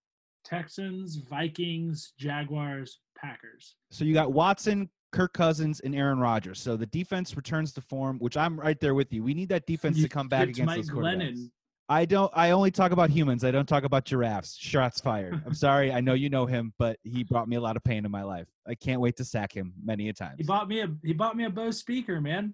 Texans, 0.48 1.18
Vikings, 1.18 2.14
Jaguars, 2.18 3.00
Packers. 3.18 3.76
So 3.92 4.06
you 4.06 4.14
got 4.14 4.32
Watson, 4.32 4.90
Kirk 5.12 5.34
Cousins, 5.34 5.82
and 5.82 5.94
Aaron 5.94 6.20
Rodgers. 6.20 6.62
So 6.62 6.78
the 6.78 6.86
defense 6.86 7.36
returns 7.36 7.74
to 7.74 7.82
form, 7.82 8.18
which 8.20 8.38
I'm 8.38 8.58
right 8.58 8.80
there 8.80 8.96
with 8.96 9.12
you. 9.12 9.24
We 9.24 9.34
need 9.34 9.50
that 9.50 9.68
defense 9.68 9.98
you 9.98 10.04
to 10.04 10.10
come 10.10 10.30
back 10.30 10.44
against 10.44 10.66
Mike 10.66 10.78
those 10.78 10.90
Glennon. 10.90 11.50
I 11.90 12.06
don't. 12.06 12.32
I 12.36 12.52
only 12.52 12.72
talk 12.72 12.92
about 12.92 13.10
humans. 13.10 13.44
I 13.44 13.52
don't 13.52 13.68
talk 13.68 13.84
about 13.84 14.06
giraffes. 14.06 14.58
Shots 14.58 15.00
fired. 15.02 15.42
I'm 15.46 15.54
sorry. 15.54 15.92
I 15.92 16.02
know 16.02 16.14
you 16.14 16.30
know 16.30 16.46
him, 16.46 16.74
but 16.78 16.98
he 17.04 17.24
brought 17.24 17.48
me 17.48 17.56
a 17.56 17.62
lot 17.62 17.78
of 17.78 17.84
pain 17.84 18.06
in 18.06 18.12
my 18.12 18.24
life. 18.24 18.48
I 18.68 18.76
can't 18.76 19.02
wait 19.02 19.18
to 19.18 19.26
sack 19.26 19.54
him 19.54 19.74
many 19.84 20.10
a 20.10 20.14
time. 20.14 20.36
He 20.38 20.44
bought 20.44 20.68
me 20.68 20.82
a 20.82 20.90
he 21.04 21.14
bought 21.14 21.36
me 21.38 21.46
a 21.46 21.50
Bose 21.50 21.78
speaker, 21.78 22.20
man. 22.22 22.54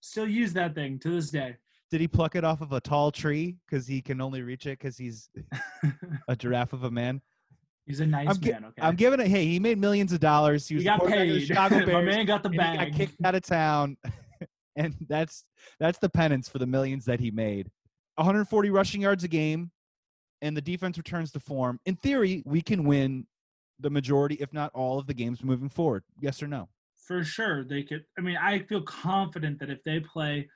Still 0.00 0.28
use 0.28 0.52
that 0.52 0.74
thing 0.74 0.98
to 1.00 1.10
this 1.10 1.30
day. 1.30 1.56
Did 1.90 2.00
he 2.00 2.08
pluck 2.08 2.34
it 2.34 2.44
off 2.44 2.60
of 2.60 2.72
a 2.72 2.80
tall 2.80 3.12
tree 3.12 3.56
because 3.66 3.86
he 3.86 4.02
can 4.02 4.20
only 4.20 4.42
reach 4.42 4.66
it 4.66 4.78
because 4.78 4.98
he's 4.98 5.28
a 6.28 6.34
giraffe 6.34 6.72
of 6.72 6.84
a 6.84 6.90
man? 6.90 7.22
He's 7.86 8.00
a 8.00 8.06
nice 8.06 8.28
I'm, 8.28 8.40
gi- 8.40 8.50
man. 8.50 8.64
Okay. 8.64 8.82
I'm 8.82 8.96
giving 8.96 9.20
it. 9.20 9.28
Hey, 9.28 9.46
he 9.46 9.60
made 9.60 9.78
millions 9.78 10.12
of 10.12 10.18
dollars. 10.18 10.66
He 10.66 10.74
he 10.74 10.76
was 10.76 10.84
the 10.84 10.90
got 10.90 11.06
paid. 11.06 11.46
Chicago 11.46 11.86
My 11.92 12.02
man 12.02 12.26
got 12.26 12.42
the 12.42 12.48
and 12.48 12.60
he 12.60 12.76
got 12.86 12.92
kicked 12.92 13.24
out 13.24 13.36
of 13.36 13.42
town, 13.42 13.96
and 14.76 14.94
that's 15.08 15.44
that's 15.78 15.98
the 15.98 16.08
penance 16.08 16.48
for 16.48 16.58
the 16.58 16.66
millions 16.66 17.04
that 17.04 17.20
he 17.20 17.30
made. 17.30 17.70
140 18.16 18.70
rushing 18.70 19.02
yards 19.02 19.22
a 19.22 19.28
game, 19.28 19.70
and 20.42 20.56
the 20.56 20.60
defense 20.60 20.96
returns 20.96 21.30
to 21.32 21.40
form. 21.40 21.78
In 21.86 21.94
theory, 21.94 22.42
we 22.44 22.60
can 22.60 22.82
win 22.82 23.26
the 23.78 23.90
majority, 23.90 24.34
if 24.36 24.52
not 24.52 24.72
all, 24.74 24.98
of 24.98 25.06
the 25.06 25.14
games 25.14 25.44
moving 25.44 25.68
forward. 25.68 26.02
Yes 26.20 26.42
or 26.42 26.48
no? 26.48 26.68
for 27.06 27.22
sure 27.22 27.62
they 27.64 27.82
could 27.82 28.04
i 28.18 28.20
mean 28.20 28.36
i 28.36 28.58
feel 28.58 28.82
confident 28.82 29.58
that 29.60 29.70
if 29.70 29.82
they 29.84 30.00
play 30.00 30.48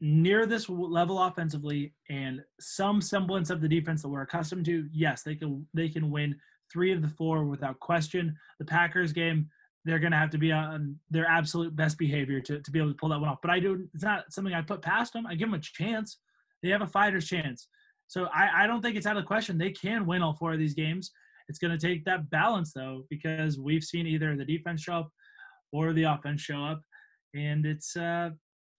near 0.00 0.46
this 0.46 0.68
level 0.68 1.22
offensively 1.22 1.92
and 2.08 2.40
some 2.60 3.00
semblance 3.00 3.50
of 3.50 3.60
the 3.60 3.68
defense 3.68 4.02
that 4.02 4.08
we're 4.08 4.22
accustomed 4.22 4.64
to 4.64 4.88
yes 4.92 5.22
they 5.22 5.34
can 5.34 5.66
they 5.74 5.88
can 5.88 6.10
win 6.10 6.36
three 6.72 6.92
of 6.92 7.02
the 7.02 7.08
four 7.08 7.44
without 7.44 7.80
question. 7.80 8.36
The 8.58 8.64
packers 8.64 9.12
game 9.12 9.48
they're 9.84 9.98
going 9.98 10.12
to 10.12 10.18
have 10.18 10.30
to 10.30 10.38
be 10.38 10.52
on 10.52 10.96
their 11.08 11.24
absolute 11.24 11.74
best 11.74 11.96
behavior 11.96 12.40
to, 12.42 12.60
to 12.60 12.70
be 12.70 12.78
able 12.78 12.90
to 12.90 12.96
pull 12.96 13.08
that 13.08 13.18
one 13.18 13.28
off. 13.28 13.38
But 13.40 13.50
i 13.50 13.60
do 13.60 13.88
it's 13.94 14.02
not 14.02 14.32
something 14.32 14.54
i 14.54 14.62
put 14.62 14.82
past 14.82 15.12
them. 15.12 15.26
I 15.26 15.34
give 15.34 15.50
them 15.50 15.58
a 15.58 15.62
chance. 15.62 16.18
They 16.62 16.68
have 16.70 16.82
a 16.82 16.86
fighter's 16.86 17.26
chance. 17.26 17.68
So 18.06 18.28
i, 18.34 18.64
I 18.64 18.66
don't 18.66 18.82
think 18.82 18.96
it's 18.96 19.06
out 19.06 19.16
of 19.16 19.22
the 19.22 19.26
question. 19.26 19.58
They 19.58 19.70
can 19.70 20.06
win 20.06 20.22
all 20.22 20.34
four 20.34 20.52
of 20.52 20.58
these 20.58 20.74
games. 20.74 21.10
It's 21.48 21.58
going 21.58 21.76
to 21.76 21.86
take 21.86 22.04
that 22.04 22.28
balance 22.30 22.72
though 22.72 23.04
because 23.08 23.58
we've 23.58 23.84
seen 23.84 24.06
either 24.06 24.36
the 24.36 24.44
defense 24.44 24.82
show 24.82 24.94
up 24.94 25.10
or 25.72 25.92
the 25.92 26.04
offense 26.04 26.40
show 26.40 26.64
up, 26.64 26.80
and 27.34 27.66
it's 27.66 27.96
uh, 27.96 28.30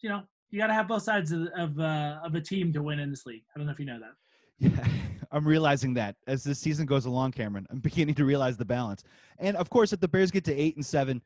you 0.02 0.10
know 0.10 0.24
you 0.52 0.60
got 0.60 0.68
to 0.68 0.74
have 0.74 0.88
both 0.88 1.04
sides 1.04 1.32
of 1.32 1.48
of, 1.58 1.80
uh, 1.80 2.20
of 2.24 2.36
a 2.36 2.42
team 2.42 2.74
to 2.74 2.82
win 2.82 3.00
in 3.00 3.10
this 3.10 3.26
league. 3.26 3.44
I 3.54 3.60
don't 3.60 3.66
know 3.66 3.74
if 3.74 3.80
you 3.80 3.86
know 3.86 4.00
that. 4.00 4.14
Yeah, 4.60 4.88
I'm 5.32 5.48
realizing 5.48 5.94
that 5.96 6.16
as 6.28 6.44
this 6.44 6.60
season 6.60 6.86
goes 6.86 7.06
along, 7.06 7.32
Cameron. 7.32 7.68
I'm 7.70 7.80
beginning 7.80 8.16
to 8.16 8.26
realize 8.26 8.58
the 8.58 8.66
balance. 8.66 9.04
And 9.40 9.56
of 9.58 9.70
course, 9.70 9.94
if 9.94 10.00
the 10.00 10.08
Bears 10.08 10.32
get 10.32 10.44
to 10.46 10.56
eight 10.56 10.76
and 10.76 10.86
seven, 10.86 11.22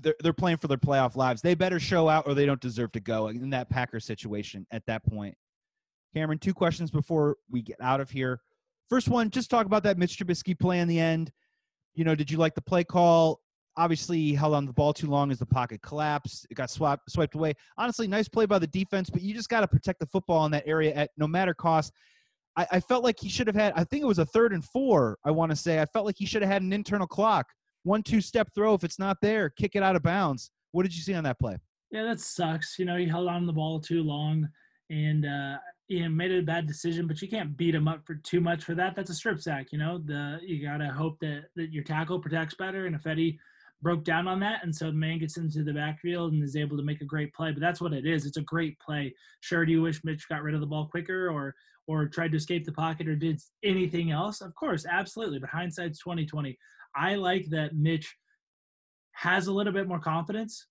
they're, 0.00 0.14
they're 0.20 0.32
playing 0.32 0.58
for 0.58 0.68
their 0.68 0.76
playoff 0.76 1.16
lives. 1.16 1.42
They 1.42 1.54
better 1.54 1.80
show 1.80 2.08
out, 2.08 2.26
or 2.26 2.34
they 2.34 2.46
don't 2.46 2.60
deserve 2.60 2.92
to 2.92 3.00
go 3.00 3.28
in 3.28 3.50
that 3.50 3.68
Packer 3.68 4.00
situation 4.00 4.66
at 4.70 4.84
that 4.86 5.04
point. 5.04 5.36
Cameron, 6.14 6.38
two 6.38 6.54
questions 6.54 6.90
before 6.90 7.36
we 7.50 7.62
get 7.62 7.76
out 7.80 8.00
of 8.00 8.10
here. 8.10 8.40
First 8.88 9.08
one, 9.08 9.30
just 9.30 9.50
talk 9.50 9.66
about 9.66 9.82
that 9.82 9.98
Mitch 9.98 10.16
Trubisky 10.18 10.58
play 10.58 10.80
in 10.80 10.88
the 10.88 11.00
end. 11.00 11.32
You 11.94 12.04
know, 12.04 12.14
did 12.14 12.30
you 12.30 12.38
like 12.38 12.54
the 12.54 12.62
play 12.62 12.84
call? 12.84 13.40
Obviously, 13.76 14.18
he 14.18 14.34
held 14.34 14.54
on 14.54 14.64
the 14.64 14.72
ball 14.72 14.92
too 14.92 15.06
long 15.06 15.30
as 15.30 15.38
the 15.38 15.46
pocket 15.46 15.82
collapsed. 15.82 16.46
It 16.50 16.54
got 16.54 16.70
swapped, 16.70 17.10
swiped 17.10 17.34
away. 17.34 17.54
Honestly, 17.76 18.08
nice 18.08 18.28
play 18.28 18.46
by 18.46 18.58
the 18.58 18.66
defense, 18.66 19.10
but 19.10 19.20
you 19.20 19.34
just 19.34 19.48
got 19.48 19.60
to 19.60 19.68
protect 19.68 20.00
the 20.00 20.06
football 20.06 20.46
in 20.46 20.52
that 20.52 20.64
area 20.66 20.94
at 20.94 21.10
no 21.16 21.26
matter 21.26 21.52
cost. 21.52 21.92
I, 22.56 22.66
I 22.72 22.80
felt 22.80 23.04
like 23.04 23.16
he 23.20 23.28
should 23.28 23.46
have 23.46 23.56
had, 23.56 23.74
I 23.76 23.84
think 23.84 24.02
it 24.02 24.06
was 24.06 24.18
a 24.18 24.24
third 24.26 24.52
and 24.52 24.64
four, 24.64 25.18
I 25.24 25.30
want 25.30 25.50
to 25.50 25.56
say. 25.56 25.80
I 25.80 25.84
felt 25.86 26.06
like 26.06 26.16
he 26.18 26.26
should 26.26 26.42
have 26.42 26.50
had 26.50 26.62
an 26.62 26.72
internal 26.72 27.06
clock. 27.06 27.46
One, 27.82 28.02
two 28.02 28.20
step 28.20 28.48
throw. 28.54 28.74
If 28.74 28.82
it's 28.82 28.98
not 28.98 29.18
there, 29.20 29.50
kick 29.50 29.76
it 29.76 29.82
out 29.82 29.94
of 29.94 30.02
bounds. 30.02 30.50
What 30.72 30.82
did 30.82 30.94
you 30.94 31.02
see 31.02 31.14
on 31.14 31.24
that 31.24 31.38
play? 31.38 31.56
Yeah, 31.90 32.02
that 32.04 32.20
sucks. 32.20 32.78
You 32.78 32.84
know, 32.84 32.96
he 32.96 33.06
held 33.06 33.28
on 33.28 33.46
the 33.46 33.52
ball 33.52 33.80
too 33.80 34.02
long 34.02 34.48
and 34.90 35.24
uh, 35.24 35.56
you 35.88 36.02
know 36.02 36.08
made 36.08 36.30
it 36.30 36.40
a 36.40 36.42
bad 36.42 36.66
decision. 36.66 37.06
But 37.06 37.22
you 37.22 37.28
can't 37.28 37.56
beat 37.56 37.74
him 37.74 37.88
up 37.88 38.06
for 38.06 38.16
too 38.16 38.40
much 38.40 38.64
for 38.64 38.74
that. 38.74 38.96
That's 38.96 39.10
a 39.10 39.14
strip 39.14 39.40
sack. 39.40 39.68
You 39.72 39.78
know, 39.78 39.98
the 39.98 40.40
you 40.42 40.66
gotta 40.66 40.88
hope 40.88 41.18
that 41.20 41.44
that 41.54 41.72
your 41.72 41.84
tackle 41.84 42.18
protects 42.18 42.54
better. 42.54 42.86
And 42.86 42.96
if 42.96 43.06
Eddie 43.06 43.38
broke 43.82 44.04
down 44.04 44.26
on 44.26 44.40
that, 44.40 44.62
and 44.62 44.74
so 44.74 44.86
the 44.86 44.92
man 44.92 45.18
gets 45.18 45.36
into 45.36 45.62
the 45.62 45.72
backfield 45.72 46.32
and 46.32 46.42
is 46.42 46.56
able 46.56 46.76
to 46.76 46.82
make 46.82 47.00
a 47.00 47.06
great 47.06 47.32
play. 47.34 47.52
But 47.52 47.60
that's 47.60 47.80
what 47.80 47.92
it 47.92 48.06
is. 48.06 48.26
It's 48.26 48.36
a 48.36 48.42
great 48.42 48.78
play. 48.80 49.14
Sure, 49.40 49.64
do 49.64 49.72
you 49.72 49.82
wish 49.82 50.04
Mitch 50.04 50.28
got 50.28 50.42
rid 50.42 50.54
of 50.54 50.60
the 50.60 50.66
ball 50.66 50.88
quicker 50.88 51.28
or 51.30 51.54
or 51.88 52.06
tried 52.08 52.32
to 52.32 52.36
escape 52.36 52.64
the 52.64 52.72
pocket 52.72 53.06
or 53.06 53.14
did 53.14 53.40
anything 53.62 54.10
else? 54.10 54.40
Of 54.40 54.54
course, 54.54 54.86
absolutely. 54.90 55.38
But 55.38 55.50
hindsight's 55.50 55.98
twenty 55.98 56.26
twenty. 56.26 56.58
I 56.96 57.14
like 57.14 57.46
that 57.50 57.76
Mitch 57.76 58.14
has 59.12 59.46
a 59.46 59.52
little 59.52 59.72
bit 59.72 59.88
more 59.88 60.00
confidence, 60.00 60.66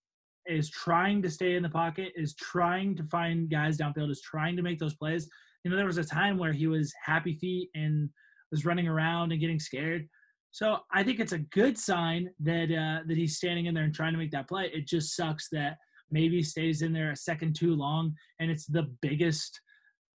is 0.45 0.69
trying 0.69 1.21
to 1.21 1.29
stay 1.29 1.55
in 1.55 1.63
the 1.63 1.69
pocket, 1.69 2.11
is 2.15 2.35
trying 2.35 2.95
to 2.95 3.03
find 3.05 3.49
guys 3.49 3.77
downfield, 3.77 4.11
is 4.11 4.21
trying 4.21 4.55
to 4.55 4.61
make 4.61 4.79
those 4.79 4.95
plays. 4.95 5.29
You 5.63 5.71
know, 5.71 5.77
there 5.77 5.85
was 5.85 5.97
a 5.97 6.03
time 6.03 6.37
where 6.37 6.53
he 6.53 6.67
was 6.67 6.93
happy 7.03 7.35
feet 7.35 7.69
and 7.75 8.09
was 8.51 8.65
running 8.65 8.87
around 8.87 9.31
and 9.31 9.41
getting 9.41 9.59
scared. 9.59 10.07
So 10.55 10.77
I 10.89 11.03
think 11.03 11.19
it's 11.19 11.33
a 11.33 11.39
good 11.39 11.77
sign 11.77 12.29
that 12.39 12.71
uh, 12.71 13.03
that 13.05 13.17
he's 13.17 13.35
standing 13.35 13.65
in 13.65 13.73
there 13.73 13.83
and 13.83 13.93
trying 13.93 14.13
to 14.13 14.17
make 14.17 14.31
that 14.31 14.47
play. 14.47 14.71
It 14.73 14.87
just 14.87 15.13
sucks 15.13 15.49
that 15.49 15.75
maybe 16.09 16.41
stays 16.41 16.81
in 16.81 16.93
there 16.93 17.11
a 17.11 17.15
second 17.17 17.57
too 17.57 17.75
long, 17.75 18.13
and 18.39 18.49
it's 18.49 18.65
the 18.65 18.83
biggest, 19.01 19.59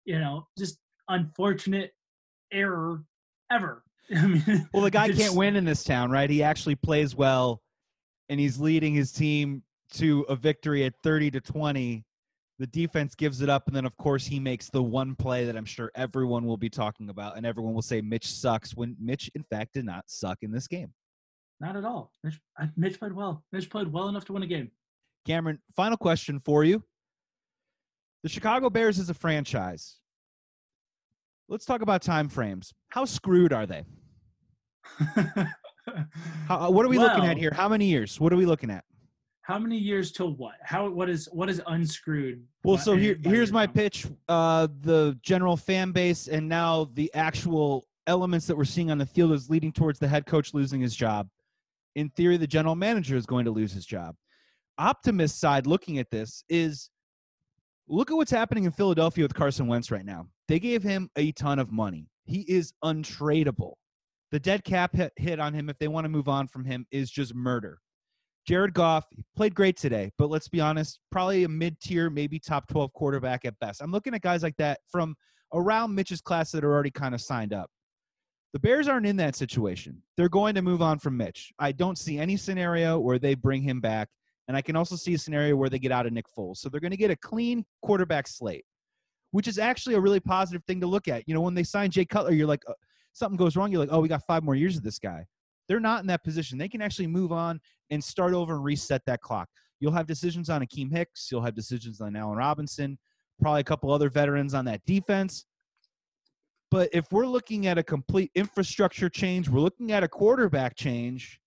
you 0.05 0.17
know, 0.17 0.47
just 0.57 0.77
unfortunate 1.09 1.91
error 2.53 3.03
ever. 3.51 3.83
I 4.15 4.27
mean, 4.27 4.69
Well, 4.73 4.83
the 4.83 4.89
guy 4.89 5.09
can't 5.09 5.35
win 5.35 5.57
in 5.57 5.65
this 5.65 5.83
town, 5.83 6.09
right? 6.09 6.29
He 6.29 6.41
actually 6.41 6.75
plays 6.75 7.13
well, 7.13 7.61
and 8.29 8.39
he's 8.39 8.61
leading 8.61 8.93
his 8.93 9.11
team 9.11 9.61
to 9.95 10.21
a 10.29 10.37
victory 10.37 10.85
at 10.85 10.93
30 11.03 11.31
to 11.31 11.41
20. 11.41 12.05
The 12.59 12.67
defense 12.67 13.15
gives 13.15 13.41
it 13.41 13.49
up, 13.49 13.67
and 13.67 13.75
then, 13.75 13.85
of 13.85 13.95
course, 13.95 14.25
he 14.25 14.37
makes 14.37 14.69
the 14.69 14.83
one 14.83 15.15
play 15.15 15.45
that 15.45 15.55
I'm 15.55 15.65
sure 15.65 15.89
everyone 15.95 16.45
will 16.45 16.57
be 16.57 16.69
talking 16.69 17.09
about, 17.09 17.37
and 17.37 17.45
everyone 17.45 17.73
will 17.73 17.81
say 17.81 18.01
Mitch 18.01 18.27
sucks 18.27 18.75
when 18.75 18.97
Mitch, 18.99 19.31
in 19.33 19.43
fact, 19.43 19.73
did 19.75 19.85
not 19.85 20.03
suck 20.07 20.39
in 20.41 20.51
this 20.51 20.67
game. 20.67 20.93
Not 21.61 21.77
at 21.77 21.85
all. 21.85 22.11
Mitch, 22.21 22.39
Mitch 22.75 22.99
played 22.99 23.13
well. 23.13 23.45
Mitch 23.53 23.69
played 23.69 23.87
well 23.87 24.09
enough 24.09 24.25
to 24.25 24.33
win 24.33 24.43
a 24.43 24.47
game. 24.47 24.71
Cameron, 25.25 25.59
final 25.75 25.95
question 25.95 26.41
for 26.43 26.65
you. 26.65 26.83
The 28.23 28.29
Chicago 28.29 28.69
Bears 28.69 28.99
is 28.99 29.09
a 29.09 29.13
franchise. 29.13 29.95
Let's 31.47 31.63
talk 31.65 31.81
about 31.81 32.01
time 32.01 32.27
frames. 32.27 32.73
How 32.89 33.05
screwed 33.05 33.53
are 33.53 33.65
they? 33.65 33.85
How, 36.47 36.69
what 36.71 36.85
are 36.85 36.89
we 36.89 36.99
looking 36.99 37.25
at 37.25 37.37
here? 37.37 37.51
How 37.53 37.69
many 37.69 37.85
years? 37.85 38.19
What 38.19 38.33
are 38.33 38.35
we 38.35 38.45
looking 38.45 38.69
at? 38.69 38.83
How 39.49 39.57
many 39.57 39.79
years 39.79 40.11
till 40.11 40.35
what? 40.35 40.57
How 40.61 40.87
what 40.91 41.09
is 41.09 41.27
what 41.31 41.49
is 41.49 41.59
unscrewed? 41.65 42.45
Well, 42.63 42.77
so 42.77 42.95
here, 42.95 43.17
here's 43.23 43.51
my 43.51 43.65
pitch. 43.65 44.05
Uh, 44.27 44.67
the 44.81 45.17
general 45.23 45.57
fan 45.57 45.91
base 45.91 46.27
and 46.27 46.47
now 46.47 46.91
the 46.93 47.11
actual 47.15 47.87
elements 48.05 48.45
that 48.45 48.55
we're 48.55 48.63
seeing 48.63 48.91
on 48.91 48.99
the 48.99 49.07
field 49.07 49.31
is 49.31 49.49
leading 49.49 49.71
towards 49.71 49.97
the 49.97 50.07
head 50.07 50.27
coach 50.27 50.53
losing 50.53 50.79
his 50.79 50.95
job. 50.95 51.29
In 51.95 52.11
theory, 52.11 52.37
the 52.37 52.45
general 52.45 52.75
manager 52.75 53.15
is 53.15 53.25
going 53.25 53.43
to 53.45 53.49
lose 53.49 53.71
his 53.71 53.87
job. 53.87 54.13
Optimist 54.77 55.39
side 55.39 55.65
looking 55.65 55.97
at 55.97 56.11
this 56.11 56.43
is 56.47 56.91
look 57.87 58.11
at 58.11 58.17
what's 58.17 58.29
happening 58.29 58.65
in 58.65 58.71
Philadelphia 58.71 59.23
with 59.23 59.33
Carson 59.33 59.65
Wentz 59.65 59.89
right 59.89 60.05
now. 60.05 60.27
They 60.47 60.59
gave 60.59 60.83
him 60.83 61.09
a 61.15 61.31
ton 61.31 61.57
of 61.57 61.71
money. 61.71 62.05
He 62.23 62.41
is 62.41 62.71
untradeable. 62.83 63.73
The 64.29 64.39
dead 64.39 64.63
cap 64.63 64.95
hit 65.17 65.39
on 65.39 65.55
him 65.55 65.71
if 65.71 65.79
they 65.79 65.87
want 65.87 66.05
to 66.05 66.09
move 66.09 66.27
on 66.27 66.47
from 66.47 66.65
him 66.65 66.85
is 66.91 67.09
just 67.09 67.33
murder. 67.33 67.79
Jared 68.49 68.73
Goff 68.73 69.05
played 69.35 69.53
great 69.53 69.77
today, 69.77 70.11
but 70.17 70.31
let's 70.31 70.49
be 70.49 70.59
honest, 70.59 71.01
probably 71.11 71.43
a 71.43 71.47
mid-tier, 71.47 72.09
maybe 72.09 72.39
top 72.39 72.67
12 72.67 72.91
quarterback 72.93 73.45
at 73.45 73.53
best. 73.59 73.79
I'm 73.79 73.91
looking 73.91 74.15
at 74.15 74.23
guys 74.23 74.41
like 74.41 74.57
that 74.57 74.79
from 74.91 75.13
around 75.53 75.93
Mitch's 75.93 76.19
class 76.19 76.49
that 76.53 76.63
are 76.63 76.73
already 76.73 76.89
kind 76.89 77.13
of 77.13 77.21
signed 77.21 77.53
up. 77.53 77.69
The 78.53 78.59
Bears 78.59 78.87
aren't 78.87 79.05
in 79.05 79.17
that 79.17 79.35
situation. 79.35 80.01
They're 80.17 80.29
going 80.29 80.55
to 80.55 80.63
move 80.63 80.81
on 80.81 80.97
from 80.97 81.15
Mitch. 81.15 81.53
I 81.59 81.71
don't 81.71 81.95
see 81.95 82.17
any 82.17 82.37
scenario 82.37 82.97
where 82.97 83.19
they 83.19 83.35
bring 83.35 83.61
him 83.61 83.81
back, 83.81 84.07
and 84.47 84.57
I 84.57 84.63
can 84.63 84.75
also 84.75 84.95
see 84.95 85.13
a 85.13 85.19
scenario 85.19 85.55
where 85.55 85.69
they 85.69 85.77
get 85.77 85.91
out 85.91 86.07
of 86.07 86.13
Nick 86.13 86.25
Foles. 86.35 86.57
So 86.57 86.69
they're 86.69 86.81
going 86.81 86.89
to 86.89 86.97
get 86.97 87.11
a 87.11 87.17
clean 87.17 87.63
quarterback 87.83 88.27
slate, 88.27 88.65
which 89.29 89.47
is 89.47 89.59
actually 89.59 89.93
a 89.93 89.99
really 89.99 90.21
positive 90.21 90.63
thing 90.65 90.81
to 90.81 90.87
look 90.87 91.07
at. 91.07 91.21
You 91.27 91.35
know, 91.35 91.41
when 91.41 91.53
they 91.53 91.61
sign 91.61 91.91
Jay 91.91 92.03
Cutler, 92.03 92.31
you're 92.31 92.47
like, 92.47 92.63
uh, 92.67 92.73
something 93.13 93.37
goes 93.37 93.55
wrong. 93.55 93.71
You're 93.71 93.81
like, 93.81 93.89
oh, 93.91 93.99
we 93.99 94.07
got 94.07 94.23
five 94.25 94.41
more 94.41 94.55
years 94.55 94.75
of 94.75 94.81
this 94.81 94.97
guy. 94.97 95.27
They're 95.67 95.79
not 95.79 96.01
in 96.01 96.07
that 96.07 96.23
position. 96.23 96.57
They 96.57 96.67
can 96.67 96.81
actually 96.81 97.05
move 97.05 97.31
on 97.31 97.61
and 97.91 98.03
start 98.03 98.33
over 98.33 98.55
and 98.55 98.63
reset 98.63 99.01
that 99.05 99.21
clock. 99.21 99.47
You'll 99.79 99.93
have 99.93 100.07
decisions 100.07 100.49
on 100.49 100.61
Akiem 100.61 100.91
Hicks. 100.91 101.29
You'll 101.31 101.43
have 101.43 101.55
decisions 101.55 102.01
on 102.01 102.15
Allen 102.15 102.37
Robinson, 102.37 102.97
probably 103.41 103.61
a 103.61 103.63
couple 103.63 103.91
other 103.91 104.09
veterans 104.09 104.53
on 104.53 104.65
that 104.65 104.81
defense. 104.85 105.45
But 106.71 106.89
if 106.93 107.11
we're 107.11 107.25
looking 107.25 107.65
at 107.67 107.77
a 107.77 107.83
complete 107.83 108.31
infrastructure 108.35 109.09
change, 109.09 109.49
we're 109.49 109.61
looking 109.61 109.91
at 109.91 110.03
a 110.03 110.07
quarterback 110.07 110.75
change. 110.75 111.39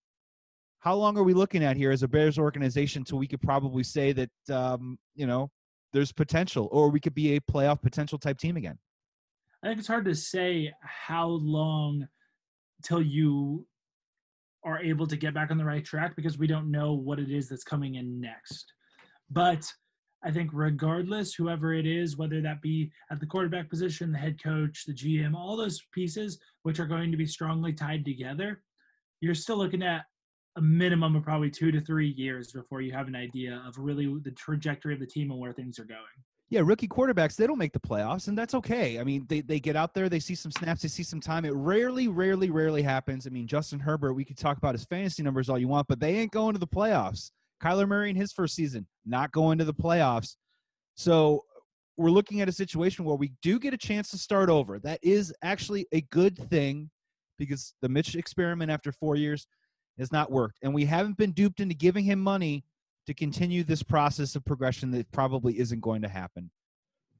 How 0.80 0.96
long 0.96 1.16
are 1.16 1.22
we 1.22 1.32
looking 1.32 1.62
at 1.62 1.76
here 1.76 1.92
as 1.92 2.02
a 2.02 2.08
Bears 2.08 2.38
organization 2.38 3.02
until 3.02 3.18
we 3.18 3.28
could 3.28 3.40
probably 3.40 3.84
say 3.84 4.12
that 4.12 4.30
um, 4.50 4.98
you 5.14 5.26
know 5.26 5.48
there's 5.92 6.10
potential, 6.10 6.68
or 6.72 6.90
we 6.90 6.98
could 6.98 7.14
be 7.14 7.36
a 7.36 7.40
playoff 7.40 7.80
potential 7.82 8.18
type 8.18 8.38
team 8.38 8.56
again? 8.56 8.78
I 9.62 9.68
think 9.68 9.78
it's 9.78 9.86
hard 9.86 10.06
to 10.06 10.14
say 10.14 10.72
how 10.80 11.28
long 11.28 12.08
till 12.82 13.00
you 13.00 13.64
are 14.64 14.80
able 14.80 15.06
to 15.06 15.16
get 15.16 15.34
back 15.34 15.50
on 15.50 15.58
the 15.58 15.64
right 15.64 15.84
track 15.84 16.14
because 16.16 16.38
we 16.38 16.46
don't 16.46 16.70
know 16.70 16.92
what 16.92 17.18
it 17.18 17.30
is 17.30 17.48
that's 17.48 17.64
coming 17.64 17.96
in 17.96 18.20
next. 18.20 18.72
But 19.30 19.70
I 20.24 20.30
think 20.30 20.50
regardless, 20.52 21.34
whoever 21.34 21.74
it 21.74 21.86
is, 21.86 22.16
whether 22.16 22.40
that 22.42 22.62
be 22.62 22.92
at 23.10 23.18
the 23.18 23.26
quarterback 23.26 23.68
position, 23.68 24.12
the 24.12 24.18
head 24.18 24.42
coach, 24.42 24.84
the 24.86 24.92
GM, 24.92 25.34
all 25.34 25.56
those 25.56 25.82
pieces 25.92 26.38
which 26.62 26.78
are 26.78 26.86
going 26.86 27.10
to 27.10 27.16
be 27.16 27.26
strongly 27.26 27.72
tied 27.72 28.04
together, 28.04 28.62
you're 29.20 29.34
still 29.34 29.56
looking 29.56 29.82
at 29.82 30.04
a 30.56 30.60
minimum 30.60 31.16
of 31.16 31.24
probably 31.24 31.50
two 31.50 31.72
to 31.72 31.80
three 31.80 32.10
years 32.10 32.52
before 32.52 32.82
you 32.82 32.92
have 32.92 33.08
an 33.08 33.16
idea 33.16 33.62
of 33.66 33.78
really 33.78 34.06
the 34.22 34.30
trajectory 34.32 34.94
of 34.94 35.00
the 35.00 35.06
team 35.06 35.30
and 35.30 35.40
where 35.40 35.52
things 35.52 35.78
are 35.78 35.84
going. 35.84 35.98
Yeah, 36.52 36.60
rookie 36.62 36.86
quarterbacks, 36.86 37.34
they 37.34 37.46
don't 37.46 37.56
make 37.56 37.72
the 37.72 37.80
playoffs, 37.80 38.28
and 38.28 38.36
that's 38.36 38.52
okay. 38.52 39.00
I 39.00 39.04
mean, 39.04 39.24
they, 39.26 39.40
they 39.40 39.58
get 39.58 39.74
out 39.74 39.94
there, 39.94 40.10
they 40.10 40.20
see 40.20 40.34
some 40.34 40.52
snaps, 40.52 40.82
they 40.82 40.88
see 40.88 41.02
some 41.02 41.18
time. 41.18 41.46
It 41.46 41.54
rarely, 41.54 42.08
rarely, 42.08 42.50
rarely 42.50 42.82
happens. 42.82 43.26
I 43.26 43.30
mean, 43.30 43.46
Justin 43.46 43.80
Herbert, 43.80 44.12
we 44.12 44.22
could 44.22 44.36
talk 44.36 44.58
about 44.58 44.74
his 44.74 44.84
fantasy 44.84 45.22
numbers 45.22 45.48
all 45.48 45.58
you 45.58 45.68
want, 45.68 45.88
but 45.88 45.98
they 45.98 46.14
ain't 46.18 46.30
going 46.30 46.52
to 46.52 46.58
the 46.58 46.66
playoffs. 46.66 47.30
Kyler 47.62 47.88
Murray 47.88 48.10
in 48.10 48.16
his 48.16 48.34
first 48.34 48.54
season, 48.54 48.86
not 49.06 49.32
going 49.32 49.56
to 49.60 49.64
the 49.64 49.72
playoffs. 49.72 50.36
So 50.94 51.42
we're 51.96 52.10
looking 52.10 52.42
at 52.42 52.50
a 52.50 52.52
situation 52.52 53.06
where 53.06 53.16
we 53.16 53.32
do 53.40 53.58
get 53.58 53.72
a 53.72 53.78
chance 53.78 54.10
to 54.10 54.18
start 54.18 54.50
over. 54.50 54.78
That 54.78 54.98
is 55.02 55.32
actually 55.42 55.86
a 55.92 56.02
good 56.02 56.36
thing 56.50 56.90
because 57.38 57.72
the 57.80 57.88
Mitch 57.88 58.14
experiment 58.14 58.70
after 58.70 58.92
four 58.92 59.16
years 59.16 59.46
has 59.98 60.12
not 60.12 60.30
worked. 60.30 60.58
And 60.62 60.74
we 60.74 60.84
haven't 60.84 61.16
been 61.16 61.32
duped 61.32 61.60
into 61.60 61.74
giving 61.74 62.04
him 62.04 62.20
money 62.20 62.62
to 63.06 63.14
continue 63.14 63.64
this 63.64 63.82
process 63.82 64.36
of 64.36 64.44
progression 64.44 64.90
that 64.92 65.10
probably 65.12 65.58
isn't 65.58 65.80
going 65.80 66.02
to 66.02 66.08
happen. 66.08 66.50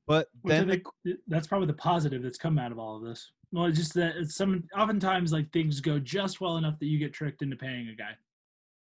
But 0.06 0.28
Which 0.42 0.52
then 0.52 0.66
the, 0.66 0.74
think 1.04 1.18
that's 1.28 1.46
probably 1.46 1.68
the 1.68 1.74
positive 1.74 2.22
that's 2.22 2.38
come 2.38 2.58
out 2.58 2.72
of 2.72 2.78
all 2.78 2.96
of 2.96 3.02
this. 3.02 3.30
Well, 3.52 3.66
it's 3.66 3.78
just 3.78 3.94
that 3.94 4.16
it's 4.16 4.34
some 4.34 4.64
oftentimes 4.76 5.32
like 5.32 5.52
things 5.52 5.80
go 5.80 5.98
just 5.98 6.40
well 6.40 6.56
enough 6.56 6.78
that 6.80 6.86
you 6.86 6.98
get 6.98 7.12
tricked 7.12 7.42
into 7.42 7.56
paying 7.56 7.88
a 7.88 7.94
guy, 7.94 8.12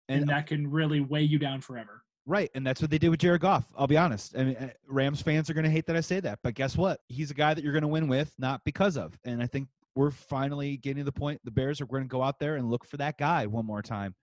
and, 0.08 0.20
and 0.20 0.30
that 0.30 0.46
can 0.46 0.70
really 0.70 1.00
weigh 1.00 1.22
you 1.22 1.38
down 1.38 1.60
forever. 1.60 2.04
Right, 2.26 2.50
and 2.54 2.66
that's 2.66 2.82
what 2.82 2.90
they 2.90 2.98
did 2.98 3.08
with 3.08 3.20
Jared 3.20 3.40
Goff. 3.40 3.64
I'll 3.76 3.86
be 3.86 3.96
honest. 3.96 4.36
I 4.36 4.44
mean, 4.44 4.56
uh, 4.56 4.68
Rams 4.86 5.22
fans 5.22 5.48
are 5.48 5.54
going 5.54 5.64
to 5.64 5.70
hate 5.70 5.86
that 5.86 5.96
I 5.96 6.02
say 6.02 6.20
that, 6.20 6.40
but 6.42 6.54
guess 6.54 6.76
what? 6.76 7.00
He's 7.08 7.30
a 7.30 7.34
guy 7.34 7.54
that 7.54 7.64
you're 7.64 7.72
going 7.72 7.82
to 7.82 7.88
win 7.88 8.06
with, 8.06 8.34
not 8.38 8.60
because 8.64 8.98
of. 8.98 9.18
And 9.24 9.42
I 9.42 9.46
think 9.46 9.68
we're 9.94 10.10
finally 10.10 10.76
getting 10.76 10.98
to 10.98 11.04
the 11.04 11.12
point. 11.12 11.40
The 11.44 11.50
Bears 11.50 11.80
are 11.80 11.86
going 11.86 12.02
to 12.02 12.08
go 12.08 12.22
out 12.22 12.38
there 12.38 12.56
and 12.56 12.70
look 12.70 12.84
for 12.84 12.98
that 12.98 13.16
guy 13.16 13.46
one 13.46 13.64
more 13.64 13.80
time. 13.80 14.14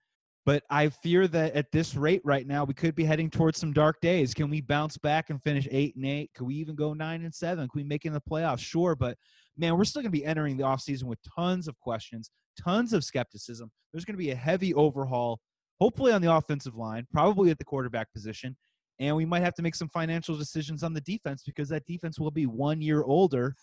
But 0.46 0.62
I 0.70 0.90
fear 0.90 1.26
that 1.26 1.56
at 1.56 1.72
this 1.72 1.96
rate 1.96 2.22
right 2.24 2.46
now, 2.46 2.62
we 2.62 2.72
could 2.72 2.94
be 2.94 3.04
heading 3.04 3.28
towards 3.28 3.58
some 3.58 3.72
dark 3.72 4.00
days. 4.00 4.32
Can 4.32 4.48
we 4.48 4.60
bounce 4.60 4.96
back 4.96 5.28
and 5.28 5.42
finish 5.42 5.66
eight 5.72 5.96
and 5.96 6.06
eight? 6.06 6.30
Can 6.34 6.46
we 6.46 6.54
even 6.54 6.76
go 6.76 6.94
nine 6.94 7.24
and 7.24 7.34
seven? 7.34 7.68
Can 7.68 7.80
we 7.80 7.84
make 7.84 8.04
it 8.04 8.08
in 8.08 8.14
the 8.14 8.20
playoffs? 8.20 8.60
Sure, 8.60 8.94
but 8.94 9.18
man, 9.58 9.76
we're 9.76 9.84
still 9.84 10.02
going 10.02 10.12
to 10.12 10.18
be 10.18 10.24
entering 10.24 10.56
the 10.56 10.62
offseason 10.62 11.04
with 11.04 11.18
tons 11.36 11.66
of 11.66 11.76
questions, 11.80 12.30
tons 12.62 12.92
of 12.92 13.02
skepticism. 13.02 13.72
There's 13.92 14.04
going 14.04 14.14
to 14.14 14.22
be 14.22 14.30
a 14.30 14.36
heavy 14.36 14.72
overhaul, 14.74 15.40
hopefully 15.80 16.12
on 16.12 16.22
the 16.22 16.32
offensive 16.32 16.76
line, 16.76 17.08
probably 17.12 17.50
at 17.50 17.58
the 17.58 17.64
quarterback 17.64 18.12
position. 18.12 18.56
And 19.00 19.16
we 19.16 19.24
might 19.24 19.42
have 19.42 19.54
to 19.54 19.62
make 19.62 19.74
some 19.74 19.88
financial 19.88 20.36
decisions 20.36 20.84
on 20.84 20.94
the 20.94 21.00
defense 21.00 21.42
because 21.44 21.68
that 21.70 21.86
defense 21.86 22.20
will 22.20 22.30
be 22.30 22.46
one 22.46 22.80
year 22.80 23.02
older. 23.02 23.56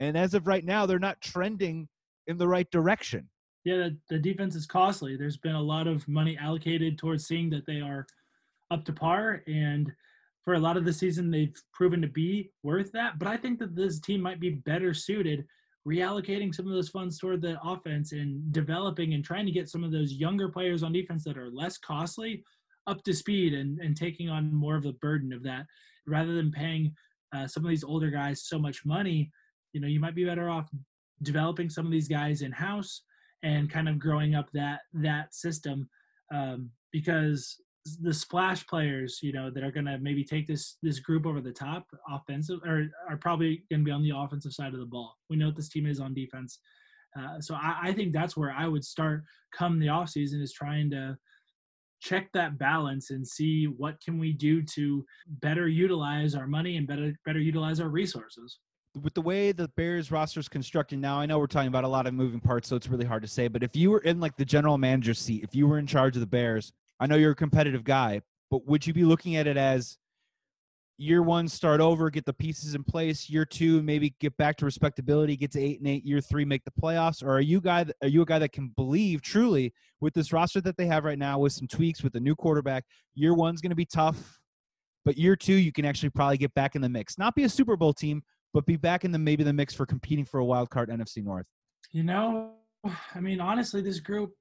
And 0.00 0.18
as 0.18 0.34
of 0.34 0.48
right 0.48 0.64
now, 0.64 0.86
they're 0.86 0.98
not 0.98 1.20
trending 1.20 1.86
in 2.26 2.36
the 2.36 2.48
right 2.48 2.68
direction. 2.72 3.28
Yeah, 3.66 3.78
the, 3.78 3.96
the 4.10 4.18
defense 4.20 4.54
is 4.54 4.64
costly. 4.64 5.16
There's 5.16 5.38
been 5.38 5.56
a 5.56 5.60
lot 5.60 5.88
of 5.88 6.06
money 6.06 6.38
allocated 6.40 6.98
towards 6.98 7.26
seeing 7.26 7.50
that 7.50 7.66
they 7.66 7.80
are 7.80 8.06
up 8.70 8.84
to 8.84 8.92
par. 8.92 9.42
And 9.48 9.92
for 10.44 10.54
a 10.54 10.60
lot 10.60 10.76
of 10.76 10.84
the 10.84 10.92
season, 10.92 11.32
they've 11.32 11.52
proven 11.74 12.00
to 12.02 12.06
be 12.06 12.52
worth 12.62 12.92
that. 12.92 13.18
But 13.18 13.26
I 13.26 13.36
think 13.36 13.58
that 13.58 13.74
this 13.74 13.98
team 13.98 14.20
might 14.20 14.38
be 14.38 14.50
better 14.50 14.94
suited 14.94 15.44
reallocating 15.84 16.54
some 16.54 16.68
of 16.68 16.74
those 16.74 16.90
funds 16.90 17.18
toward 17.18 17.42
the 17.42 17.58
offense 17.60 18.12
and 18.12 18.52
developing 18.52 19.14
and 19.14 19.24
trying 19.24 19.46
to 19.46 19.52
get 19.52 19.68
some 19.68 19.82
of 19.82 19.90
those 19.90 20.12
younger 20.12 20.48
players 20.48 20.84
on 20.84 20.92
defense 20.92 21.24
that 21.24 21.36
are 21.36 21.50
less 21.50 21.76
costly 21.76 22.44
up 22.86 23.02
to 23.02 23.12
speed 23.12 23.52
and, 23.52 23.80
and 23.80 23.96
taking 23.96 24.28
on 24.30 24.54
more 24.54 24.76
of 24.76 24.84
the 24.84 24.92
burden 24.94 25.32
of 25.32 25.42
that 25.42 25.66
rather 26.06 26.34
than 26.34 26.52
paying 26.52 26.94
uh, 27.34 27.48
some 27.48 27.64
of 27.64 27.68
these 27.68 27.84
older 27.84 28.10
guys 28.10 28.44
so 28.44 28.58
much 28.58 28.84
money 28.84 29.30
you 29.72 29.80
know 29.80 29.86
you 29.86 30.00
might 30.00 30.14
be 30.14 30.24
better 30.24 30.50
off 30.50 30.68
developing 31.22 31.70
some 31.70 31.86
of 31.86 31.92
these 31.92 32.08
guys 32.08 32.42
in 32.42 32.50
house 32.50 33.02
and 33.42 33.70
kind 33.70 33.88
of 33.88 33.98
growing 33.98 34.34
up 34.34 34.48
that 34.52 34.80
that 34.94 35.34
system 35.34 35.88
um, 36.34 36.70
because 36.92 37.56
the 38.00 38.12
splash 38.12 38.66
players, 38.66 39.20
you 39.22 39.32
know, 39.32 39.50
that 39.50 39.62
are 39.62 39.70
going 39.70 39.86
to 39.86 39.98
maybe 39.98 40.24
take 40.24 40.46
this 40.46 40.76
this 40.82 40.98
group 40.98 41.26
over 41.26 41.40
the 41.40 41.52
top 41.52 41.86
offensive 42.10 42.60
or 42.64 42.88
are 43.08 43.16
probably 43.16 43.62
going 43.70 43.80
to 43.80 43.84
be 43.84 43.90
on 43.90 44.02
the 44.02 44.16
offensive 44.16 44.52
side 44.52 44.74
of 44.74 44.80
the 44.80 44.86
ball. 44.86 45.14
We 45.30 45.36
know 45.36 45.46
what 45.46 45.56
this 45.56 45.68
team 45.68 45.86
is 45.86 46.00
on 46.00 46.14
defense. 46.14 46.58
Uh, 47.18 47.40
so 47.40 47.54
I, 47.54 47.78
I, 47.84 47.92
think 47.92 48.12
that's 48.12 48.36
where 48.36 48.52
I 48.52 48.68
would 48.68 48.84
start 48.84 49.24
come 49.56 49.78
the 49.78 49.86
offseason 49.86 50.42
is 50.42 50.52
trying 50.52 50.90
to 50.90 51.16
check 52.00 52.28
that 52.34 52.58
balance 52.58 53.10
and 53.10 53.26
see 53.26 53.64
what 53.64 54.00
can 54.04 54.18
we 54.18 54.32
do 54.32 54.62
to 54.62 55.04
better 55.40 55.66
utilize 55.66 56.34
our 56.34 56.46
money 56.46 56.76
and 56.76 56.86
better 56.86 57.18
better 57.24 57.38
utilize 57.38 57.80
our 57.80 57.88
resources 57.88 58.58
with 59.02 59.14
the 59.14 59.20
way 59.20 59.52
the 59.52 59.68
Bears 59.68 60.10
roster 60.10 60.40
is 60.40 60.48
constructed 60.48 60.98
now, 60.98 61.18
I 61.18 61.26
know 61.26 61.38
we're 61.38 61.46
talking 61.46 61.68
about 61.68 61.84
a 61.84 61.88
lot 61.88 62.06
of 62.06 62.14
moving 62.14 62.40
parts, 62.40 62.68
so 62.68 62.76
it's 62.76 62.88
really 62.88 63.04
hard 63.04 63.22
to 63.22 63.28
say. 63.28 63.48
But 63.48 63.62
if 63.62 63.76
you 63.76 63.90
were 63.90 64.00
in 64.00 64.20
like 64.20 64.36
the 64.36 64.44
general 64.44 64.78
manager 64.78 65.14
seat, 65.14 65.42
if 65.42 65.54
you 65.54 65.66
were 65.66 65.78
in 65.78 65.86
charge 65.86 66.16
of 66.16 66.20
the 66.20 66.26
Bears, 66.26 66.72
I 66.98 67.06
know 67.06 67.16
you're 67.16 67.32
a 67.32 67.36
competitive 67.36 67.84
guy, 67.84 68.22
but 68.50 68.66
would 68.66 68.86
you 68.86 68.94
be 68.94 69.04
looking 69.04 69.36
at 69.36 69.46
it 69.46 69.56
as 69.56 69.98
year 70.98 71.22
one, 71.22 71.46
start 71.46 71.80
over, 71.80 72.08
get 72.08 72.24
the 72.24 72.32
pieces 72.32 72.74
in 72.74 72.82
place. 72.82 73.28
Year 73.28 73.44
two, 73.44 73.82
maybe 73.82 74.14
get 74.18 74.36
back 74.38 74.56
to 74.56 74.64
respectability, 74.64 75.36
get 75.36 75.52
to 75.52 75.60
eight 75.60 75.78
and 75.78 75.88
eight. 75.88 76.04
Year 76.04 76.20
three, 76.20 76.44
make 76.44 76.64
the 76.64 76.70
playoffs. 76.70 77.22
Or 77.22 77.32
are 77.32 77.40
you 77.40 77.60
guy? 77.60 77.84
Are 78.02 78.08
you 78.08 78.22
a 78.22 78.26
guy 78.26 78.38
that 78.38 78.52
can 78.52 78.68
believe 78.68 79.20
truly 79.20 79.72
with 80.00 80.14
this 80.14 80.32
roster 80.32 80.60
that 80.62 80.76
they 80.76 80.86
have 80.86 81.04
right 81.04 81.18
now, 81.18 81.38
with 81.38 81.52
some 81.52 81.68
tweaks, 81.68 82.02
with 82.02 82.12
the 82.12 82.20
new 82.20 82.34
quarterback? 82.34 82.84
Year 83.14 83.34
one's 83.34 83.60
going 83.60 83.70
to 83.70 83.76
be 83.76 83.84
tough, 83.84 84.40
but 85.04 85.18
year 85.18 85.36
two, 85.36 85.54
you 85.54 85.72
can 85.72 85.84
actually 85.84 86.10
probably 86.10 86.38
get 86.38 86.54
back 86.54 86.76
in 86.76 86.82
the 86.82 86.88
mix. 86.88 87.18
Not 87.18 87.34
be 87.34 87.44
a 87.44 87.48
Super 87.48 87.76
Bowl 87.76 87.92
team, 87.92 88.22
but 88.52 88.66
be 88.66 88.76
back 88.76 89.04
in 89.04 89.12
the 89.12 89.18
maybe 89.18 89.44
the 89.44 89.52
mix 89.52 89.74
for 89.74 89.86
competing 89.86 90.24
for 90.24 90.40
a 90.40 90.44
wild 90.44 90.70
card 90.70 90.88
NFC 90.88 91.22
North? 91.22 91.46
You 91.92 92.04
know, 92.04 92.52
I 93.14 93.20
mean, 93.20 93.40
honestly, 93.40 93.80
this 93.80 94.00
group 94.00 94.32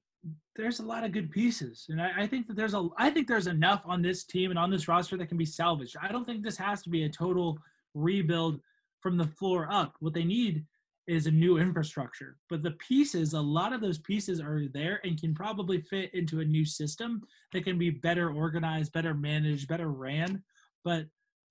there's 0.56 0.80
a 0.80 0.86
lot 0.86 1.04
of 1.04 1.12
good 1.12 1.30
pieces, 1.30 1.86
and 1.90 2.02
I, 2.02 2.12
I, 2.20 2.28
think 2.28 2.48
that 2.48 2.56
there's 2.56 2.74
a 2.74 2.88
I 2.98 3.10
think 3.10 3.28
there's 3.28 3.48
enough 3.48 3.82
on 3.86 4.02
this 4.02 4.24
team 4.24 4.50
and 4.50 4.58
on 4.58 4.72
this 4.72 4.88
roster 4.88 5.18
that 5.18 5.28
can 5.28 5.38
be 5.38 5.46
salvaged. 5.46 5.96
I 6.02 6.12
don't 6.12 6.26
think 6.26 6.44
this 6.44 6.58
has 6.58 6.82
to 6.84 6.90
be 6.90 7.04
a 7.04 7.10
total 7.10 7.60
rebuild 7.94 8.60
from 9.02 9.18
the 9.18 9.28
floor 9.28 9.68
up. 9.72 9.96
What 10.00 10.14
they 10.14 10.24
need 10.24 10.66
is 11.08 11.28
a 11.28 11.32
new 11.32 11.58
infrastructure, 11.58 12.38
but 12.50 12.64
the 12.64 12.72
pieces, 12.72 13.34
a 13.34 13.40
lot 13.40 13.74
of 13.74 13.82
those 13.82 14.00
pieces 14.00 14.40
are 14.40 14.64
there 14.74 15.00
and 15.04 15.20
can 15.20 15.36
probably 15.36 15.82
fit 15.82 16.12
into 16.16 16.40
a 16.40 16.46
new 16.46 16.66
system 16.66 17.22
that 17.54 17.64
can 17.64 17.78
be 17.78 17.92
better 17.92 18.32
organized, 18.32 18.92
better 18.94 19.14
managed, 19.14 19.68
better 19.68 19.90
ran. 19.90 20.42
But 20.84 21.06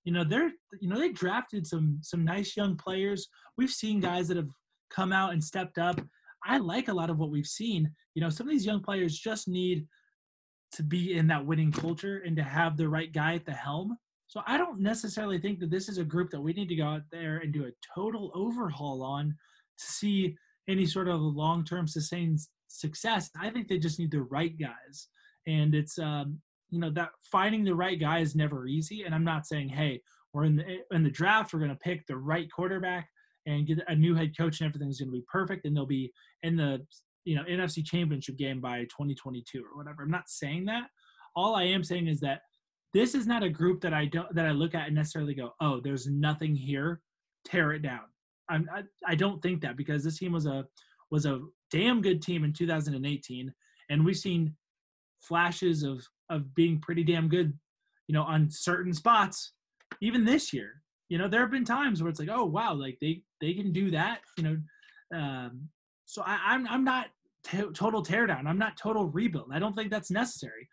you 0.05 0.13
know 0.13 0.23
they're 0.23 0.51
you 0.79 0.87
know 0.87 0.99
they 0.99 1.11
drafted 1.11 1.67
some 1.67 1.99
some 2.01 2.23
nice 2.23 2.55
young 2.55 2.77
players. 2.77 3.27
We've 3.57 3.71
seen 3.71 3.99
guys 3.99 4.27
that 4.29 4.37
have 4.37 4.49
come 4.89 5.11
out 5.11 5.33
and 5.33 5.43
stepped 5.43 5.77
up. 5.77 5.99
I 6.45 6.59
like 6.59 6.87
a 6.87 6.93
lot 6.93 7.09
of 7.09 7.17
what 7.17 7.31
we've 7.31 7.47
seen. 7.47 7.91
You 8.13 8.21
know 8.21 8.29
some 8.29 8.47
of 8.47 8.51
these 8.51 8.65
young 8.65 8.81
players 8.81 9.17
just 9.17 9.47
need 9.47 9.85
to 10.73 10.83
be 10.83 11.17
in 11.17 11.27
that 11.27 11.45
winning 11.45 11.71
culture 11.71 12.21
and 12.25 12.35
to 12.37 12.43
have 12.43 12.77
the 12.77 12.87
right 12.87 13.11
guy 13.11 13.35
at 13.35 13.45
the 13.45 13.51
helm. 13.51 13.97
So 14.27 14.41
i 14.47 14.57
don't 14.57 14.79
necessarily 14.79 15.37
think 15.37 15.59
that 15.59 15.69
this 15.69 15.87
is 15.87 15.99
a 15.99 16.03
group 16.03 16.31
that 16.31 16.41
we 16.41 16.51
need 16.51 16.67
to 16.69 16.75
go 16.75 16.85
out 16.85 17.03
there 17.11 17.37
and 17.37 17.53
do 17.53 17.65
a 17.65 17.71
total 17.93 18.31
overhaul 18.33 19.03
on 19.03 19.35
to 19.77 19.85
see 19.85 20.35
any 20.67 20.85
sort 20.85 21.07
of 21.07 21.21
long-term 21.21 21.87
sustained 21.87 22.39
success. 22.67 23.29
I 23.39 23.49
think 23.49 23.67
they 23.67 23.77
just 23.77 23.99
need 23.99 24.11
the 24.11 24.23
right 24.23 24.57
guys. 24.59 25.09
And 25.47 25.75
it's 25.75 25.99
um, 25.99 26.39
you 26.75 26.81
know 26.81 26.91
that 26.91 27.09
finding 27.23 27.63
the 27.63 27.73
right 27.73 27.99
guy 27.99 28.19
is 28.19 28.35
never 28.35 28.67
easy. 28.67 29.03
And 29.03 29.15
i'm 29.15 29.23
not 29.23 29.47
saying 29.47 29.69
hey 29.69 30.01
we're 30.33 30.45
in 30.45 30.57
the 30.57 30.79
in 30.91 31.03
the 31.03 31.09
draft 31.09 31.53
we're 31.53 31.59
going 31.59 31.71
to 31.71 31.77
pick 31.77 32.05
the 32.05 32.17
right 32.17 32.51
quarterback 32.51 33.09
and 33.45 33.67
get 33.67 33.79
a 33.87 33.95
new 33.95 34.15
head 34.15 34.37
coach 34.37 34.59
and 34.59 34.67
everything's 34.67 34.99
going 34.99 35.09
to 35.09 35.17
be 35.17 35.23
perfect 35.31 35.65
and 35.65 35.75
they'll 35.75 35.85
be 35.85 36.11
in 36.43 36.55
the 36.55 36.85
you 37.23 37.35
know 37.35 37.43
NFC 37.43 37.83
championship 37.85 38.37
game 38.37 38.61
by 38.61 38.81
2022 38.83 39.63
or 39.63 39.77
whatever. 39.77 40.03
I'm 40.03 40.11
not 40.11 40.29
saying 40.29 40.65
that. 40.65 40.89
All 41.35 41.55
i 41.55 41.63
am 41.63 41.83
saying 41.83 42.07
is 42.07 42.19
that 42.21 42.41
this 42.93 43.13
is 43.13 43.27
not 43.27 43.43
a 43.43 43.49
group 43.49 43.81
that 43.81 43.93
i 43.93 44.05
don't 44.05 44.33
that 44.35 44.45
i 44.45 44.51
look 44.51 44.73
at 44.73 44.87
and 44.87 44.95
necessarily 44.95 45.33
go 45.33 45.51
oh 45.59 45.81
there's 45.81 46.07
nothing 46.07 46.55
here 46.55 47.01
tear 47.45 47.71
it 47.73 47.81
down. 47.81 48.01
I'm, 48.49 48.69
I, 48.73 48.83
I 49.07 49.15
don't 49.15 49.41
think 49.41 49.61
that 49.61 49.77
because 49.77 50.03
this 50.03 50.17
team 50.17 50.33
was 50.33 50.45
a 50.45 50.65
was 51.11 51.25
a 51.25 51.39
damn 51.71 52.01
good 52.01 52.21
team 52.21 52.43
in 52.43 52.51
2018 52.51 53.53
and 53.89 54.05
we've 54.05 54.17
seen 54.17 54.55
flashes 55.21 55.83
of 55.83 56.05
of 56.29 56.53
being 56.55 56.79
pretty 56.79 57.03
damn 57.03 57.27
good, 57.27 57.53
you 58.07 58.13
know, 58.13 58.23
on 58.23 58.49
certain 58.49 58.93
spots. 58.93 59.53
Even 60.01 60.25
this 60.25 60.53
year, 60.53 60.81
you 61.09 61.17
know, 61.17 61.27
there 61.27 61.41
have 61.41 61.51
been 61.51 61.65
times 61.65 62.01
where 62.01 62.09
it's 62.09 62.19
like, 62.19 62.29
oh 62.31 62.45
wow, 62.45 62.73
like 62.73 62.97
they 63.01 63.21
they 63.41 63.53
can 63.53 63.71
do 63.71 63.91
that, 63.91 64.19
you 64.37 64.43
know. 64.43 64.57
Um, 65.17 65.69
so 66.05 66.23
I, 66.25 66.39
I'm 66.47 66.67
I'm 66.67 66.83
not 66.83 67.07
t- 67.43 67.71
total 67.73 68.03
teardown. 68.03 68.47
I'm 68.47 68.57
not 68.57 68.77
total 68.77 69.05
rebuild. 69.05 69.51
I 69.53 69.59
don't 69.59 69.75
think 69.75 69.91
that's 69.91 70.11
necessary. 70.11 70.67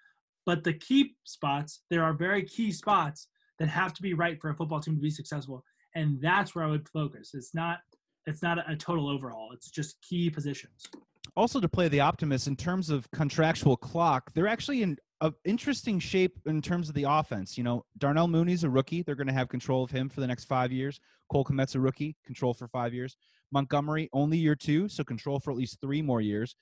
But 0.45 0.65
the 0.65 0.73
key 0.73 1.15
spots, 1.25 1.83
there 1.91 2.03
are 2.03 2.15
very 2.15 2.43
key 2.43 2.73
spots 2.73 3.29
that 3.59 3.69
have 3.69 3.95
to 3.95 4.03
be 4.03 4.15
right 4.15 4.41
for 4.41 4.51
a 4.51 4.57
football 4.57 4.81
team 4.81 4.97
to 4.97 5.01
be 5.01 5.11
successful, 5.11 5.63
and 5.95 6.21
that's 6.21 6.55
where 6.55 6.65
I 6.65 6.69
would 6.69 6.89
focus. 6.89 7.31
It's 7.35 7.55
not 7.55 7.79
it's 8.27 8.43
not 8.43 8.59
a 8.71 8.77
total 8.77 9.09
overhaul. 9.09 9.51
It's 9.53 9.71
just 9.71 9.97
key 10.03 10.31
positions 10.31 10.89
also 11.37 11.61
to 11.61 11.69
play 11.69 11.89
the 11.89 12.01
optimist 12.01 12.47
in 12.47 12.57
terms 12.57 12.91
of 12.91 13.11
contractual 13.11 13.77
clock, 13.77 14.31
they're 14.35 14.49
actually 14.49 14.83
in 14.83 14.97
a 15.23 15.33
interesting 15.45 16.01
shape 16.01 16.39
in 16.47 16.61
terms 16.61 16.89
of 16.89 16.97
the 16.97 17.07
offense. 17.09 17.57
You 17.57 17.63
know, 17.63 17.85
Darnell 17.97 18.27
Mooney's 18.27 18.65
a 18.65 18.71
rookie. 18.71 19.03
They're 19.03 19.15
going 19.15 19.29
to 19.29 19.33
have 19.33 19.49
control 19.49 19.85
of 19.85 19.91
him 19.91 20.09
for 20.09 20.21
the 20.21 20.27
next 20.27 20.45
five 20.45 20.73
years. 20.73 20.99
Cole 21.31 21.45
Kmet's 21.45 21.77
a 21.77 21.81
rookie, 21.81 22.17
control 22.27 22.53
for 22.53 22.67
five 22.67 22.93
years. 22.93 23.17
Montgomery, 23.53 24.11
only 24.13 24.37
year 24.37 24.57
two, 24.57 24.89
so 24.89 25.05
control 25.05 25.39
for 25.39 25.53
at 25.53 25.57
least 25.57 25.81
three 25.81 26.03
more 26.03 26.21
years. 26.21 26.57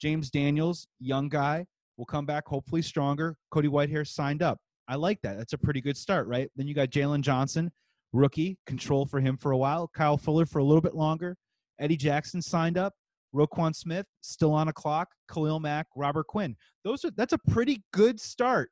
James 0.00 0.30
Daniels, 0.30 0.88
young 0.98 1.28
guy, 1.28 1.66
will 1.98 2.06
come 2.06 2.24
back 2.24 2.46
hopefully 2.46 2.82
stronger. 2.82 3.36
Cody 3.50 3.68
Whitehair 3.68 4.06
signed 4.06 4.42
up. 4.42 4.58
I 4.88 4.94
like 4.94 5.20
that. 5.22 5.36
That's 5.36 5.52
a 5.52 5.58
pretty 5.58 5.82
good 5.82 5.96
start, 5.96 6.26
right? 6.26 6.50
Then 6.56 6.66
you 6.66 6.74
got 6.74 6.88
Jaylon 6.88 7.20
Johnson, 7.20 7.70
rookie, 8.12 8.56
control 8.66 9.04
for 9.04 9.20
him 9.20 9.36
for 9.36 9.52
a 9.52 9.58
while. 9.58 9.90
Kyle 9.94 10.16
Fuller 10.16 10.46
for 10.46 10.60
a 10.60 10.64
little 10.64 10.80
bit 10.80 10.94
longer. 10.94 11.36
Eddie 11.78 11.96
Jackson 11.96 12.40
signed 12.40 12.78
up. 12.78 12.94
Roquan 13.34 13.74
Smith 13.74 14.06
still 14.20 14.52
on 14.52 14.68
a 14.68 14.72
clock. 14.72 15.08
Khalil 15.30 15.60
Mack, 15.60 15.86
Robert 15.96 16.26
Quinn. 16.26 16.56
Those 16.84 17.04
are 17.04 17.10
that's 17.10 17.32
a 17.32 17.38
pretty 17.38 17.82
good 17.92 18.20
start. 18.20 18.70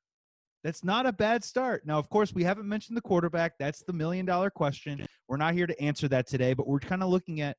That's 0.62 0.82
not 0.82 1.04
a 1.04 1.12
bad 1.12 1.44
start. 1.44 1.86
Now, 1.86 1.98
of 1.98 2.08
course, 2.08 2.32
we 2.32 2.42
haven't 2.42 2.66
mentioned 2.66 2.96
the 2.96 3.02
quarterback. 3.02 3.52
That's 3.58 3.82
the 3.82 3.92
million 3.92 4.24
dollar 4.24 4.48
question. 4.50 5.06
We're 5.28 5.36
not 5.36 5.54
here 5.54 5.66
to 5.66 5.80
answer 5.80 6.08
that 6.08 6.26
today, 6.26 6.54
but 6.54 6.66
we're 6.66 6.80
kind 6.80 7.02
of 7.02 7.10
looking 7.10 7.40
at. 7.42 7.56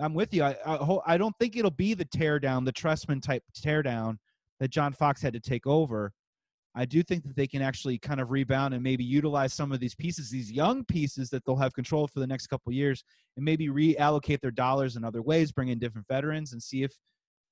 I'm 0.00 0.14
with 0.14 0.34
you. 0.34 0.42
I, 0.42 0.56
I, 0.66 0.98
I 1.06 1.16
don't 1.16 1.34
think 1.38 1.56
it'll 1.56 1.70
be 1.70 1.94
the 1.94 2.04
teardown, 2.04 2.64
the 2.64 2.72
Trestman 2.72 3.22
type 3.22 3.44
teardown 3.56 4.16
that 4.58 4.70
John 4.70 4.92
Fox 4.92 5.22
had 5.22 5.34
to 5.34 5.40
take 5.40 5.68
over. 5.68 6.12
I 6.76 6.84
do 6.84 7.02
think 7.02 7.22
that 7.24 7.36
they 7.36 7.46
can 7.46 7.62
actually 7.62 7.98
kind 7.98 8.20
of 8.20 8.30
rebound 8.30 8.74
and 8.74 8.82
maybe 8.82 9.04
utilize 9.04 9.52
some 9.52 9.70
of 9.70 9.78
these 9.78 9.94
pieces, 9.94 10.30
these 10.30 10.50
young 10.50 10.84
pieces 10.84 11.30
that 11.30 11.44
they'll 11.44 11.56
have 11.56 11.72
control 11.72 12.08
for 12.08 12.18
the 12.18 12.26
next 12.26 12.48
couple 12.48 12.72
years, 12.72 13.04
and 13.36 13.44
maybe 13.44 13.68
reallocate 13.68 14.40
their 14.40 14.50
dollars 14.50 14.96
in 14.96 15.04
other 15.04 15.22
ways, 15.22 15.52
bring 15.52 15.68
in 15.68 15.78
different 15.78 16.08
veterans, 16.08 16.52
and 16.52 16.60
see 16.60 16.82
if 16.82 16.92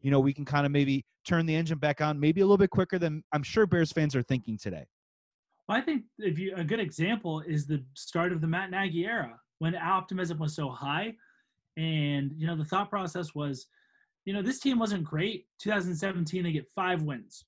you 0.01 0.11
know 0.11 0.19
we 0.19 0.33
can 0.33 0.45
kind 0.45 0.67
of 0.67 0.73
maybe 0.73 1.05
turn 1.25 1.47
the 1.47 1.55
engine 1.55 1.79
back 1.79 2.01
on, 2.01 2.19
maybe 2.19 2.41
a 2.41 2.45
little 2.45 2.59
bit 2.59 2.71
quicker 2.71 2.99
than 2.99 3.23
I'm 3.33 3.45
sure 3.45 3.67
Bears 3.67 3.93
fans 3.93 4.17
are 4.17 4.23
thinking 4.23 4.59
today. 4.59 4.87
Well, 5.69 5.79
I 5.79 5.81
think 5.81 6.03
if 6.19 6.39
you 6.39 6.55
a 6.57 6.65
good 6.65 6.81
example 6.81 7.41
is 7.41 7.67
the 7.67 7.85
start 7.95 8.33
of 8.33 8.41
the 8.41 8.49
Matt 8.49 8.71
Nagy 8.71 9.07
era 9.07 9.39
when 9.61 9.77
optimism 9.77 10.39
was 10.39 10.57
so 10.57 10.69
high, 10.69 11.15
and 11.77 12.33
you 12.37 12.49
know 12.49 12.57
the 12.57 12.65
thought 12.65 12.91
process 12.91 13.37
was, 13.37 13.69
you 14.25 14.35
know 14.35 14.43
this 14.43 14.59
team 14.59 14.81
wasn't 14.81 15.05
great. 15.05 15.47
2017 15.61 16.43
they 16.43 16.51
get 16.51 16.69
five 16.75 17.03
wins 17.03 17.45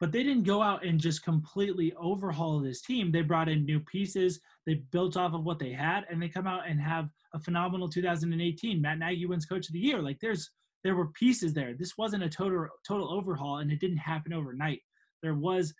but 0.00 0.12
they 0.12 0.22
didn't 0.22 0.44
go 0.44 0.62
out 0.62 0.84
and 0.84 0.98
just 0.98 1.22
completely 1.22 1.92
overhaul 2.00 2.58
this 2.58 2.80
team. 2.80 3.12
They 3.12 3.20
brought 3.20 3.50
in 3.50 3.66
new 3.66 3.80
pieces. 3.80 4.40
They 4.66 4.82
built 4.90 5.16
off 5.16 5.34
of 5.34 5.44
what 5.44 5.58
they 5.58 5.72
had, 5.72 6.06
and 6.10 6.20
they 6.20 6.28
come 6.28 6.46
out 6.46 6.62
and 6.66 6.80
have 6.80 7.10
a 7.34 7.38
phenomenal 7.38 7.88
2018. 7.88 8.80
Matt 8.80 8.98
Nagy 8.98 9.26
wins 9.26 9.44
Coach 9.44 9.68
of 9.68 9.74
the 9.74 9.78
Year. 9.78 10.00
Like 10.00 10.18
there's 10.20 10.50
there 10.82 10.94
were 10.94 11.08
pieces 11.08 11.52
there. 11.52 11.74
This 11.78 11.98
wasn't 11.98 12.22
a 12.22 12.30
total 12.30 12.66
total 12.86 13.12
overhaul, 13.12 13.58
and 13.58 13.70
it 13.70 13.80
didn't 13.80 13.98
happen 13.98 14.32
overnight. 14.32 14.80
There 15.22 15.34
was 15.34 15.74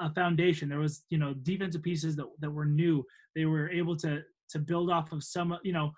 a 0.00 0.12
foundation. 0.14 0.68
There 0.68 0.78
was 0.78 1.02
you 1.10 1.18
know 1.18 1.34
defensive 1.34 1.82
pieces 1.82 2.14
that 2.16 2.26
that 2.40 2.50
were 2.50 2.66
new. 2.66 3.04
They 3.34 3.44
were 3.46 3.68
able 3.70 3.96
to 3.98 4.22
to 4.50 4.58
build 4.60 4.88
off 4.88 5.10
of 5.10 5.24
some 5.24 5.58
you 5.64 5.72
know 5.72 5.90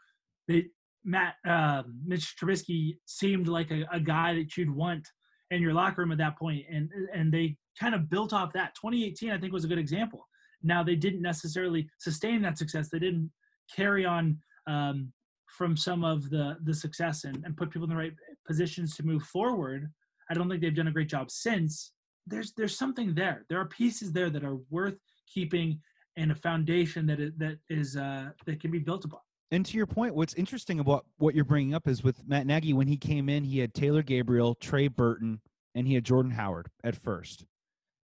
they 0.49 0.69
Matt 1.05 1.35
uh, 1.47 1.83
Mitch 2.07 2.37
Trubisky 2.41 2.97
seemed 3.05 3.49
like 3.49 3.71
a, 3.71 3.85
a 3.93 4.01
guy 4.01 4.35
that 4.35 4.57
you'd 4.57 4.75
want 4.75 5.07
in 5.51 5.63
your 5.63 5.75
locker 5.75 6.01
room 6.01 6.13
at 6.13 6.19
that 6.19 6.39
point, 6.39 6.65
and 6.73 6.89
and 7.15 7.31
they 7.31 7.57
kind 7.79 7.95
of 7.95 8.09
built 8.09 8.33
off 8.33 8.53
that. 8.55 8.75
2018, 8.75 9.31
I 9.31 9.39
think, 9.39 9.53
was 9.53 9.65
a 9.65 9.69
good 9.69 9.79
example. 9.79 10.27
Now 10.63 10.83
they 10.83 10.97
didn't 10.97 11.23
necessarily 11.23 11.89
sustain 11.99 12.43
that 12.43 12.59
success. 12.59 12.89
They 12.89 12.99
didn't 12.99 13.31
carry 13.75 14.05
on 14.05 14.39
um, 14.67 15.13
from 15.47 15.77
some 15.77 16.05
of 16.05 16.29
the 16.31 16.57
the 16.65 16.75
success 16.75 17.25
and, 17.25 17.43
and 17.45 17.57
put 17.57 17.71
people 17.71 17.85
in 17.85 17.91
the 17.91 17.97
right 17.97 18.15
positions 18.47 18.97
to 18.97 19.03
move 19.05 19.23
forward. 19.23 19.91
I 20.31 20.35
don't 20.35 20.49
think 20.49 20.61
they've 20.61 20.75
done 20.75 20.89
a 20.89 20.93
great 20.93 21.09
job 21.09 21.31
since. 21.31 21.93
There's 22.27 22.53
there's 22.57 22.77
something 22.77 23.15
there. 23.15 23.45
There 23.49 23.61
are 23.61 23.67
pieces 23.67 24.13
there 24.13 24.31
that 24.31 24.45
are 24.45 24.59
worth 24.71 24.97
keeping 25.33 25.81
and 26.17 26.33
a 26.33 26.35
foundation 26.35 27.07
that 27.07 27.21
is, 27.21 27.33
that 27.37 27.59
is 27.69 27.97
uh, 27.97 28.31
that 28.47 28.61
can 28.61 28.71
be 28.71 28.79
built 28.79 29.05
upon. 29.05 29.21
And 29.53 29.65
to 29.67 29.77
your 29.77 29.87
point, 29.87 30.15
what's 30.15 30.35
interesting 30.35 30.81
about 30.81 31.07
what 31.19 31.35
you're 31.37 31.45
bringing 31.45 31.75
up 31.75 31.87
is 31.87 32.03
with 32.03 32.27
Matt 32.27 32.47
Nagy 32.47 32.73
when 32.73 32.89
he 32.89 32.97
came 32.97 33.29
in, 33.29 33.45
he 33.45 33.61
had 33.61 33.75
Taylor 33.75 34.03
Gabriel, 34.03 34.57
Trey 34.57 34.89
Burton, 34.89 35.41
and 35.77 35.87
he 35.87 35.95
had 35.95 36.05
Jordan 36.05 36.33
Howard 36.33 36.69
at 36.83 36.97
first 36.97 37.45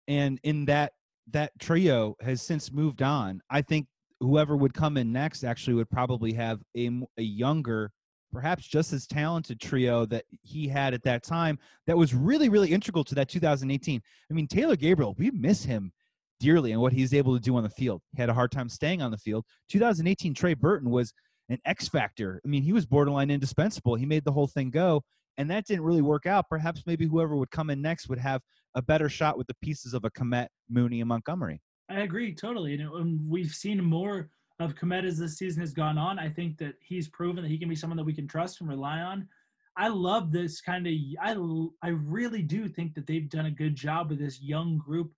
and 0.07 0.39
in 0.43 0.65
that 0.65 0.93
that 1.31 1.51
trio 1.59 2.15
has 2.21 2.41
since 2.41 2.71
moved 2.71 3.01
on. 3.01 3.41
I 3.49 3.61
think 3.61 3.87
whoever 4.19 4.55
would 4.55 4.73
come 4.73 4.97
in 4.97 5.11
next 5.11 5.43
actually 5.43 5.75
would 5.75 5.89
probably 5.89 6.33
have 6.33 6.61
a, 6.77 6.89
a 7.17 7.21
younger, 7.21 7.91
perhaps 8.31 8.65
just 8.65 8.93
as 8.93 9.07
talented 9.07 9.59
trio 9.59 10.05
that 10.07 10.25
he 10.41 10.67
had 10.67 10.93
at 10.93 11.03
that 11.03 11.23
time 11.23 11.59
that 11.87 11.97
was 11.97 12.13
really, 12.13 12.49
really 12.49 12.71
integral 12.71 13.03
to 13.05 13.15
that 13.15 13.29
2018. 13.29 14.01
I 14.29 14.33
mean, 14.33 14.47
Taylor 14.47 14.75
Gabriel, 14.75 15.15
we 15.17 15.31
miss 15.31 15.63
him 15.63 15.91
dearly 16.39 16.71
and 16.71 16.81
what 16.81 16.93
he's 16.93 17.13
able 17.13 17.33
to 17.35 17.41
do 17.41 17.55
on 17.55 17.63
the 17.63 17.69
field. 17.69 18.01
He 18.15 18.21
had 18.21 18.29
a 18.29 18.33
hard 18.33 18.51
time 18.51 18.69
staying 18.69 19.01
on 19.01 19.11
the 19.11 19.17
field. 19.17 19.45
2018, 19.69 20.33
Trey 20.33 20.53
Burton 20.53 20.89
was 20.89 21.13
an 21.49 21.59
X 21.65 21.87
factor. 21.87 22.41
I 22.43 22.47
mean, 22.47 22.63
he 22.63 22.73
was 22.73 22.85
borderline 22.85 23.29
indispensable. 23.29 23.95
He 23.95 24.05
made 24.05 24.23
the 24.25 24.31
whole 24.31 24.47
thing 24.47 24.69
go 24.69 25.03
and 25.37 25.49
that 25.51 25.65
didn't 25.65 25.83
really 25.83 26.01
work 26.01 26.25
out. 26.25 26.49
Perhaps 26.49 26.83
maybe 26.85 27.07
whoever 27.07 27.35
would 27.35 27.51
come 27.51 27.69
in 27.69 27.81
next 27.81 28.09
would 28.09 28.19
have 28.19 28.41
a 28.75 28.81
better 28.81 29.09
shot 29.09 29.37
with 29.37 29.47
the 29.47 29.55
pieces 29.61 29.93
of 29.93 30.05
a 30.05 30.09
Kmet, 30.09 30.47
Mooney, 30.69 31.01
and 31.01 31.07
Montgomery. 31.07 31.61
I 31.89 32.01
agree 32.01 32.33
totally, 32.33 32.75
and 32.75 33.29
we've 33.29 33.53
seen 33.53 33.83
more 33.83 34.29
of 34.59 34.75
Kmet 34.75 35.05
as 35.05 35.17
this 35.17 35.37
season 35.37 35.61
has 35.61 35.73
gone 35.73 35.97
on. 35.97 36.19
I 36.19 36.29
think 36.29 36.57
that 36.57 36.75
he's 36.79 37.07
proven 37.09 37.43
that 37.43 37.49
he 37.49 37.57
can 37.57 37.69
be 37.69 37.75
someone 37.75 37.97
that 37.97 38.05
we 38.05 38.13
can 38.13 38.27
trust 38.27 38.61
and 38.61 38.69
rely 38.69 38.99
on. 38.99 39.27
I 39.75 39.87
love 39.87 40.31
this 40.31 40.61
kind 40.61 40.87
of. 40.87 40.93
I 41.21 41.35
I 41.81 41.89
really 41.89 42.41
do 42.41 42.67
think 42.67 42.93
that 42.93 43.07
they've 43.07 43.29
done 43.29 43.47
a 43.47 43.51
good 43.51 43.75
job 43.75 44.09
with 44.09 44.19
this 44.19 44.41
young 44.41 44.77
group 44.77 45.11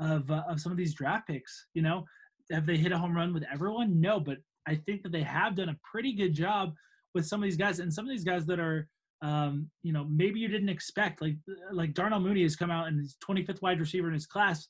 of 0.00 0.30
uh, 0.30 0.44
of 0.48 0.60
some 0.60 0.72
of 0.72 0.78
these 0.78 0.94
draft 0.94 1.28
picks. 1.28 1.66
You 1.74 1.82
know, 1.82 2.04
have 2.50 2.66
they 2.66 2.76
hit 2.76 2.92
a 2.92 2.98
home 2.98 3.14
run 3.14 3.34
with 3.34 3.44
everyone? 3.52 4.00
No, 4.00 4.18
but 4.18 4.38
I 4.66 4.76
think 4.76 5.02
that 5.02 5.12
they 5.12 5.22
have 5.22 5.56
done 5.56 5.68
a 5.68 5.78
pretty 5.90 6.14
good 6.14 6.32
job 6.32 6.74
with 7.14 7.26
some 7.26 7.42
of 7.42 7.44
these 7.44 7.56
guys, 7.56 7.80
and 7.80 7.92
some 7.92 8.04
of 8.06 8.10
these 8.10 8.24
guys 8.24 8.46
that 8.46 8.60
are 8.60 8.88
um, 9.20 9.68
you 9.82 9.92
know, 9.92 10.06
maybe 10.08 10.38
you 10.38 10.48
didn't 10.48 10.68
expect. 10.68 11.20
Like 11.20 11.36
like 11.72 11.94
Darnell 11.94 12.20
Mooney 12.20 12.42
has 12.42 12.56
come 12.56 12.70
out 12.70 12.86
and 12.86 13.00
he's 13.00 13.16
25th 13.26 13.62
wide 13.62 13.80
receiver 13.80 14.08
in 14.08 14.14
his 14.14 14.26
class. 14.26 14.68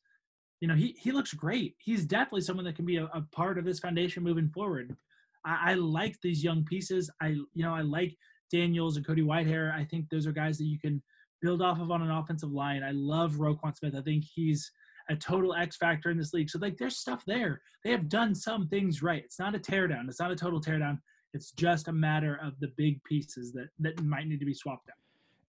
You 0.61 0.69
know, 0.69 0.75
he 0.75 0.97
he 0.99 1.13
looks 1.13 1.35
great. 1.35 1.75
He's 1.79 2.05
definitely 2.05 2.43
someone 2.43 2.65
that 2.65 2.77
can 2.77 2.87
be 2.87 2.97
a, 2.97 3.05
a 3.07 3.23
part 3.33 3.59
of 3.59 3.65
this 3.65 3.81
foundation 3.81 4.23
moving 4.23 4.49
forward. 4.49 4.97
I, 5.45 5.73
I, 5.73 5.75
like 5.75 6.17
these 6.23 6.43
young 6.43 6.65
pieces. 6.65 7.11
I 7.21 7.29
you 7.29 7.63
know 7.63 7.75
I 7.75 7.83
like 7.83 8.17
Daniels 8.51 8.97
and 8.97 9.07
Cody 9.07 9.23
Whitehair. 9.23 9.75
I 9.75 9.85
think 9.85 10.09
those 10.09 10.27
are 10.27 10.33
guys 10.33 10.59
that 10.59 10.65
you 10.65 10.79
can 10.79 11.03
build 11.43 11.63
off 11.63 11.81
of 11.81 11.91
on 11.91 12.03
an 12.03 12.11
offensive 12.11 12.51
line. 12.51 12.83
I 12.83 12.91
love 12.93 13.35
Roquan 13.35 13.77
Smith. 13.77 13.95
I 13.97 14.03
think 14.03 14.25
he's 14.25 14.71
a 15.11 15.17
total 15.17 15.55
X 15.55 15.77
factor 15.77 16.11
in 16.11 16.19
this 16.19 16.33
league. 16.33 16.51
So 16.51 16.59
like 16.59 16.77
there's 16.77 16.97
stuff 16.97 17.23
there. 17.27 17.61
They 17.85 17.91
have 17.91 18.09
done 18.09 18.35
some 18.35 18.69
things 18.69 19.03
right. 19.03 19.23
It's 19.25 19.39
not 19.39 19.55
a 19.55 19.59
teardown. 19.59 20.09
It's 20.09 20.21
not 20.21 20.33
a 20.33 20.37
total 20.37 20.61
teardown. 20.61 20.99
It's 21.35 21.51
just 21.53 21.89
a 21.89 21.93
matter 21.93 22.39
of 22.43 22.59
the 22.61 22.69
big 22.77 23.03
pieces 23.05 23.53
that 23.53 23.69
that 23.81 24.03
might 24.03 24.27
need 24.27 24.41
to 24.41 24.47
be 24.47 24.55
swapped 24.55 24.89
out. 24.89 24.97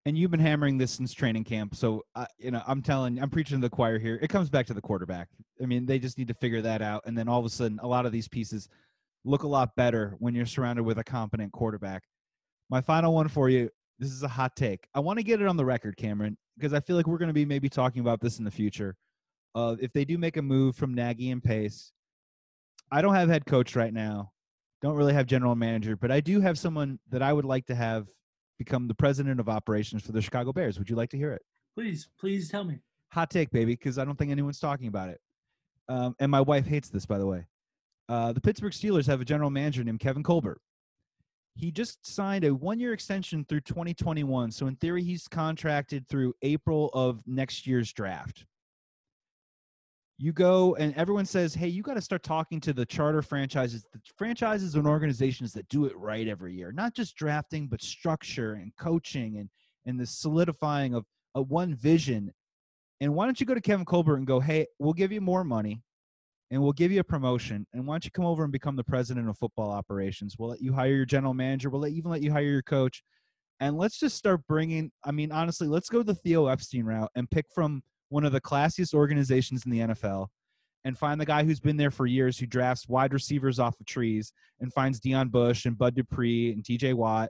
And 0.06 0.18
you've 0.18 0.32
been 0.32 0.40
hammering 0.40 0.78
this 0.78 0.92
since 0.92 1.14
training 1.14 1.44
camp, 1.44 1.76
so 1.76 2.04
uh, 2.16 2.26
you 2.38 2.52
know 2.52 2.62
I'm 2.66 2.82
telling, 2.82 3.22
I'm 3.22 3.30
preaching 3.30 3.58
to 3.58 3.62
the 3.62 3.70
choir 3.70 4.00
here. 4.00 4.18
It 4.22 4.30
comes 4.30 4.50
back 4.50 4.66
to 4.68 4.74
the 4.74 4.82
quarterback. 4.82 5.30
I 5.62 5.66
mean, 5.66 5.86
they 5.86 6.00
just 6.00 6.18
need 6.18 6.28
to 6.30 6.34
figure 6.34 6.62
that 6.62 6.82
out, 6.82 7.04
and 7.06 7.18
then 7.18 7.28
all 7.28 7.40
of 7.40 7.46
a 7.46 7.50
sudden, 7.50 7.80
a 7.82 7.88
lot 7.88 8.06
of 8.06 8.12
these 8.12 8.28
pieces 8.28 8.70
look 9.26 9.44
a 9.44 9.48
lot 9.48 9.76
better 9.76 10.16
when 10.20 10.34
you're 10.34 10.46
surrounded 10.46 10.84
with 10.84 10.98
a 10.98 11.04
competent 11.04 11.52
quarterback. 11.52 12.04
My 12.70 12.82
final 12.82 13.14
one 13.14 13.28
for 13.28 13.50
you. 13.50 13.70
This 14.00 14.12
is 14.12 14.24
a 14.24 14.30
hot 14.30 14.56
take. 14.56 14.88
I 14.96 15.02
want 15.02 15.20
to 15.20 15.24
get 15.24 15.42
it 15.42 15.48
on 15.48 15.58
the 15.58 15.66
record, 15.66 15.98
Cameron, 15.98 16.38
because 16.58 16.74
I 16.74 16.80
feel 16.80 16.96
like 16.96 17.06
we're 17.06 17.18
going 17.18 17.28
to 17.28 17.34
be 17.34 17.46
maybe 17.46 17.68
talking 17.68 18.00
about 18.00 18.22
this 18.22 18.40
in 18.40 18.46
the 18.46 18.52
future. 18.52 18.96
Uh, 19.56 19.76
if 19.82 19.92
they 19.92 20.06
do 20.06 20.18
make 20.18 20.38
a 20.38 20.42
move 20.42 20.78
from 20.78 20.94
Nagy 20.94 21.32
and 21.32 21.44
Pace, 21.44 21.92
I 22.92 23.02
don't 23.02 23.16
have 23.16 23.28
head 23.28 23.46
coach 23.46 23.76
right 23.76 23.94
now. 23.94 24.32
Don't 24.82 24.96
really 24.96 25.14
have 25.14 25.26
general 25.26 25.56
manager, 25.56 25.96
but 25.96 26.12
I 26.12 26.22
do 26.22 26.40
have 26.40 26.58
someone 26.58 27.00
that 27.10 27.22
I 27.22 27.34
would 27.34 27.46
like 27.46 27.66
to 27.68 27.76
have 27.76 28.08
become 28.58 28.88
the 28.88 28.94
president 28.94 29.40
of 29.40 29.50
operations 29.50 30.04
for 30.04 30.12
the 30.12 30.22
Chicago 30.22 30.54
Bears. 30.54 30.78
Would 30.80 30.90
you 30.90 30.96
like 30.96 31.10
to 31.10 31.18
hear 31.18 31.34
it? 31.34 31.42
Please, 31.76 32.08
please 32.20 32.50
tell 32.50 32.64
me. 32.64 32.80
Hot 33.12 33.30
take, 33.30 33.52
baby, 33.52 33.74
because 33.74 33.98
I 33.98 34.06
don't 34.06 34.18
think 34.18 34.32
anyone's 34.32 34.60
talking 34.60 34.88
about 34.88 35.10
it. 35.10 35.20
Um, 35.88 36.16
and 36.20 36.30
my 36.30 36.42
wife 36.42 36.66
hates 36.66 36.90
this, 36.90 37.06
by 37.06 37.18
the 37.18 37.26
way. 37.26 37.46
Uh, 38.08 38.32
the 38.32 38.42
Pittsburgh 38.42 38.74
Steelers 38.74 39.08
have 39.08 39.22
a 39.22 39.26
general 39.26 39.50
manager 39.50 39.84
named 39.84 40.00
Kevin 40.00 40.24
Colbert. 40.24 40.60
He 41.56 41.72
just 41.72 42.06
signed 42.06 42.46
a 42.46 42.54
one 42.54 42.80
year 42.80 42.94
extension 42.94 43.46
through 43.50 43.62
2021. 43.62 44.52
So, 44.52 44.68
in 44.68 44.76
theory, 44.78 45.04
he's 45.04 45.28
contracted 45.28 46.08
through 46.08 46.34
April 46.42 46.90
of 46.94 47.22
next 47.28 47.68
year's 47.68 47.92
draft 47.92 48.46
you 50.22 50.34
go 50.34 50.76
and 50.76 50.94
everyone 50.96 51.26
says, 51.26 51.54
"Hey, 51.56 51.70
you 51.70 51.82
got 51.82 51.94
to 51.94 52.02
start 52.02 52.24
talking 52.24 52.60
to 52.62 52.74
the 52.74 52.86
charter 52.86 53.22
franchises, 53.22 53.86
the 53.94 54.02
franchises 54.18 54.76
and 54.76 54.86
organizations 54.86 55.54
that 55.54 55.68
do 55.70 55.86
it 55.86 55.98
right 55.98 56.28
every 56.28 56.54
year, 56.54 56.74
not 56.74 56.94
just 56.94 57.16
drafting, 57.16 57.68
but 57.68 57.82
structure 57.82 58.56
and 58.56 58.76
coaching 58.76 59.38
and 59.38 59.50
and 59.86 59.98
the 59.98 60.06
solidifying 60.06 60.94
of 60.94 61.06
a 61.36 61.42
one 61.42 61.74
vision." 61.74 62.34
And 63.00 63.16
why 63.16 63.26
don't 63.26 63.40
you 63.40 63.46
go 63.46 63.54
to 63.54 63.62
Kevin 63.62 63.86
Colbert 63.86 64.18
and 64.18 64.28
go, 64.28 64.42
"Hey, 64.42 64.68
we'll 64.78 64.92
give 64.92 65.14
you 65.14 65.22
more 65.22 65.46
money, 65.46 65.82
and 66.52 66.62
we'll 66.62 66.74
give 66.74 66.92
you 66.92 67.00
a 67.00 67.04
promotion, 67.06 67.66
and 67.72 67.88
why 67.88 67.94
don't 67.94 68.04
you 68.04 68.12
come 68.12 68.26
over 68.26 68.44
and 68.44 68.52
become 68.52 68.76
the 68.76 68.84
president 68.84 69.30
of 69.30 69.38
football 69.38 69.72
operations? 69.72 70.36
We'll 70.38 70.50
let 70.50 70.62
you 70.62 70.74
hire 70.74 70.96
your 70.96 71.06
general 71.06 71.34
manager. 71.34 71.70
We'll 71.70 71.82
let, 71.82 71.94
even 71.94 72.12
let 72.12 72.22
you 72.22 72.32
hire 72.34 72.44
your 72.44 72.62
coach." 72.62 73.02
And 73.62 73.78
let's 73.78 73.98
just 73.98 74.18
start 74.18 74.46
bringing. 74.48 74.92
I 75.06 75.12
mean, 75.12 75.32
honestly, 75.32 75.68
let's 75.68 75.90
go 75.90 76.04
the 76.04 76.16
Theo 76.16 76.48
Epstein 76.48 76.84
route 76.84 77.12
and 77.16 77.32
pick 77.32 77.46
from 77.56 77.84
one 78.10 78.26
of 78.26 78.32
the 78.32 78.42
classiest 78.42 78.94
organizations 78.94 79.66
in 79.66 79.72
the 79.72 79.80
NFL 79.80 80.28
and 80.86 80.98
find 80.98 81.20
the 81.20 81.26
guy 81.26 81.44
who's 81.44 81.60
been 81.60 81.78
there 81.78 81.92
for 81.92 82.06
years 82.06 82.38
who 82.38 82.46
drafts 82.46 82.88
wide 82.88 83.14
receivers 83.14 83.60
off 83.60 83.80
of 83.80 83.86
trees 83.86 84.34
and 84.60 84.74
finds 84.74 85.00
Devin 85.00 85.30
Bush 85.30 85.66
and 85.66 85.78
Bud 85.78 85.96
Dupree 85.96 86.52
and 86.52 86.64
TJ 86.64 86.94
Watt. 86.94 87.30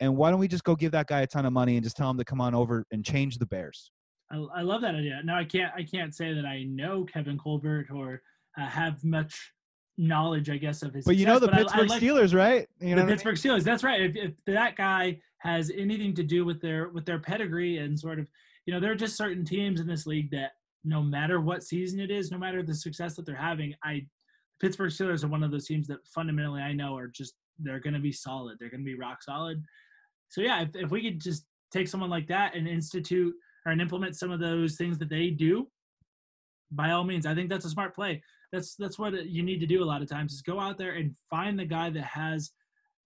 And 0.00 0.16
why 0.16 0.30
don't 0.30 0.40
we 0.40 0.48
just 0.48 0.64
go 0.64 0.74
give 0.74 0.92
that 0.92 1.06
guy 1.06 1.20
a 1.20 1.26
ton 1.26 1.46
of 1.46 1.52
money 1.52 1.76
and 1.76 1.84
just 1.84 1.96
tell 1.96 2.10
him 2.10 2.18
to 2.18 2.24
come 2.24 2.40
on 2.40 2.54
over 2.54 2.84
and 2.90 3.04
change 3.04 3.38
the 3.38 3.46
Bears? 3.46 3.90
I, 4.30 4.36
I 4.56 4.62
love 4.62 4.80
that 4.82 4.94
idea. 4.94 5.20
Now 5.24 5.38
I 5.38 5.44
can't 5.44 5.72
I 5.76 5.82
can't 5.82 6.14
say 6.14 6.32
that 6.34 6.44
I 6.44 6.64
know 6.64 7.04
Kevin 7.04 7.38
Colbert 7.38 7.88
or 7.94 8.22
uh, 8.58 8.66
have 8.66 9.04
much 9.04 9.52
knowledge, 9.96 10.50
I 10.50 10.56
guess, 10.56 10.82
of 10.82 10.94
his. 10.94 11.04
But 11.04 11.16
you 11.16 11.26
know 11.26 11.38
the 11.38 11.48
Pittsburgh 11.48 11.80
I, 11.80 11.84
I 11.84 11.86
like 11.86 12.02
Steelers, 12.02 12.34
right? 12.34 12.66
You 12.80 12.90
know 12.90 12.96
the 12.96 12.96
what 12.96 13.02
I 13.02 13.06
mean? 13.06 13.08
Pittsburgh 13.16 13.36
Steelers. 13.36 13.62
That's 13.62 13.84
right. 13.84 14.00
If, 14.00 14.16
if 14.16 14.32
that 14.46 14.76
guy 14.76 15.20
has 15.38 15.70
anything 15.76 16.14
to 16.14 16.22
do 16.22 16.44
with 16.44 16.60
their 16.60 16.88
with 16.88 17.04
their 17.04 17.18
pedigree 17.18 17.78
and 17.78 17.98
sort 17.98 18.18
of, 18.18 18.26
you 18.66 18.72
know, 18.72 18.80
there 18.80 18.92
are 18.92 18.96
just 18.96 19.16
certain 19.16 19.44
teams 19.44 19.80
in 19.80 19.86
this 19.86 20.06
league 20.06 20.30
that 20.30 20.52
no 20.84 21.02
matter 21.02 21.40
what 21.40 21.62
season 21.62 22.00
it 22.00 22.10
is, 22.10 22.30
no 22.30 22.38
matter 22.38 22.62
the 22.62 22.74
success 22.74 23.14
that 23.16 23.26
they're 23.26 23.34
having, 23.34 23.74
I 23.82 24.06
Pittsburgh 24.60 24.90
Steelers 24.90 25.24
are 25.24 25.28
one 25.28 25.42
of 25.42 25.50
those 25.50 25.66
teams 25.66 25.86
that 25.88 26.06
fundamentally 26.06 26.62
I 26.62 26.72
know 26.72 26.96
are 26.96 27.08
just 27.08 27.34
they're 27.58 27.80
going 27.80 27.94
to 27.94 28.00
be 28.00 28.12
solid. 28.12 28.58
They're 28.58 28.70
going 28.70 28.80
to 28.80 28.84
be 28.84 28.94
rock 28.98 29.22
solid. 29.22 29.62
So 30.28 30.40
yeah, 30.40 30.62
if, 30.62 30.68
if 30.74 30.90
we 30.90 31.02
could 31.02 31.20
just 31.20 31.44
take 31.72 31.88
someone 31.88 32.10
like 32.10 32.26
that 32.28 32.54
and 32.54 32.66
institute 32.68 33.34
or 33.66 33.72
and 33.72 33.80
implement 33.80 34.16
some 34.16 34.30
of 34.30 34.40
those 34.40 34.76
things 34.76 34.98
that 34.98 35.08
they 35.08 35.30
do, 35.30 35.68
by 36.70 36.90
all 36.90 37.04
means, 37.04 37.26
I 37.26 37.34
think 37.34 37.48
that's 37.48 37.64
a 37.64 37.70
smart 37.70 37.94
play. 37.94 38.22
That's 38.52 38.74
that's 38.76 38.98
what 38.98 39.26
you 39.26 39.42
need 39.42 39.60
to 39.60 39.66
do 39.66 39.82
a 39.82 39.84
lot 39.84 40.02
of 40.02 40.08
times 40.08 40.32
is 40.32 40.42
go 40.42 40.60
out 40.60 40.78
there 40.78 40.92
and 40.92 41.14
find 41.28 41.58
the 41.58 41.64
guy 41.64 41.90
that 41.90 42.04
has 42.04 42.52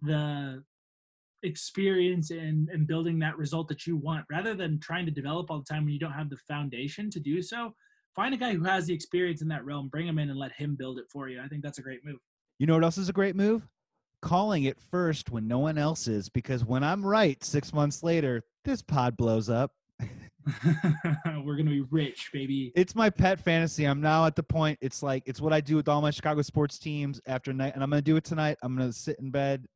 the 0.02 0.62
experience 1.43 2.30
and, 2.30 2.68
in 2.70 2.84
building 2.84 3.18
that 3.18 3.36
result 3.39 3.68
that 3.68 3.86
you 3.86 3.97
want 3.97 4.24
rather 4.30 4.55
than 4.55 4.78
trying 4.80 5.07
to 5.07 5.12
develop 5.12 5.51
all 5.51 5.59
the 5.59 5.64
time 5.64 5.84
when 5.84 5.93
you 5.93 5.99
don't 6.01 6.12
have 6.12 6.30
the 6.30 6.36
foundation 6.49 7.11
to 7.11 7.20
do 7.20 7.41
so 7.43 7.72
find 8.16 8.34
a 8.34 8.36
guy 8.36 8.53
who 8.53 8.64
has 8.64 8.86
the 8.86 8.95
experience 8.95 9.43
in 9.43 9.49
that 9.49 9.64
realm 9.64 9.89
bring 9.89 10.07
him 10.07 10.18
in 10.18 10.30
and 10.30 10.39
let 10.39 10.53
him 10.53 10.74
build 10.76 10.99
it 10.99 11.05
for 11.12 11.28
you 11.28 11.41
i 11.41 11.49
think 11.49 11.62
that's 11.62 11.78
a 11.78 11.82
great 11.82 12.05
move 12.05 12.18
You 12.59 12.66
know 12.66 12.74
what 12.74 12.84
else 12.84 12.99
is 12.99 13.09
a 13.09 13.12
great 13.12 13.36
move? 13.36 13.68
Calling 14.20 14.64
it 14.64 14.80
first 14.80 15.30
when 15.30 15.47
no 15.47 15.61
one 15.61 15.78
else 15.78 16.09
is, 16.09 16.28
because 16.28 16.64
when 16.64 16.82
I'm 16.82 17.07
right 17.07 17.43
six 17.45 17.72
months 17.72 18.03
later, 18.03 18.43
this 18.64 18.82
pod 18.82 19.16
blows 19.16 19.49
up. 19.49 19.70
we're 21.45 21.57
gonna 21.57 21.70
be 21.70 21.82
rich 21.91 22.30
baby 22.32 22.72
It's 22.74 22.95
my 22.95 23.11
pet 23.11 23.39
fantasy. 23.39 23.84
I'm 23.84 24.01
now 24.01 24.24
at 24.26 24.34
the 24.34 24.43
point. 24.43 24.78
It's 24.80 25.03
like 25.03 25.22
it's 25.26 25.41
what 25.41 25.53
I 25.53 25.61
do 25.61 25.76
with 25.76 25.89
all 25.89 26.01
my 26.01 26.11
Chicago 26.11 26.43
sports 26.43 26.78
teams 26.78 27.20
after 27.26 27.53
night, 27.53 27.74
and 27.74 27.82
I'm 27.82 27.91
gonna 27.91 28.03
do 28.03 28.16
it 28.16 28.24
tonight. 28.24 28.57
I'm 28.62 28.76
gonna 28.76 28.93
sit 28.93 29.18
in 29.20 29.30
bed. 29.30 29.66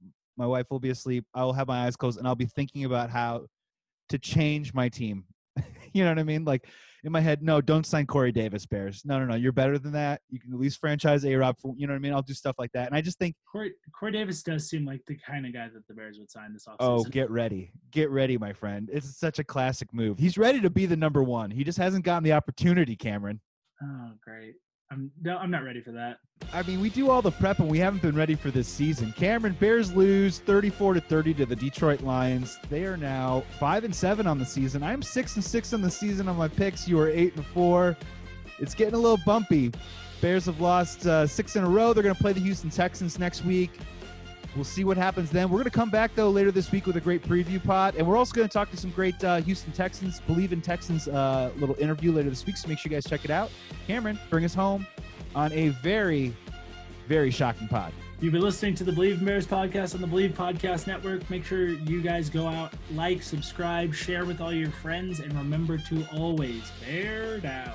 My 0.42 0.48
wife 0.48 0.66
will 0.70 0.80
be 0.80 0.90
asleep. 0.90 1.24
I 1.34 1.44
will 1.44 1.52
have 1.52 1.68
my 1.68 1.86
eyes 1.86 1.94
closed, 1.94 2.18
and 2.18 2.26
I'll 2.26 2.34
be 2.34 2.46
thinking 2.46 2.84
about 2.84 3.10
how 3.10 3.46
to 4.08 4.18
change 4.18 4.74
my 4.74 4.88
team. 4.88 5.22
you 5.92 6.02
know 6.02 6.10
what 6.10 6.18
I 6.18 6.24
mean? 6.24 6.44
Like 6.44 6.66
in 7.04 7.12
my 7.12 7.20
head, 7.20 7.44
no, 7.44 7.60
don't 7.60 7.86
sign 7.86 8.06
Corey 8.06 8.32
Davis, 8.32 8.66
Bears. 8.66 9.02
No, 9.04 9.20
no, 9.20 9.24
no. 9.24 9.36
You're 9.36 9.52
better 9.52 9.78
than 9.78 9.92
that. 9.92 10.20
You 10.30 10.40
can 10.40 10.52
at 10.52 10.58
least 10.58 10.80
franchise 10.80 11.24
A 11.24 11.36
Rob 11.36 11.60
for 11.60 11.74
you 11.76 11.86
know 11.86 11.92
what 11.92 11.98
I 11.98 12.00
mean? 12.00 12.12
I'll 12.12 12.22
do 12.22 12.34
stuff 12.34 12.56
like 12.58 12.72
that. 12.72 12.88
And 12.88 12.96
I 12.96 13.00
just 13.00 13.20
think, 13.20 13.36
corey, 13.52 13.72
corey 13.96 14.10
davis 14.10 14.42
does 14.42 14.68
seem 14.68 14.84
like 14.84 15.02
the 15.06 15.16
kind 15.24 15.46
of 15.46 15.52
guy 15.52 15.68
that 15.72 15.86
the 15.86 15.94
bears 15.94 16.18
would 16.18 16.28
sign 16.28 16.52
this 16.52 16.64
oh, 16.66 16.72
offseason. 16.72 16.76
oh, 16.80 17.04
get 17.04 17.30
ready. 17.30 17.70
Get 17.92 18.10
ready, 18.10 18.36
my 18.36 18.52
friend. 18.52 18.90
It's 18.92 19.20
such 19.20 19.38
a 19.38 19.44
classic 19.44 19.94
move. 19.94 20.18
He's 20.18 20.36
ready 20.36 20.60
to 20.60 20.70
be 20.70 20.86
the 20.86 20.96
number 20.96 21.22
one. 21.22 21.52
He 21.52 21.62
just 21.62 21.78
hasn't 21.78 22.04
gotten 22.04 22.24
the 22.24 22.32
opportunity, 22.32 22.96
Cameron. 22.96 23.40
oh 23.80 24.14
great 24.24 24.56
i'm 24.92 25.10
no 25.22 25.36
i'm 25.38 25.50
not 25.50 25.64
ready 25.64 25.80
for 25.80 25.92
that 25.92 26.18
I 26.52 26.62
mean, 26.62 26.80
we 26.80 26.90
do 26.90 27.08
all 27.08 27.22
the 27.22 27.30
prep 27.30 27.60
and 27.60 27.70
we 27.70 27.78
haven't 27.78 28.02
been 28.02 28.14
ready 28.14 28.34
for 28.34 28.50
this 28.50 28.68
season. 28.68 29.12
Cameron 29.16 29.56
Bears 29.58 29.94
lose 29.94 30.40
34 30.40 30.94
to 30.94 31.00
30 31.00 31.34
to 31.34 31.46
the 31.46 31.56
Detroit 31.56 32.02
Lions. 32.02 32.58
They 32.68 32.84
are 32.84 32.96
now 32.96 33.44
5 33.58 33.84
and 33.84 33.94
7 33.94 34.26
on 34.26 34.38
the 34.38 34.44
season. 34.44 34.82
I'm 34.82 35.02
6 35.02 35.36
and 35.36 35.44
6 35.44 35.72
on 35.72 35.80
the 35.80 35.90
season 35.90 36.28
on 36.28 36.36
my 36.36 36.48
picks. 36.48 36.86
You 36.86 36.98
are 37.00 37.08
8 37.08 37.36
and 37.36 37.46
4. 37.46 37.96
It's 38.58 38.74
getting 38.74 38.94
a 38.94 38.98
little 38.98 39.20
bumpy. 39.24 39.72
Bears 40.20 40.46
have 40.46 40.60
lost 40.60 41.06
uh, 41.06 41.26
6 41.26 41.56
in 41.56 41.64
a 41.64 41.68
row. 41.68 41.92
They're 41.92 42.02
going 42.02 42.14
to 42.14 42.20
play 42.20 42.32
the 42.32 42.40
Houston 42.40 42.70
Texans 42.70 43.18
next 43.18 43.44
week. 43.44 43.70
We'll 44.54 44.64
see 44.64 44.84
what 44.84 44.96
happens 44.96 45.30
then. 45.30 45.48
We're 45.48 45.58
going 45.58 45.64
to 45.64 45.70
come 45.70 45.90
back 45.90 46.14
though 46.14 46.30
later 46.30 46.50
this 46.50 46.70
week 46.70 46.86
with 46.86 46.96
a 46.96 47.00
great 47.00 47.22
preview 47.22 47.62
pod, 47.62 47.94
and 47.96 48.06
we're 48.06 48.16
also 48.16 48.34
going 48.34 48.46
to 48.46 48.52
talk 48.52 48.70
to 48.70 48.76
some 48.76 48.90
great 48.90 49.22
uh, 49.24 49.40
Houston 49.40 49.72
Texans, 49.72 50.20
Bleav 50.28 50.52
in 50.52 50.60
Texans, 50.60 51.08
uh, 51.08 51.50
little 51.56 51.76
interview 51.78 52.12
later 52.12 52.28
this 52.28 52.44
week. 52.44 52.56
So 52.56 52.68
make 52.68 52.78
sure 52.78 52.90
you 52.90 52.96
guys 52.96 53.06
check 53.06 53.24
it 53.24 53.30
out. 53.30 53.50
Cameron, 53.86 54.18
bring 54.28 54.44
us 54.44 54.54
home 54.54 54.86
on 55.34 55.52
a 55.52 55.68
very, 55.68 56.34
very 57.08 57.30
shocking 57.30 57.68
pod. 57.68 57.92
You've 58.20 58.34
been 58.34 58.42
listening 58.42 58.76
to 58.76 58.84
the 58.84 58.92
Bleav 58.92 59.24
Bears 59.24 59.46
podcast 59.46 59.96
on 59.96 60.00
the 60.00 60.06
Bleav 60.06 60.34
Podcast 60.34 60.86
Network. 60.86 61.28
Make 61.28 61.44
sure 61.44 61.68
you 61.68 62.00
guys 62.00 62.30
go 62.30 62.46
out, 62.46 62.72
like, 62.92 63.20
subscribe, 63.20 63.92
share 63.92 64.24
with 64.24 64.40
all 64.40 64.52
your 64.52 64.70
friends, 64.70 65.18
and 65.18 65.32
remember 65.32 65.76
to 65.78 66.06
always 66.12 66.70
bear 66.86 67.40
down. 67.40 67.74